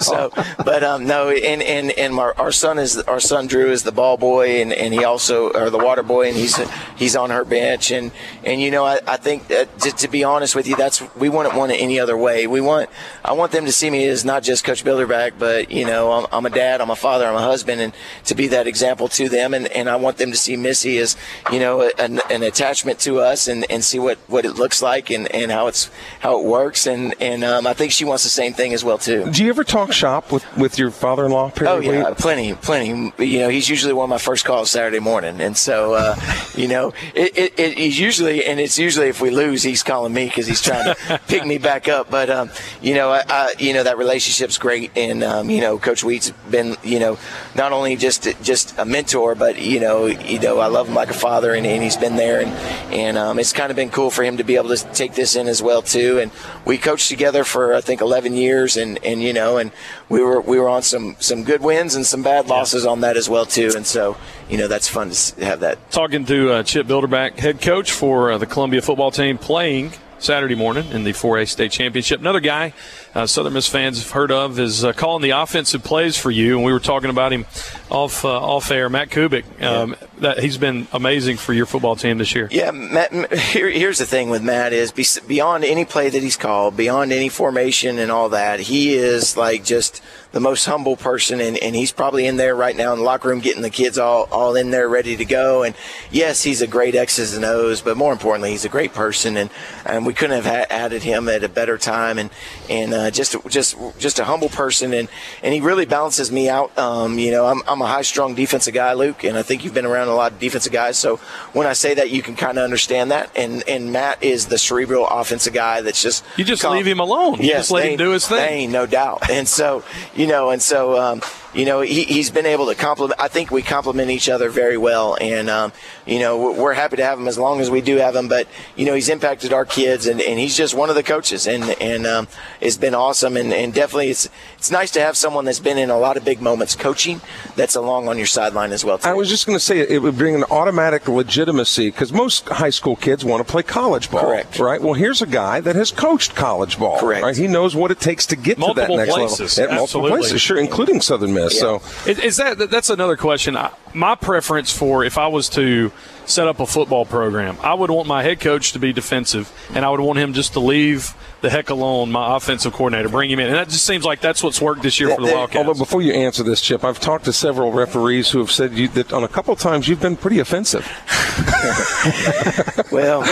so 0.00 0.30
but 0.62 0.84
um, 0.84 1.06
no, 1.06 1.30
and 1.30 1.62
and 1.62 1.90
and 1.92 2.18
our, 2.18 2.34
our 2.38 2.52
son 2.52 2.78
is 2.78 2.98
our 2.98 3.18
son 3.18 3.46
Drew 3.46 3.70
is 3.70 3.82
the 3.82 3.92
ball 3.92 4.18
boy, 4.18 4.60
and, 4.60 4.72
and 4.72 4.92
he 4.92 5.04
also 5.04 5.50
or 5.50 5.70
the 5.70 5.78
water 5.78 6.02
boy, 6.02 6.28
and 6.28 6.36
he's 6.36 6.56
he's 6.96 7.16
on 7.16 7.30
her 7.30 7.46
bench, 7.46 7.90
and 7.90 8.12
and 8.44 8.60
you 8.60 8.70
know 8.70 8.84
I, 8.84 8.98
I 9.06 9.16
think 9.16 9.48
that, 9.48 9.78
to, 9.80 9.90
to 9.90 10.08
be 10.08 10.22
honest 10.22 10.54
with 10.54 10.68
you, 10.68 10.76
that's 10.76 11.02
we 11.16 11.30
wouldn't 11.30 11.54
want 11.54 11.72
it 11.72 11.76
any 11.76 11.98
other 11.98 12.16
way. 12.16 12.46
We 12.46 12.60
want 12.60 12.90
I 13.24 13.32
want 13.32 13.52
them 13.52 13.64
to 13.64 13.72
see 13.72 13.88
me 13.88 14.06
as 14.06 14.24
not 14.24 14.42
just 14.42 14.64
Coach 14.64 14.84
Bilderback, 14.84 15.32
but 15.38 15.70
you 15.70 15.86
know 15.86 16.12
I'm, 16.12 16.26
I'm 16.30 16.46
a 16.46 16.50
dad, 16.50 16.82
I'm 16.82 16.90
a 16.90 16.96
father, 16.96 17.26
I'm 17.26 17.36
a 17.36 17.40
husband, 17.40 17.80
and 17.80 17.94
to 18.26 18.34
be 18.34 18.48
that 18.48 18.66
example 18.66 19.08
to 19.08 19.30
them, 19.30 19.54
and, 19.54 19.66
and 19.68 19.88
I 19.88 19.96
want 19.96 20.18
them 20.18 20.30
to 20.30 20.36
see 20.36 20.56
Missy 20.56 20.98
as 20.98 21.16
you 21.50 21.58
know 21.58 21.90
an, 21.98 22.20
an 22.30 22.42
attachment 22.42 22.98
to 23.00 23.20
us, 23.20 23.48
and, 23.48 23.64
and 23.70 23.82
see 23.82 23.98
what 23.98 24.18
what 24.28 24.44
it 24.44 24.54
looks 24.54 24.82
like 24.82 25.10
and, 25.10 25.32
and 25.34 25.50
how 25.50 25.66
it's 25.66 25.90
how 26.20 26.38
it 26.38 26.44
works. 26.44 26.86
And 26.86 27.14
and 27.20 27.44
um, 27.44 27.66
I 27.66 27.74
think 27.74 27.92
she 27.92 28.04
wants 28.04 28.22
the 28.22 28.28
same 28.28 28.52
thing 28.52 28.72
as 28.72 28.84
well 28.84 28.98
too. 28.98 29.30
Do 29.30 29.42
you 29.42 29.50
ever 29.50 29.64
talk 29.64 29.92
shop 29.92 30.30
with, 30.30 30.44
with 30.56 30.78
your 30.78 30.90
father-in-law? 30.90 31.52
Oh 31.62 31.80
yeah, 31.80 32.14
plenty, 32.16 32.54
plenty. 32.54 33.12
You 33.18 33.40
know, 33.40 33.48
he's 33.48 33.68
usually 33.68 33.92
one 33.92 34.04
of 34.04 34.10
my 34.10 34.18
first 34.18 34.44
calls 34.44 34.70
Saturday 34.70 35.00
morning, 35.00 35.40
and 35.40 35.56
so 35.56 35.94
uh, 35.94 36.16
you 36.54 36.68
know, 36.68 36.92
it, 37.14 37.36
it, 37.36 37.58
it, 37.58 37.78
he's 37.78 37.98
usually 37.98 38.44
and 38.44 38.60
it's 38.60 38.78
usually 38.78 39.08
if 39.08 39.20
we 39.20 39.30
lose, 39.30 39.62
he's 39.62 39.82
calling 39.82 40.12
me 40.12 40.26
because 40.26 40.46
he's 40.46 40.62
trying 40.62 40.94
to 40.94 41.20
pick 41.28 41.44
me 41.44 41.58
back 41.58 41.88
up. 41.88 42.10
But 42.10 42.30
um, 42.30 42.50
you 42.80 42.94
know, 42.94 43.10
I, 43.10 43.22
I, 43.28 43.54
you 43.58 43.72
know 43.72 43.82
that 43.82 43.98
relationship's 43.98 44.58
great, 44.58 44.90
and 44.96 45.22
um, 45.22 45.50
you 45.50 45.60
know, 45.60 45.78
Coach 45.78 46.04
Wheat's 46.04 46.30
been 46.50 46.76
you 46.82 46.98
know 46.98 47.18
not 47.54 47.72
only 47.72 47.96
just 47.96 48.28
just 48.42 48.78
a 48.78 48.84
mentor, 48.84 49.34
but 49.34 49.60
you 49.60 49.80
know, 49.80 50.06
you 50.06 50.38
know, 50.38 50.58
I 50.58 50.66
love 50.66 50.88
him 50.88 50.94
like 50.94 51.10
a 51.10 51.14
father, 51.14 51.54
and, 51.54 51.66
and 51.66 51.82
he's 51.82 51.96
been 51.96 52.16
there, 52.16 52.40
and 52.40 52.50
and 52.92 53.18
um, 53.18 53.38
it's 53.38 53.52
kind 53.52 53.70
of 53.70 53.76
been 53.76 53.90
cool 53.90 54.10
for 54.10 54.17
him 54.22 54.36
to 54.36 54.44
be 54.44 54.56
able 54.56 54.74
to 54.74 54.76
take 54.92 55.14
this 55.14 55.36
in 55.36 55.48
as 55.48 55.62
well 55.62 55.82
too. 55.82 56.18
And 56.18 56.30
we 56.64 56.78
coached 56.78 57.08
together 57.08 57.44
for 57.44 57.74
I 57.74 57.80
think 57.80 58.00
11 58.00 58.34
years, 58.34 58.76
and 58.76 58.98
and 59.04 59.22
you 59.22 59.32
know, 59.32 59.58
and 59.58 59.72
we 60.08 60.22
were 60.22 60.40
we 60.40 60.58
were 60.58 60.68
on 60.68 60.82
some 60.82 61.16
some 61.18 61.44
good 61.44 61.62
wins 61.62 61.94
and 61.94 62.06
some 62.06 62.22
bad 62.22 62.48
losses 62.48 62.86
on 62.86 63.00
that 63.00 63.16
as 63.16 63.28
well 63.28 63.46
too. 63.46 63.72
And 63.74 63.86
so 63.86 64.16
you 64.48 64.58
know 64.58 64.68
that's 64.68 64.88
fun 64.88 65.10
to 65.10 65.44
have 65.44 65.60
that. 65.60 65.90
Talking 65.90 66.24
to 66.26 66.52
uh, 66.52 66.62
Chip 66.62 66.86
Bilderback, 66.86 67.38
head 67.38 67.60
coach 67.60 67.92
for 67.92 68.32
uh, 68.32 68.38
the 68.38 68.46
Columbia 68.46 68.82
football 68.82 69.10
team, 69.10 69.38
playing 69.38 69.92
Saturday 70.18 70.54
morning 70.54 70.90
in 70.90 71.04
the 71.04 71.12
4A 71.12 71.48
state 71.48 71.70
championship. 71.70 72.20
Another 72.20 72.40
guy 72.40 72.72
uh, 73.14 73.26
Southern 73.26 73.52
Miss 73.52 73.66
fans 73.66 74.02
have 74.02 74.10
heard 74.10 74.30
of 74.30 74.58
is 74.58 74.84
uh, 74.84 74.92
calling 74.92 75.22
the 75.22 75.30
offensive 75.30 75.82
plays 75.82 76.16
for 76.16 76.30
you, 76.30 76.56
and 76.56 76.64
we 76.64 76.72
were 76.72 76.80
talking 76.80 77.10
about 77.10 77.32
him 77.32 77.46
off 77.90 78.24
uh, 78.24 78.28
off 78.28 78.70
air. 78.70 78.88
Matt 78.88 79.10
Kubik, 79.10 79.44
um, 79.62 79.90
yeah. 79.90 80.06
that 80.20 80.38
he's 80.40 80.58
been 80.58 80.86
amazing 80.92 81.36
for 81.36 81.52
your 81.52 81.66
football 81.66 81.96
team 81.96 82.18
this 82.18 82.34
year. 82.34 82.48
Yeah, 82.50 82.70
Matt, 82.70 83.32
here, 83.32 83.70
here's 83.70 83.98
the 83.98 84.06
thing 84.06 84.30
with 84.30 84.42
Matt 84.42 84.72
is 84.72 84.92
beyond 85.26 85.64
any 85.64 85.84
play 85.84 86.08
that 86.10 86.22
he's 86.22 86.36
called, 86.36 86.76
beyond 86.76 87.12
any 87.12 87.28
formation 87.28 87.98
and 87.98 88.10
all 88.10 88.28
that, 88.30 88.60
he 88.60 88.94
is 88.94 89.36
like 89.36 89.64
just 89.64 90.02
the 90.32 90.40
most 90.40 90.66
humble 90.66 90.96
person, 90.96 91.40
and, 91.40 91.56
and 91.58 91.74
he's 91.74 91.90
probably 91.90 92.26
in 92.26 92.36
there 92.36 92.54
right 92.54 92.76
now 92.76 92.92
in 92.92 92.98
the 92.98 93.04
locker 93.04 93.28
room 93.28 93.40
getting 93.40 93.62
the 93.62 93.70
kids 93.70 93.96
all, 93.96 94.28
all 94.30 94.54
in 94.56 94.70
there 94.70 94.88
ready 94.88 95.16
to 95.16 95.24
go. 95.24 95.62
And 95.62 95.74
yes, 96.10 96.42
he's 96.42 96.60
a 96.60 96.66
great 96.66 96.94
X's 96.94 97.34
and 97.34 97.44
O's, 97.44 97.80
but 97.80 97.96
more 97.96 98.12
importantly, 98.12 98.50
he's 98.50 98.66
a 98.66 98.68
great 98.68 98.92
person, 98.92 99.38
and, 99.38 99.48
and 99.86 100.04
we 100.04 100.12
couldn't 100.12 100.42
have 100.42 100.44
ha- 100.44 100.66
added 100.68 101.02
him 101.02 101.28
at 101.28 101.42
a 101.42 101.48
better 101.48 101.78
time. 101.78 102.18
And 102.18 102.30
and 102.68 102.92
uh, 102.98 103.10
just 103.10 103.36
just 103.48 103.76
just 103.98 104.18
a 104.18 104.24
humble 104.24 104.48
person, 104.48 104.92
and 104.92 105.08
and 105.42 105.54
he 105.54 105.60
really 105.60 105.86
balances 105.86 106.32
me 106.32 106.48
out. 106.48 106.76
Um, 106.76 107.18
you 107.18 107.30
know, 107.30 107.46
I'm, 107.46 107.62
I'm 107.68 107.80
a 107.80 107.86
high 107.86 108.02
strung 108.02 108.34
defensive 108.34 108.74
guy, 108.74 108.92
Luke, 108.94 109.24
and 109.24 109.36
I 109.38 109.42
think 109.42 109.64
you've 109.64 109.74
been 109.74 109.86
around 109.86 110.08
a 110.08 110.14
lot 110.14 110.32
of 110.32 110.38
defensive 110.38 110.72
guys. 110.72 110.98
So 110.98 111.16
when 111.52 111.66
I 111.66 111.72
say 111.72 111.94
that, 111.94 112.10
you 112.10 112.22
can 112.22 112.34
kind 112.34 112.58
of 112.58 112.64
understand 112.64 113.10
that. 113.10 113.30
And 113.36 113.62
and 113.68 113.92
Matt 113.92 114.22
is 114.22 114.46
the 114.46 114.58
cerebral 114.58 115.06
offensive 115.06 115.52
guy 115.52 115.80
that's 115.80 116.02
just 116.02 116.24
you 116.36 116.44
just 116.44 116.62
calm. 116.62 116.76
leave 116.76 116.86
him 116.86 117.00
alone. 117.00 117.34
You 117.38 117.46
yes, 117.48 117.58
just 117.58 117.70
let 117.70 117.90
him 117.90 117.98
do 117.98 118.10
his 118.10 118.26
thing. 118.26 118.72
no 118.72 118.86
doubt. 118.86 119.30
And 119.30 119.46
so 119.46 119.84
you 120.14 120.26
know, 120.26 120.50
and 120.50 120.60
so 120.60 121.00
um, 121.00 121.22
you 121.54 121.64
know, 121.64 121.80
he, 121.80 122.04
he's 122.04 122.30
been 122.30 122.46
able 122.46 122.66
to 122.66 122.74
complement. 122.74 123.20
I 123.20 123.28
think 123.28 123.50
we 123.50 123.62
complement 123.62 124.10
each 124.10 124.28
other 124.28 124.50
very 124.50 124.76
well, 124.76 125.16
and 125.20 125.48
um, 125.48 125.72
you 126.06 126.18
know, 126.18 126.52
we're 126.52 126.74
happy 126.74 126.96
to 126.96 127.04
have 127.04 127.18
him 127.18 127.26
as 127.26 127.38
long 127.38 127.60
as 127.60 127.70
we 127.70 127.80
do 127.80 127.96
have 127.96 128.14
him. 128.14 128.28
But 128.28 128.48
you 128.76 128.84
know, 128.84 128.94
he's 128.94 129.08
impacted 129.08 129.52
our 129.52 129.64
kids, 129.64 130.06
and, 130.06 130.20
and 130.20 130.38
he's 130.38 130.56
just 130.56 130.74
one 130.74 130.90
of 130.90 130.94
the 130.94 131.02
coaches, 131.02 131.46
and 131.46 131.64
and 131.80 132.06
um, 132.06 132.28
it's 132.60 132.76
been 132.76 132.94
awesome, 132.94 133.36
and, 133.36 133.52
and 133.52 133.72
definitely 133.72 134.10
it's 134.10 134.28
it's 134.58 134.72
nice 134.72 134.90
to 134.90 135.00
have 135.00 135.16
someone 135.16 135.44
that's 135.44 135.60
been 135.60 135.78
in 135.78 135.88
a 135.88 135.96
lot 135.96 136.16
of 136.16 136.24
big 136.24 136.40
moments 136.42 136.74
coaching 136.74 137.20
that's 137.54 137.76
along 137.76 138.08
on 138.08 138.16
your 138.18 138.26
sideline 138.26 138.72
as 138.72 138.84
well. 138.84 138.98
Too. 138.98 139.08
I 139.08 139.14
was 139.14 139.28
just 139.28 139.46
going 139.46 139.56
to 139.56 139.64
say 139.64 139.78
it 139.78 140.02
would 140.02 140.18
bring 140.18 140.34
an 140.34 140.42
automatic 140.50 141.06
legitimacy 141.06 141.90
because 141.90 142.12
most 142.12 142.48
high 142.48 142.70
school 142.70 142.96
kids 142.96 143.24
want 143.24 143.46
to 143.46 143.50
play 143.50 143.62
college 143.62 144.10
ball, 144.10 144.22
correct? 144.22 144.58
Right. 144.58 144.82
Well, 144.82 144.94
here's 144.94 145.22
a 145.22 145.26
guy 145.26 145.60
that 145.60 145.76
has 145.76 145.92
coached 145.92 146.34
college 146.34 146.76
ball, 146.76 146.98
correct? 146.98 147.22
Right. 147.22 147.36
He 147.36 147.46
knows 147.46 147.76
what 147.76 147.92
it 147.92 148.00
takes 148.00 148.26
to 148.26 148.36
get 148.36 148.58
multiple 148.58 148.96
to 148.96 149.00
that 149.00 149.06
next 149.06 149.14
places. 149.14 149.58
level 149.58 149.74
at 149.74 149.78
multiple 149.78 150.08
places, 150.08 150.40
sure, 150.40 150.58
including 150.58 151.00
Southern 151.00 151.34
Miss. 151.34 151.58
So 151.58 151.76
Is, 152.04 152.18
is 152.18 152.36
that 152.38 152.58
that- 152.58 152.70
that's 152.70 152.90
another 152.90 153.16
question? 153.16 153.56
I, 153.56 153.70
my 153.94 154.16
preference 154.16 154.72
for 154.76 155.04
if 155.04 155.18
I 155.18 155.28
was 155.28 155.48
to 155.50 155.92
set 156.28 156.46
up 156.46 156.60
a 156.60 156.66
football 156.66 157.04
program, 157.04 157.56
I 157.62 157.74
would 157.74 157.90
want 157.90 158.06
my 158.06 158.22
head 158.22 158.40
coach 158.40 158.72
to 158.72 158.78
be 158.78 158.92
defensive, 158.92 159.52
and 159.74 159.84
I 159.84 159.90
would 159.90 160.00
want 160.00 160.18
him 160.18 160.32
just 160.32 160.52
to 160.52 160.60
leave 160.60 161.14
the 161.40 161.50
heck 161.50 161.70
alone. 161.70 162.10
My 162.10 162.36
offensive 162.36 162.72
coordinator, 162.72 163.08
bring 163.08 163.30
him 163.30 163.38
in, 163.38 163.46
and 163.46 163.56
that 163.56 163.68
just 163.68 163.84
seems 163.84 164.04
like 164.04 164.20
that's 164.20 164.42
what's 164.42 164.60
worked 164.60 164.82
this 164.82 165.00
year 165.00 165.14
for 165.14 165.20
the 165.20 165.32
Wildcats. 165.32 165.66
Although 165.66 165.78
before 165.78 166.02
you 166.02 166.12
answer 166.12 166.42
this, 166.42 166.60
Chip, 166.60 166.84
I've 166.84 167.00
talked 167.00 167.24
to 167.26 167.32
several 167.32 167.72
referees 167.72 168.30
who 168.30 168.38
have 168.40 168.50
said 168.50 168.72
you, 168.72 168.88
that 168.88 169.12
on 169.12 169.24
a 169.24 169.28
couple 169.28 169.52
of 169.52 169.60
times 169.60 169.88
you've 169.88 170.00
been 170.00 170.16
pretty 170.16 170.38
offensive. 170.38 170.86
Well, 172.90 173.22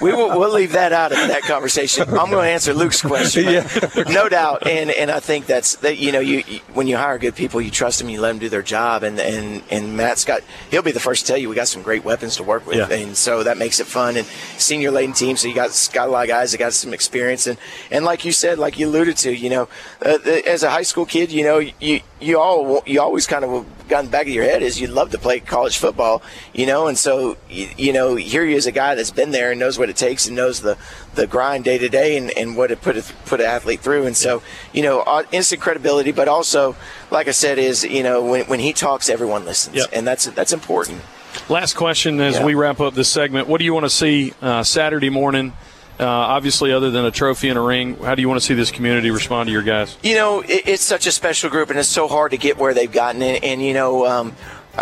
we 0.00 0.12
will 0.12 0.38
we'll 0.38 0.52
leave 0.52 0.72
that 0.72 0.92
out 0.92 1.12
of 1.12 1.18
that 1.18 1.42
conversation. 1.42 2.08
I'm 2.08 2.30
going 2.30 2.44
to 2.44 2.50
answer 2.50 2.74
Luke's 2.74 3.00
question, 3.00 3.64
but 3.94 4.08
no 4.10 4.28
doubt. 4.28 4.66
And 4.66 4.90
and 4.90 5.10
I 5.10 5.20
think 5.20 5.46
that's 5.46 5.76
that. 5.76 5.98
You 5.98 6.12
know, 6.12 6.20
you, 6.20 6.42
you 6.46 6.60
when 6.74 6.86
you 6.86 6.96
hire 6.96 7.18
good 7.18 7.34
people, 7.34 7.60
you 7.60 7.70
trust 7.70 7.98
them, 7.98 8.08
you 8.08 8.20
let 8.20 8.28
them 8.28 8.38
do 8.38 8.48
their 8.48 8.62
job, 8.62 9.02
and 9.02 9.18
and 9.18 9.62
and 9.70 9.96
Matt's 9.96 10.24
got 10.24 10.42
he'll 10.70 10.82
be 10.82 10.92
the 10.92 11.00
first 11.00 11.26
to 11.26 11.32
tell 11.32 11.38
you 11.38 11.48
we 11.48 11.56
got 11.56 11.68
some 11.68 11.82
great 11.82 12.04
weapons 12.04 12.21
to 12.30 12.42
work 12.42 12.66
with, 12.66 12.76
Yeah. 12.76 12.96
and 12.96 13.16
so 13.16 13.42
that 13.42 13.58
makes 13.58 13.80
it 13.80 13.86
fun. 13.86 14.16
And 14.16 14.26
senior 14.58 14.90
laden 14.90 15.14
team, 15.14 15.36
so 15.36 15.48
you 15.48 15.54
got 15.54 15.70
got 15.92 16.08
a 16.08 16.10
lot 16.10 16.22
of 16.24 16.28
guys 16.28 16.52
that 16.52 16.58
got 16.58 16.72
some 16.72 16.94
experience, 16.94 17.46
and 17.46 17.58
and 17.90 18.04
like 18.04 18.24
you 18.24 18.32
said, 18.32 18.58
like 18.58 18.78
you 18.78 18.88
alluded 18.88 19.16
to, 19.18 19.32
you 19.34 19.50
know, 19.50 19.68
uh, 20.04 20.18
the- 20.18 20.46
as 20.48 20.62
a 20.62 20.70
high 20.70 20.82
school 20.82 21.04
kid, 21.06 21.32
you 21.32 21.44
know, 21.44 21.58
you 21.58 22.00
you 22.20 22.38
all 22.38 22.82
you 22.86 23.00
always 23.00 23.26
kind 23.26 23.44
of 23.44 23.66
got 23.88 24.00
in 24.00 24.04
the 24.06 24.10
back 24.12 24.22
of 24.22 24.28
your 24.32 24.44
head 24.44 24.62
is 24.62 24.80
you'd 24.80 24.90
love 24.90 25.10
to 25.10 25.18
play 25.18 25.40
college 25.40 25.76
football, 25.76 26.22
you 26.52 26.64
know, 26.66 26.86
and 26.86 26.96
so 26.96 27.36
you, 27.50 27.68
you 27.76 27.92
know 27.92 28.14
here 28.14 28.44
he 28.46 28.54
is 28.54 28.66
a 28.66 28.72
guy 28.72 28.94
that's 28.94 29.10
been 29.10 29.32
there 29.32 29.50
and 29.50 29.58
knows 29.60 29.78
what 29.78 29.90
it 29.90 29.96
takes 29.96 30.26
and 30.26 30.36
knows 30.36 30.60
the 30.60 30.76
the 31.14 31.26
grind 31.26 31.64
day 31.64 31.76
to 31.78 31.88
day 31.88 32.16
and 32.16 32.30
and 32.38 32.56
what 32.56 32.70
it 32.70 32.80
put 32.80 32.96
a, 32.96 33.02
put 33.26 33.40
an 33.40 33.46
athlete 33.46 33.80
through, 33.80 34.06
and 34.06 34.16
so 34.16 34.42
you 34.72 34.82
know 34.82 35.00
uh, 35.00 35.24
instant 35.32 35.60
credibility, 35.60 36.12
but 36.12 36.28
also 36.28 36.76
like 37.10 37.26
I 37.28 37.32
said 37.32 37.58
is 37.58 37.82
you 37.84 38.02
know 38.02 38.22
when 38.24 38.44
when 38.46 38.60
he 38.60 38.72
talks, 38.72 39.08
everyone 39.10 39.44
listens, 39.44 39.76
Yep. 39.76 39.86
and 39.92 40.06
that's 40.06 40.26
that's 40.26 40.52
important. 40.52 41.00
Last 41.48 41.74
question 41.74 42.20
as 42.20 42.36
Yeah. 42.38 42.44
we 42.44 42.54
wrap 42.54 42.80
up 42.80 42.94
this 42.94 43.08
segment. 43.08 43.48
What 43.48 43.58
do 43.58 43.64
you 43.64 43.74
want 43.74 43.84
to 43.84 43.90
see 43.90 44.32
uh, 44.42 44.62
Saturday 44.62 45.10
morning? 45.10 45.52
Uh, 46.00 46.06
obviously, 46.06 46.72
other 46.72 46.90
than 46.90 47.04
a 47.04 47.10
trophy 47.10 47.48
and 47.48 47.58
a 47.58 47.62
ring, 47.62 47.96
how 47.98 48.14
do 48.14 48.22
you 48.22 48.28
want 48.28 48.40
to 48.40 48.46
see 48.46 48.54
this 48.54 48.70
community 48.70 49.10
respond 49.10 49.46
to 49.48 49.52
your 49.52 49.62
guys? 49.62 49.96
You 50.02 50.14
know, 50.16 50.40
it, 50.40 50.62
it's 50.66 50.82
such 50.82 51.06
a 51.06 51.12
special 51.12 51.50
group, 51.50 51.70
and 51.70 51.78
it's 51.78 51.88
so 51.88 52.08
hard 52.08 52.30
to 52.32 52.36
get 52.38 52.56
where 52.58 52.74
they've 52.74 52.90
gotten. 52.90 53.22
And, 53.22 53.44
and 53.44 53.62
you 53.62 53.74
know, 53.74 54.06
um, 54.06 54.34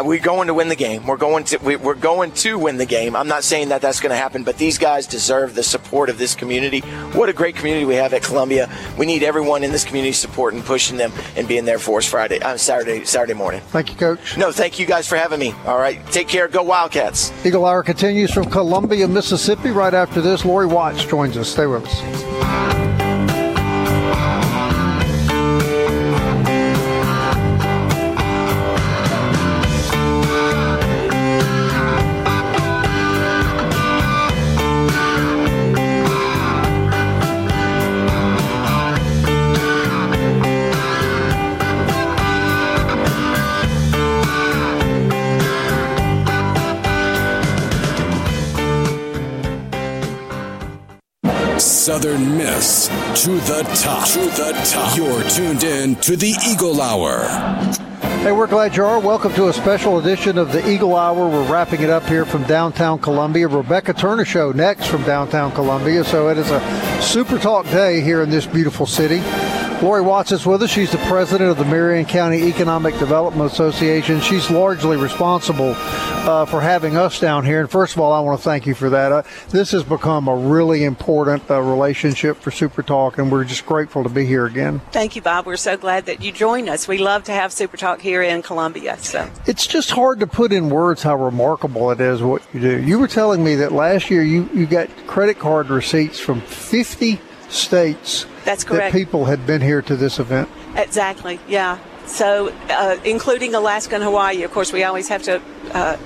we're 0.02 0.20
going 0.20 0.46
to 0.46 0.54
win 0.54 0.68
the 0.68 0.76
game. 0.76 1.06
We're 1.06 1.16
going 1.16 1.44
to 1.44 1.58
we, 1.58 1.76
we're 1.76 1.94
going 1.94 2.32
to 2.32 2.58
win 2.58 2.76
the 2.76 2.86
game. 2.86 3.16
I'm 3.16 3.28
not 3.28 3.44
saying 3.44 3.70
that 3.70 3.82
that's 3.82 4.00
going 4.00 4.10
to 4.10 4.16
happen, 4.16 4.44
but 4.44 4.56
these 4.56 4.78
guys 4.78 5.06
deserve 5.06 5.54
the 5.54 5.62
support 5.62 6.08
of 6.08 6.18
this 6.18 6.34
community. 6.34 6.80
What 7.12 7.28
a 7.28 7.32
great 7.32 7.56
community 7.56 7.84
we 7.84 7.96
have 7.96 8.12
at 8.14 8.22
Columbia. 8.22 8.70
We 8.98 9.06
need 9.06 9.22
everyone 9.22 9.64
in 9.64 9.72
this 9.72 9.84
community 9.84 10.12
supporting, 10.12 10.60
and 10.60 10.66
pushing 10.66 10.96
them, 10.96 11.12
and 11.36 11.46
being 11.46 11.64
there 11.64 11.78
for 11.78 11.98
us 11.98 12.06
Friday, 12.06 12.40
uh, 12.40 12.56
Saturday, 12.56 13.04
Saturday 13.04 13.34
morning. 13.34 13.60
Thank 13.68 13.90
you, 13.90 13.96
Coach. 13.96 14.36
No, 14.36 14.52
thank 14.52 14.78
you 14.78 14.86
guys 14.86 15.06
for 15.06 15.16
having 15.16 15.40
me. 15.40 15.54
All 15.66 15.78
right, 15.78 16.04
take 16.06 16.28
care. 16.28 16.48
Go 16.48 16.62
Wildcats. 16.62 17.32
Eagle 17.44 17.66
Hour 17.66 17.82
continues 17.82 18.32
from 18.32 18.50
Columbia, 18.50 19.08
Mississippi. 19.08 19.70
Right 19.70 19.94
after 19.94 20.20
this, 20.20 20.44
Lori 20.44 20.66
Watts 20.66 21.04
joins 21.04 21.36
us. 21.36 21.48
Stay 21.48 21.66
with 21.66 21.84
us. 21.86 22.89
Southern 52.00 52.38
Miss 52.38 52.88
to 53.24 53.32
the 53.40 53.62
top. 53.74 54.08
To 54.08 54.20
the 54.20 54.58
top. 54.64 54.96
You're 54.96 55.22
tuned 55.24 55.64
in 55.64 55.96
to 55.96 56.16
the 56.16 56.34
Eagle 56.48 56.80
Hour. 56.80 57.24
Hey, 58.22 58.32
we're 58.32 58.46
glad 58.46 58.74
you 58.74 58.86
are. 58.86 58.98
Welcome 58.98 59.34
to 59.34 59.48
a 59.48 59.52
special 59.52 59.98
edition 59.98 60.38
of 60.38 60.50
the 60.50 60.66
Eagle 60.66 60.96
Hour. 60.96 61.28
We're 61.28 61.52
wrapping 61.52 61.82
it 61.82 61.90
up 61.90 62.04
here 62.04 62.24
from 62.24 62.44
downtown 62.44 63.00
Columbia. 63.00 63.48
Rebecca 63.48 63.92
Turner 63.92 64.24
Show 64.24 64.50
next 64.50 64.86
from 64.86 65.02
downtown 65.02 65.52
Columbia. 65.52 66.02
So 66.02 66.30
it 66.30 66.38
is 66.38 66.50
a 66.50 67.02
super 67.02 67.38
talk 67.38 67.66
day 67.66 68.00
here 68.00 68.22
in 68.22 68.30
this 68.30 68.46
beautiful 68.46 68.86
city. 68.86 69.20
Lori 69.82 70.02
Watts 70.02 70.30
is 70.30 70.44
with 70.44 70.62
us. 70.62 70.68
She's 70.68 70.92
the 70.92 70.98
president 70.98 71.50
of 71.50 71.56
the 71.56 71.64
Marion 71.64 72.04
County 72.04 72.42
Economic 72.42 72.98
Development 72.98 73.50
Association. 73.50 74.20
She's 74.20 74.50
largely 74.50 74.98
responsible 74.98 75.74
uh, 75.74 76.44
for 76.44 76.60
having 76.60 76.98
us 76.98 77.18
down 77.18 77.46
here. 77.46 77.60
And 77.60 77.70
first 77.70 77.94
of 77.94 78.00
all, 78.00 78.12
I 78.12 78.20
want 78.20 78.38
to 78.38 78.44
thank 78.44 78.66
you 78.66 78.74
for 78.74 78.90
that. 78.90 79.10
Uh, 79.10 79.22
this 79.48 79.70
has 79.70 79.82
become 79.82 80.28
a 80.28 80.36
really 80.36 80.84
important 80.84 81.50
uh, 81.50 81.62
relationship 81.62 82.36
for 82.36 82.50
Super 82.50 82.82
Talk, 82.82 83.16
and 83.16 83.32
we're 83.32 83.44
just 83.44 83.64
grateful 83.64 84.02
to 84.02 84.10
be 84.10 84.26
here 84.26 84.44
again. 84.44 84.82
Thank 84.92 85.16
you, 85.16 85.22
Bob. 85.22 85.46
We're 85.46 85.56
so 85.56 85.78
glad 85.78 86.04
that 86.04 86.22
you 86.22 86.30
joined 86.30 86.68
us. 86.68 86.86
We 86.86 86.98
love 86.98 87.24
to 87.24 87.32
have 87.32 87.50
Super 87.50 87.78
Talk 87.78 88.02
here 88.02 88.20
in 88.20 88.42
Columbia. 88.42 88.98
So 88.98 89.30
It's 89.46 89.66
just 89.66 89.92
hard 89.92 90.20
to 90.20 90.26
put 90.26 90.52
in 90.52 90.68
words 90.68 91.02
how 91.02 91.16
remarkable 91.16 91.90
it 91.90 92.02
is 92.02 92.22
what 92.22 92.42
you 92.52 92.60
do. 92.60 92.82
You 92.82 92.98
were 92.98 93.08
telling 93.08 93.42
me 93.42 93.54
that 93.54 93.72
last 93.72 94.10
year 94.10 94.22
you, 94.22 94.46
you 94.52 94.66
got 94.66 94.90
credit 95.06 95.38
card 95.38 95.70
receipts 95.70 96.20
from 96.20 96.42
50 96.42 97.18
states 97.48 98.26
That's 98.50 98.64
that 98.64 98.70
correct. 98.70 98.92
people 98.92 99.26
had 99.26 99.46
been 99.46 99.60
here 99.60 99.80
to 99.82 99.94
this 99.94 100.18
event. 100.18 100.48
exactly, 100.74 101.38
yeah. 101.46 101.78
So 102.06 102.52
uh, 102.68 102.96
including 103.04 103.54
Alaska 103.54 103.94
and 103.94 104.02
Hawaii, 104.02 104.42
of 104.42 104.50
course, 104.50 104.72
we 104.72 104.82
always 104.82 105.08
have 105.08 105.22
to. 105.24 105.40
Uh, 105.72 105.96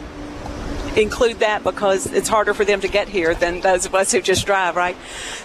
include 0.96 1.40
that 1.40 1.64
because 1.64 2.06
it's 2.12 2.28
harder 2.28 2.54
for 2.54 2.64
them 2.64 2.80
to 2.80 2.88
get 2.88 3.08
here 3.08 3.34
than 3.34 3.60
those 3.60 3.86
of 3.86 3.94
us 3.94 4.12
who 4.12 4.20
just 4.20 4.46
drive, 4.46 4.76
right? 4.76 4.96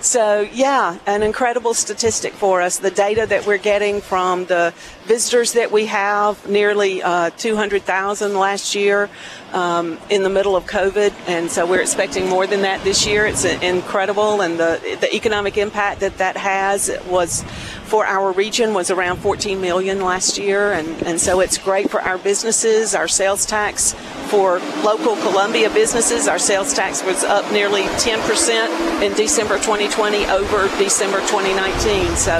So, 0.01 0.41
yeah, 0.53 0.97
an 1.05 1.23
incredible 1.23 1.73
statistic 1.73 2.33
for 2.33 2.61
us. 2.61 2.79
The 2.79 2.91
data 2.91 3.25
that 3.27 3.45
we're 3.45 3.57
getting 3.57 4.01
from 4.01 4.45
the 4.45 4.73
visitors 5.05 5.53
that 5.53 5.71
we 5.71 5.87
have, 5.87 6.47
nearly 6.47 7.01
uh, 7.01 7.31
200,000 7.31 8.35
last 8.35 8.75
year 8.75 9.09
um, 9.53 9.97
in 10.09 10.23
the 10.23 10.29
middle 10.29 10.55
of 10.55 10.65
COVID, 10.65 11.13
and 11.27 11.49
so 11.49 11.65
we're 11.65 11.81
expecting 11.81 12.29
more 12.29 12.45
than 12.45 12.61
that 12.61 12.83
this 12.83 13.07
year. 13.07 13.25
It's 13.25 13.43
uh, 13.43 13.57
incredible, 13.61 14.41
and 14.41 14.59
the 14.59 14.97
the 15.01 15.13
economic 15.15 15.57
impact 15.57 16.01
that 16.01 16.17
that 16.19 16.37
has 16.37 16.91
was 17.07 17.43
for 17.85 18.05
our 18.05 18.31
region 18.31 18.75
was 18.75 18.91
around 18.91 19.17
14 19.17 19.59
million 19.59 20.01
last 20.01 20.37
year, 20.37 20.73
and, 20.73 20.87
and 21.03 21.19
so 21.19 21.39
it's 21.39 21.57
great 21.57 21.89
for 21.89 22.01
our 22.01 22.19
businesses, 22.19 22.93
our 22.93 23.07
sales 23.07 23.47
tax 23.47 23.95
for 24.29 24.59
local 24.83 25.15
Columbia 25.17 25.69
businesses. 25.69 26.27
Our 26.27 26.39
sales 26.39 26.73
tax 26.73 27.03
was 27.03 27.23
up 27.23 27.51
nearly 27.51 27.83
10% 27.83 29.01
in 29.01 29.13
December 29.13 29.55
2020 29.57 30.25
over 30.27 30.67
December 30.77 31.19
2019. 31.21 32.15
So 32.15 32.39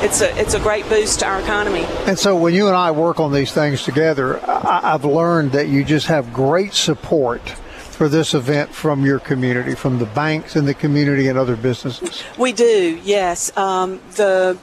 it's 0.00 0.20
a 0.20 0.38
it's 0.40 0.54
a 0.54 0.60
great 0.60 0.88
boost 0.88 1.20
to 1.20 1.26
our 1.26 1.40
economy. 1.40 1.84
And 2.06 2.18
so 2.18 2.36
when 2.36 2.54
you 2.54 2.68
and 2.68 2.76
I 2.76 2.90
work 2.92 3.20
on 3.20 3.32
these 3.32 3.52
things 3.52 3.82
together, 3.82 4.40
I, 4.48 4.94
I've 4.94 5.04
learned 5.04 5.52
that 5.52 5.68
you 5.68 5.84
just 5.84 6.06
have 6.06 6.32
great 6.32 6.72
support 6.72 7.50
for 7.98 8.08
this 8.08 8.32
event 8.32 8.70
from 8.70 9.04
your 9.04 9.18
community, 9.18 9.74
from 9.74 9.98
the 9.98 10.06
banks 10.06 10.54
in 10.54 10.66
the 10.66 10.74
community 10.74 11.26
and 11.26 11.36
other 11.36 11.56
businesses. 11.56 12.22
We 12.38 12.52
do, 12.52 13.00
yes. 13.02 13.54
Um, 13.56 14.00
the 14.14 14.56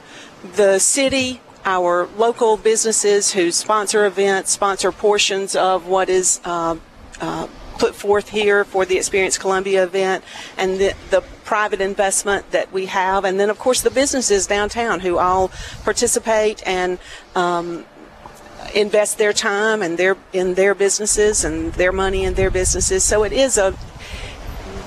the 0.54 0.78
city, 0.78 1.40
our 1.66 2.08
local 2.16 2.56
businesses 2.56 3.32
who 3.32 3.50
sponsor 3.50 4.06
events, 4.06 4.52
sponsor 4.52 4.92
portions 4.92 5.56
of 5.56 5.86
what 5.86 6.08
is 6.08 6.40
uh, 6.44 6.76
uh, 7.20 7.48
put 7.78 7.94
forth 7.94 8.30
here 8.30 8.64
for 8.64 8.86
the 8.86 8.96
Experience 8.96 9.36
Columbia 9.36 9.82
event, 9.82 10.24
and 10.56 10.78
the, 10.78 10.94
the 11.10 11.20
private 11.44 11.80
investment 11.80 12.50
that 12.52 12.72
we 12.72 12.86
have, 12.86 13.24
and 13.24 13.38
then 13.38 13.50
of 13.50 13.58
course 13.58 13.82
the 13.82 13.90
businesses 13.90 14.46
downtown 14.46 15.00
who 15.00 15.18
all 15.18 15.50
participate 15.82 16.62
and. 16.66 16.98
Um, 17.34 17.84
invest 18.74 19.16
their 19.16 19.32
time 19.32 19.80
and 19.80 19.96
their 19.96 20.16
in 20.32 20.54
their 20.54 20.74
businesses 20.74 21.44
and 21.44 21.72
their 21.74 21.92
money 21.92 22.24
in 22.24 22.34
their 22.34 22.50
businesses. 22.50 23.04
So 23.04 23.22
it 23.22 23.32
is 23.32 23.58
a 23.58 23.78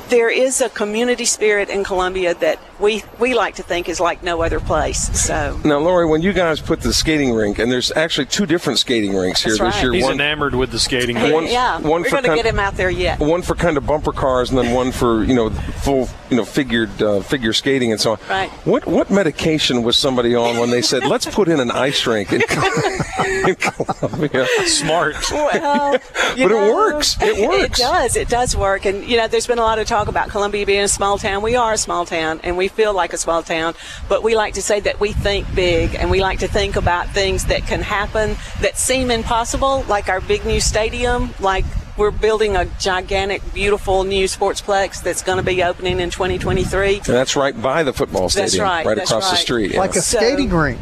there 0.09 0.29
is 0.29 0.61
a 0.61 0.69
community 0.69 1.25
spirit 1.25 1.69
in 1.69 1.83
Columbia 1.83 2.33
that 2.35 2.59
we 2.79 3.03
we 3.19 3.33
like 3.33 3.55
to 3.55 3.63
think 3.63 3.89
is 3.89 3.99
like 3.99 4.23
no 4.23 4.41
other 4.41 4.59
place. 4.59 5.09
So 5.19 5.59
Now, 5.65 5.79
Lori, 5.79 6.05
when 6.05 6.21
you 6.21 6.33
guys 6.33 6.61
put 6.61 6.81
the 6.81 6.93
skating 6.93 7.33
rink, 7.33 7.59
and 7.59 7.71
there's 7.71 7.91
actually 7.91 8.25
two 8.27 8.45
different 8.45 8.79
skating 8.79 9.15
rinks 9.15 9.43
here 9.43 9.51
That's 9.57 9.59
this 9.59 9.75
right. 9.75 9.83
year. 9.83 9.93
He's 9.93 10.03
one, 10.03 10.13
enamored 10.13 10.55
with 10.55 10.71
the 10.71 10.79
skating. 10.79 11.15
Hey, 11.17 11.33
One- 11.33 11.45
yeah, 11.47 11.79
one 11.79 12.01
we're 12.01 12.05
for 12.05 12.11
going 12.11 12.23
to 12.23 12.29
kind- 12.29 12.43
get 12.43 12.45
him 12.53 12.59
out 12.59 12.75
there 12.75 12.89
yet. 12.89 13.19
one 13.19 13.41
for 13.41 13.55
kind 13.55 13.77
of 13.77 13.85
bumper 13.85 14.11
cars, 14.13 14.49
and 14.49 14.57
then 14.57 14.73
one 14.73 14.91
for 14.91 15.23
you 15.23 15.33
know 15.35 15.49
full 15.49 16.07
you 16.29 16.37
know 16.37 16.45
figured 16.45 17.01
uh, 17.01 17.19
figure 17.21 17.53
skating 17.53 17.91
and 17.91 17.99
so 17.99 18.11
on. 18.13 18.17
Right. 18.29 18.49
What 18.65 18.85
what 18.87 19.09
medication 19.11 19.83
was 19.83 19.97
somebody 19.97 20.35
on 20.35 20.57
when 20.57 20.69
they 20.69 20.81
said 20.81 21.03
let's 21.05 21.25
put 21.25 21.47
in 21.49 21.59
an 21.59 21.71
ice 21.71 22.05
rink 22.07 22.31
in, 22.31 22.41
in 23.47 23.55
Columbia? 23.55 24.47
Smart. 24.65 25.15
Well, 25.31 25.93
you 26.37 26.47
But 26.47 26.51
it 26.51 26.73
works. 26.73 27.17
It 27.21 27.47
works. 27.49 27.63
It 27.79 27.83
does. 27.83 28.15
It 28.15 28.29
does 28.29 28.55
work. 28.55 28.85
And 28.85 29.03
you 29.03 29.17
know, 29.17 29.27
there's 29.27 29.47
been 29.47 29.59
a 29.59 29.63
lot 29.63 29.79
of 29.79 29.87
talk 29.87 29.98
talk 29.99 30.07
about 30.07 30.29
Columbia 30.29 30.65
being 30.65 30.83
a 30.83 30.87
small 30.87 31.17
town. 31.17 31.43
We 31.43 31.55
are 31.57 31.73
a 31.73 31.77
small 31.77 32.05
town, 32.05 32.39
and 32.43 32.55
we 32.55 32.69
feel 32.69 32.93
like 32.93 33.11
a 33.11 33.17
small 33.17 33.43
town. 33.43 33.73
But 34.07 34.23
we 34.23 34.33
like 34.33 34.53
to 34.53 34.61
say 34.61 34.79
that 34.79 35.01
we 35.01 35.11
think 35.11 35.53
big, 35.53 35.93
and 35.93 36.09
we 36.09 36.21
like 36.21 36.39
to 36.39 36.47
think 36.47 36.77
about 36.77 37.09
things 37.09 37.45
that 37.47 37.67
can 37.67 37.81
happen 37.81 38.37
that 38.61 38.77
seem 38.77 39.11
impossible, 39.11 39.83
like 39.89 40.07
our 40.07 40.21
big 40.21 40.45
new 40.45 40.61
stadium, 40.61 41.33
like 41.41 41.65
we're 41.97 42.11
building 42.11 42.55
a 42.55 42.63
gigantic, 42.79 43.41
beautiful 43.53 44.05
new 44.05 44.23
sportsplex 44.25 45.03
that's 45.03 45.21
going 45.21 45.37
to 45.37 45.43
be 45.43 45.63
opening 45.63 45.99
in 45.99 46.09
2023. 46.09 46.95
And 46.95 47.03
that's 47.03 47.35
right 47.35 47.61
by 47.61 47.83
the 47.83 47.91
football 47.91 48.29
stadium, 48.29 48.45
That's 48.45 48.59
right, 48.59 48.85
right 48.85 48.95
that's 48.95 49.11
across 49.11 49.31
the 49.31 49.35
street. 49.35 49.75
Like 49.75 49.97
a 49.97 50.01
So- 50.01 50.17
skating 50.19 50.51
rink. 50.51 50.79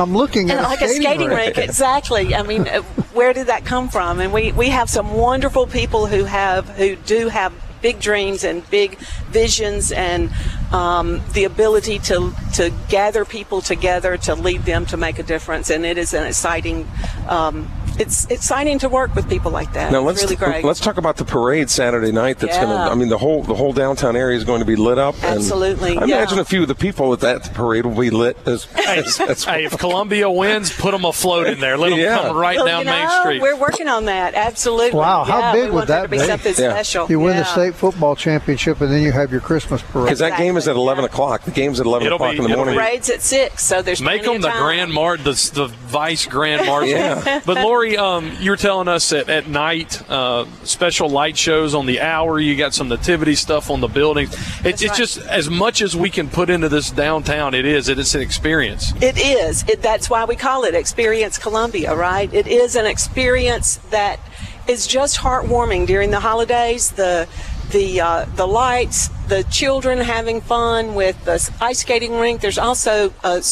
I'm 0.00 0.14
looking 0.14 0.48
at 0.50 0.58
And 0.58 0.66
a 0.66 0.68
like 0.68 0.82
a 0.82 0.88
skating 0.88 1.30
rink, 1.30 1.58
exactly. 1.68 2.32
I 2.34 2.42
mean, 2.42 2.68
uh, 2.68 2.82
where 3.14 3.32
did 3.32 3.46
that 3.48 3.64
come 3.64 3.88
from? 3.88 4.20
And 4.20 4.32
we, 4.32 4.52
we 4.52 4.68
have 4.68 4.88
some 4.88 5.14
wonderful 5.14 5.66
people 5.66 6.06
who 6.06 6.22
have 6.22 6.68
who 6.76 6.94
do 6.94 7.28
have 7.28 7.52
big 7.80 8.00
dreams 8.00 8.44
and 8.44 8.68
big 8.70 8.98
visions 9.30 9.92
and 9.92 10.30
um, 10.72 11.20
the 11.32 11.44
ability 11.44 11.98
to 11.98 12.32
to 12.54 12.72
gather 12.88 13.24
people 13.24 13.60
together 13.60 14.16
to 14.16 14.34
lead 14.34 14.62
them 14.62 14.86
to 14.86 14.96
make 14.96 15.18
a 15.18 15.22
difference. 15.22 15.70
And 15.70 15.84
it 15.84 15.98
is 15.98 16.14
an 16.14 16.26
exciting. 16.26 16.88
Um, 17.28 17.70
it's 17.98 18.26
exciting 18.26 18.78
to 18.80 18.88
work 18.88 19.14
with 19.14 19.28
people 19.28 19.50
like 19.50 19.72
that. 19.72 19.90
Now 19.92 20.00
let's 20.00 20.22
really 20.22 20.36
great. 20.36 20.64
let's 20.64 20.80
talk 20.80 20.96
about 20.98 21.16
the 21.16 21.24
parade 21.24 21.68
Saturday 21.70 22.12
night. 22.12 22.38
That's 22.38 22.56
going 22.56 22.68
to 22.68 22.74
I 22.74 22.94
mean, 22.94 23.08
the 23.08 23.18
whole 23.18 23.42
the 23.42 23.54
whole 23.54 23.72
downtown 23.72 24.16
area 24.16 24.36
is 24.36 24.44
going 24.44 24.60
to 24.60 24.64
be 24.66 24.76
lit 24.76 24.98
up. 24.98 25.14
and 25.16 25.38
Absolutely, 25.38 25.98
I 25.98 26.04
yeah. 26.04 26.16
imagine 26.18 26.38
a 26.38 26.44
few 26.44 26.62
of 26.62 26.68
the 26.68 26.74
people 26.74 27.12
at 27.12 27.20
that 27.20 27.52
parade 27.54 27.86
will 27.86 28.00
be 28.00 28.10
lit 28.10 28.36
as. 28.46 28.66
as, 28.86 29.20
as 29.20 29.44
Hey, 29.44 29.64
if 29.64 29.76
Columbia 29.78 30.30
wins, 30.30 30.70
put 30.74 30.92
them 30.92 31.04
afloat 31.04 31.46
in 31.48 31.60
there. 31.60 31.76
Let 31.76 31.90
them 31.90 31.98
Yeah. 31.98 32.18
come 32.18 32.36
right 32.36 32.56
Well, 32.56 32.66
down 32.66 32.80
you 32.80 32.84
know, 32.86 32.92
Main 32.98 33.20
Street. 33.20 33.42
We're 33.42 33.56
working 33.56 33.88
on 33.88 34.04
that. 34.06 34.34
Absolutely. 34.34 34.98
Wow, 34.98 35.24
how 35.24 35.38
Yeah, 35.38 35.52
big 35.52 35.70
would 35.72 35.88
that 35.88 36.10
be 36.10 36.18
be? 36.18 36.24
something 36.24 36.54
Yeah. 36.58 36.70
special. 36.70 37.06
You 37.08 37.20
win 37.20 37.36
the 37.36 37.44
state 37.44 37.74
football 37.74 38.14
championship, 38.16 38.80
and 38.80 38.92
then 38.92 39.02
you 39.02 39.12
have 39.12 39.30
your 39.32 39.40
Christmas 39.40 39.82
parade. 39.82 40.06
Because 40.06 40.18
that 40.20 40.36
game 40.38 40.56
is 40.56 40.68
at 40.68 40.76
11 40.76 41.02
yeah. 41.04 41.06
o'clock. 41.10 41.42
The 41.44 41.50
game's 41.50 41.80
at 41.80 41.86
11 41.86 42.06
It'll 42.06 42.16
o'clock 42.16 42.32
be- 42.32 42.36
in 42.38 42.42
the 42.44 42.56
morning. 42.56 42.74
be- 42.74 42.80
Parade's 42.80 43.10
at 43.10 43.22
six, 43.22 43.64
so 43.64 43.82
there's 43.82 44.00
Make 44.00 44.22
plenty 44.24 44.38
them 44.38 44.52
the 44.52 44.58
grand 44.58 44.92
mar, 44.92 45.16
the, 45.16 45.32
the 45.54 45.66
vice 45.86 46.26
grand 46.26 46.66
marshal. 46.66 46.88
Yeah. 46.90 47.40
But 47.44 47.58
Lori, 47.58 47.87
um, 47.96 48.36
you 48.40 48.50
were 48.50 48.56
telling 48.56 48.88
us 48.88 49.10
that 49.10 49.28
at 49.28 49.48
night, 49.48 50.02
uh, 50.10 50.46
special 50.64 51.08
light 51.08 51.36
shows 51.36 51.74
on 51.74 51.86
the 51.86 52.00
hour. 52.00 52.38
You 52.38 52.56
got 52.56 52.74
some 52.74 52.88
nativity 52.88 53.34
stuff 53.34 53.70
on 53.70 53.80
the 53.80 53.88
building. 53.88 54.28
It, 54.28 54.66
it's 54.66 54.86
right. 54.86 54.96
just 54.96 55.18
as 55.18 55.48
much 55.48 55.82
as 55.82 55.96
we 55.96 56.10
can 56.10 56.28
put 56.28 56.50
into 56.50 56.68
this 56.68 56.90
downtown. 56.90 57.54
It 57.54 57.64
is. 57.64 57.88
It 57.88 57.98
is 57.98 58.14
an 58.14 58.20
experience. 58.20 58.92
It 59.02 59.18
is. 59.18 59.64
It, 59.68 59.82
that's 59.82 60.10
why 60.10 60.24
we 60.24 60.36
call 60.36 60.64
it 60.64 60.74
Experience 60.74 61.38
Columbia, 61.38 61.94
right? 61.94 62.32
It 62.32 62.46
is 62.46 62.76
an 62.76 62.86
experience 62.86 63.76
that 63.90 64.20
is 64.66 64.86
just 64.86 65.18
heartwarming 65.18 65.86
during 65.86 66.10
the 66.10 66.20
holidays. 66.20 66.92
The 66.92 67.28
the 67.70 68.00
uh, 68.00 68.24
the 68.36 68.46
lights, 68.46 69.08
the 69.28 69.44
children 69.44 69.98
having 69.98 70.40
fun 70.40 70.94
with 70.94 71.24
the 71.24 71.50
ice 71.60 71.80
skating 71.80 72.18
rink. 72.18 72.40
There's 72.40 72.58
also 72.58 73.12
a 73.24 73.42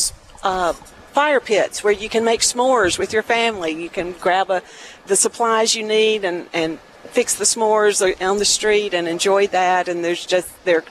uh, 0.43 0.73
fire 1.17 1.41
pits 1.41 1.83
where 1.83 1.95
you 1.95 2.11
can 2.11 2.23
make 2.27 2.43
s'mores 2.43 2.99
with 2.99 3.11
your 3.11 3.23
family. 3.23 3.73
You 3.73 3.89
can 3.89 4.13
grab 4.13 4.51
a, 4.51 4.61
the 5.07 5.17
supplies 5.17 5.75
you 5.75 5.83
need 5.83 6.27
and 6.27 6.47
and 6.53 6.79
fix 7.07 7.37
the 7.37 7.45
s'mores 7.45 8.03
uh, 8.03 8.23
on 8.23 8.37
the 8.37 8.45
street 8.45 8.93
and 8.93 9.09
enjoy 9.09 9.47
that. 9.47 9.89
And 9.89 10.05
there's 10.05 10.27
just 10.27 10.49
there. 10.67 10.85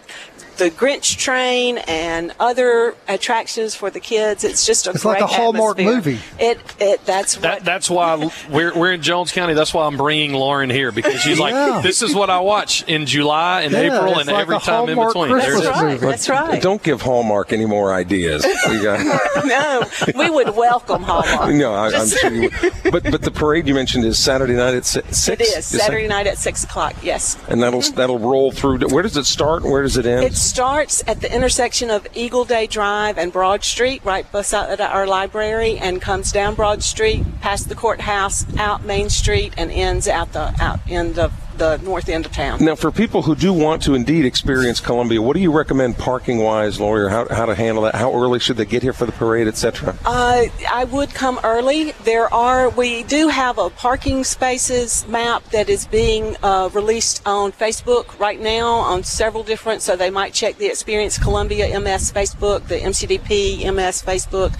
The 0.58 0.70
Grinch 0.72 1.18
train 1.18 1.78
and 1.80 2.32
other 2.40 2.96
attractions 3.08 3.76
for 3.76 3.90
the 3.90 4.00
kids. 4.00 4.44
It's 4.44 4.66
just 4.66 4.88
a 4.88 4.92
It's 4.92 5.04
like 5.04 5.22
a 5.22 5.28
Hallmark 5.28 5.80
atmosphere. 5.80 5.96
movie. 6.14 6.20
It, 6.40 6.60
it 6.80 7.06
that's 7.06 7.36
That, 7.38 7.66
that's 7.66 7.90
why 7.90 8.30
we're, 8.50 8.74
we're 8.78 8.94
in 8.94 9.02
Jones 9.02 9.32
County. 9.34 9.54
That's 9.54 9.74
why 9.74 9.86
I'm 9.86 9.98
bringing 9.98 10.34
Lauren 10.34 10.70
here 10.70 10.92
because 10.92 11.20
she's 11.22 11.40
Yeah. 11.40 11.44
like, 11.76 11.84
this 11.84 12.02
is 12.02 12.16
what 12.16 12.30
I 12.30 12.40
watch 12.40 12.84
in 12.88 13.06
July 13.06 13.62
and 13.64 13.74
Yeah, 13.74 13.80
April 13.98 14.18
and 14.18 14.28
like 14.28 14.38
every 14.44 14.56
a 14.56 14.60
time 14.60 14.88
in 14.90 14.98
between. 14.98 15.32
Christmas 15.32 15.64
That's 15.66 15.82
right. 15.82 15.92
movie. 15.94 16.06
That's 16.08 16.30
right. 16.30 16.62
Don't 16.62 16.82
give 16.84 17.02
Hallmark 17.02 17.52
any 17.52 17.66
more 17.66 17.94
ideas. 17.94 18.46
We 18.70 18.82
got- 18.82 19.02
no, 19.46 19.84
we 20.16 20.30
would 20.30 20.56
welcome 20.56 21.04
Hallmark. 21.04 21.54
no, 21.54 21.74
I, 21.74 21.90
I'm 21.92 22.08
sure 22.08 22.32
you 22.34 22.50
would. 22.62 22.74
But, 22.92 23.04
but 23.12 23.22
the 23.22 23.32
parade 23.32 23.68
you 23.68 23.74
mentioned 23.74 24.06
is 24.06 24.18
Saturday 24.18 24.54
night 24.54 24.74
at 24.76 24.86
6? 24.86 25.28
It 25.28 25.42
is 25.42 25.54
that- 25.54 25.64
Saturday 25.64 26.08
night 26.08 26.28
at 26.28 26.38
six 26.38 26.64
o'clock. 26.64 26.96
Yes. 27.04 27.38
And 27.50 27.62
that'll, 27.62 27.82
that'll 27.82 28.20
roll 28.20 28.52
through. 28.52 28.80
Where 28.90 29.04
does 29.04 29.18
it 29.18 29.26
start 29.26 29.64
and 29.64 29.72
where 29.72 29.82
does 29.84 29.98
it 29.98 30.06
end? 30.06 30.24
It 30.24 30.36
starts 30.46 31.04
at 31.08 31.22
the 31.22 31.34
intersection 31.34 31.90
of 31.90 32.08
Eagle 32.14 32.46
Day 32.46 32.68
Drive 32.68 33.18
and 33.18 33.34
Broad 33.34 33.64
Street, 33.64 34.02
right 34.06 34.30
beside 34.32 34.80
our 34.80 35.08
library, 35.08 35.78
and 35.78 36.02
comes 36.02 36.32
down 36.32 36.56
Broad 36.56 36.84
Street, 36.84 37.24
past 37.42 37.68
the 37.68 37.76
courthouse, 37.76 38.46
out 38.58 38.86
Main 38.86 39.10
Street, 39.10 39.54
and 39.58 39.72
ends 39.72 40.08
out 40.08 40.34
the 40.34 40.54
out 40.60 40.80
in 40.88 41.14
the 41.14 41.32
the 41.58 41.78
north 41.78 42.10
end 42.10 42.26
of 42.26 42.32
town. 42.32 42.64
Now, 42.64 42.76
for 42.76 42.92
people 42.92 43.22
who 43.22 43.36
do 43.36 43.54
want 43.54 43.82
to 43.84 43.96
indeed 43.96 44.26
experience 44.26 44.80
Columbia, 44.80 45.22
what 45.22 45.36
do 45.36 45.42
you 45.42 45.52
recommend 45.52 45.98
parking 45.98 46.40
wise, 46.40 46.80
Lori? 46.80 47.10
How, 47.10 47.28
how 47.30 47.46
to 47.46 47.56
handle 47.56 47.84
that? 47.84 47.96
How 47.96 48.14
early 48.14 48.40
should 48.40 48.58
they 48.58 48.66
get 48.66 48.84
here 48.84 48.94
for 48.94 49.06
the 49.06 49.12
parade, 49.12 49.48
etc.? 49.48 49.98
Uh, 50.06 50.44
I 50.72 50.84
would 50.86 51.14
come 51.14 51.40
early. 51.44 51.92
There 52.04 52.34
are, 52.34 52.70
we 52.70 53.04
do 53.04 53.30
have 53.30 53.58
a 53.58 53.70
parking 53.70 54.24
spaces 54.24 55.08
map 55.08 55.44
that 55.52 55.70
is 55.70 55.88
being 55.88 56.36
uh, 56.44 56.70
released 56.74 57.22
on 57.26 57.52
Facebook 57.52 58.18
right 58.20 58.40
now 58.40 58.68
on 58.68 59.04
several 59.04 59.44
different, 59.44 59.82
so 59.82 59.96
they 59.96 60.10
might 60.10 60.34
check 60.34 60.58
the 60.58 60.68
Experience 60.68 61.18
Columbia 61.18 61.80
MS 61.80 62.12
Facebook, 62.12 62.68
the 62.68 62.76
MCDP 62.76 63.72
MS 63.74 64.02
Facebook. 64.02 64.54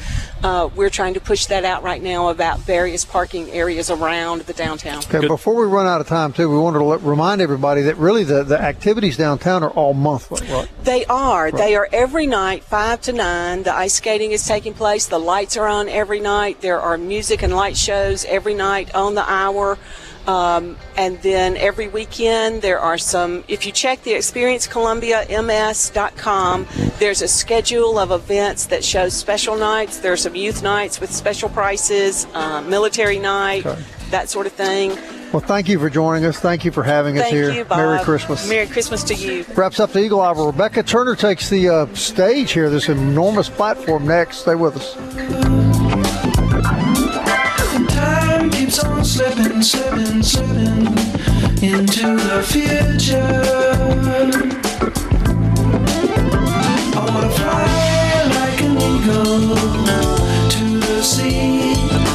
Uh, 0.46 0.70
we're 0.76 0.92
trying 0.92 1.16
to 1.16 1.20
push 1.20 1.48
that 1.48 1.66
out 1.66 1.82
right 1.82 2.04
now 2.04 2.30
about 2.30 2.60
various 2.60 3.04
parking 3.04 3.50
areas 3.50 3.90
around 3.90 4.42
the 4.42 4.54
downtown. 4.54 5.00
Okay, 5.00 5.28
before 5.28 5.56
we 5.56 5.66
run 5.66 5.88
out 5.88 6.02
of 6.02 6.08
time, 6.08 6.34
too, 6.34 6.48
we 6.48 6.56
wanted 6.56 6.78
to 6.78 6.86
let, 6.86 7.02
remind 7.02 7.42
everybody 7.42 7.82
that 7.82 7.98
really 7.98 8.24
the, 8.24 8.44
the 8.44 8.62
activities 8.62 9.18
downtown 9.18 9.64
are 9.64 9.72
all 9.72 9.96
monthly, 9.96 10.48
right? 10.50 10.70
They 10.84 11.04
are. 11.06 11.52
They 11.52 11.76
are 11.76 11.90
every 11.92 12.28
night, 12.28 12.64
5 12.64 13.02
to 13.02 13.14
9. 13.14 13.64
The 13.64 13.74
ice 13.74 13.96
skating 13.96 14.34
is 14.34 14.46
taking 14.46 14.76
place. 14.76 15.08
The 15.08 15.18
lights 15.18 15.58
are 15.58 15.66
on 15.66 15.90
every 15.90 16.20
night. 16.20 16.62
There 16.62 16.80
are 16.80 16.96
music 16.96 17.42
and 17.42 17.56
light 17.56 17.76
shows 17.76 18.24
every 18.26 18.54
night 18.54 18.94
on 18.94 19.16
the 19.16 19.28
hour. 19.28 19.80
Um, 20.28 20.78
and 20.98 21.20
then 21.22 21.56
every 21.58 21.88
weekend, 21.88 22.62
there 22.62 22.80
are 22.80 22.98
some. 22.98 23.44
If 23.48 23.66
you 23.66 23.72
check 23.72 24.02
the 24.04 24.12
ExperienceColumbiaMS.com, 24.14 26.68
there's 27.00 27.22
a 27.22 27.28
schedule 27.28 27.98
of 28.00 28.12
events 28.12 28.66
that 28.68 28.84
shows 28.84 29.14
special 29.14 29.56
nights. 29.56 30.00
There 30.00 30.12
are 30.14 30.18
some 30.18 30.36
youth 30.36 30.64
nights 30.64 31.00
with 31.00 31.14
special 31.14 31.50
prices, 31.50 32.28
uh, 32.34 32.62
military 32.62 33.20
night, 33.20 33.66
Okay. 33.66 33.82
that 34.12 34.30
sort 34.30 34.46
of 34.48 34.54
thing. 34.54 34.98
Well, 35.32 35.42
thank 35.44 35.68
you 35.68 35.80
for 35.80 35.90
joining 35.90 36.24
us. 36.26 36.40
Thank 36.40 36.64
you 36.64 36.72
for 36.72 36.84
having 36.84 37.18
us 37.18 37.24
Thank 37.24 37.36
here. 37.36 37.52
you, 37.52 37.66
Bob. 37.66 37.78
Merry 37.80 38.00
Christmas. 38.04 38.48
Merry 38.48 38.68
Christmas 38.68 39.04
to 39.04 39.14
you. 39.16 39.44
Wraps 39.56 39.80
up 39.82 39.92
the 39.92 40.00
Eagle 40.00 40.22
Hour. 40.22 40.46
Rebecca 40.48 40.82
Turner 40.82 41.16
takes 41.16 41.50
the 41.50 41.68
uh, 41.68 41.88
stage 41.94 42.52
here, 42.54 42.70
this 42.70 42.88
enormous 42.90 43.50
platform 43.50 44.08
next. 44.08 44.38
Stay 44.38 44.56
with 44.56 44.78
us. 44.78 44.96
Slipping, 49.62 50.22
slipping, 50.22 50.22
slipping 50.22 50.86
into 51.64 52.18
the 52.18 52.44
future. 52.46 53.42
I 56.94 57.06
wanna 57.08 57.30
fly 57.30 58.24
like 58.36 58.62
an 58.62 58.78
eagle 58.78 59.56
to 60.50 60.80
the 60.80 61.02
sea. 61.02 62.15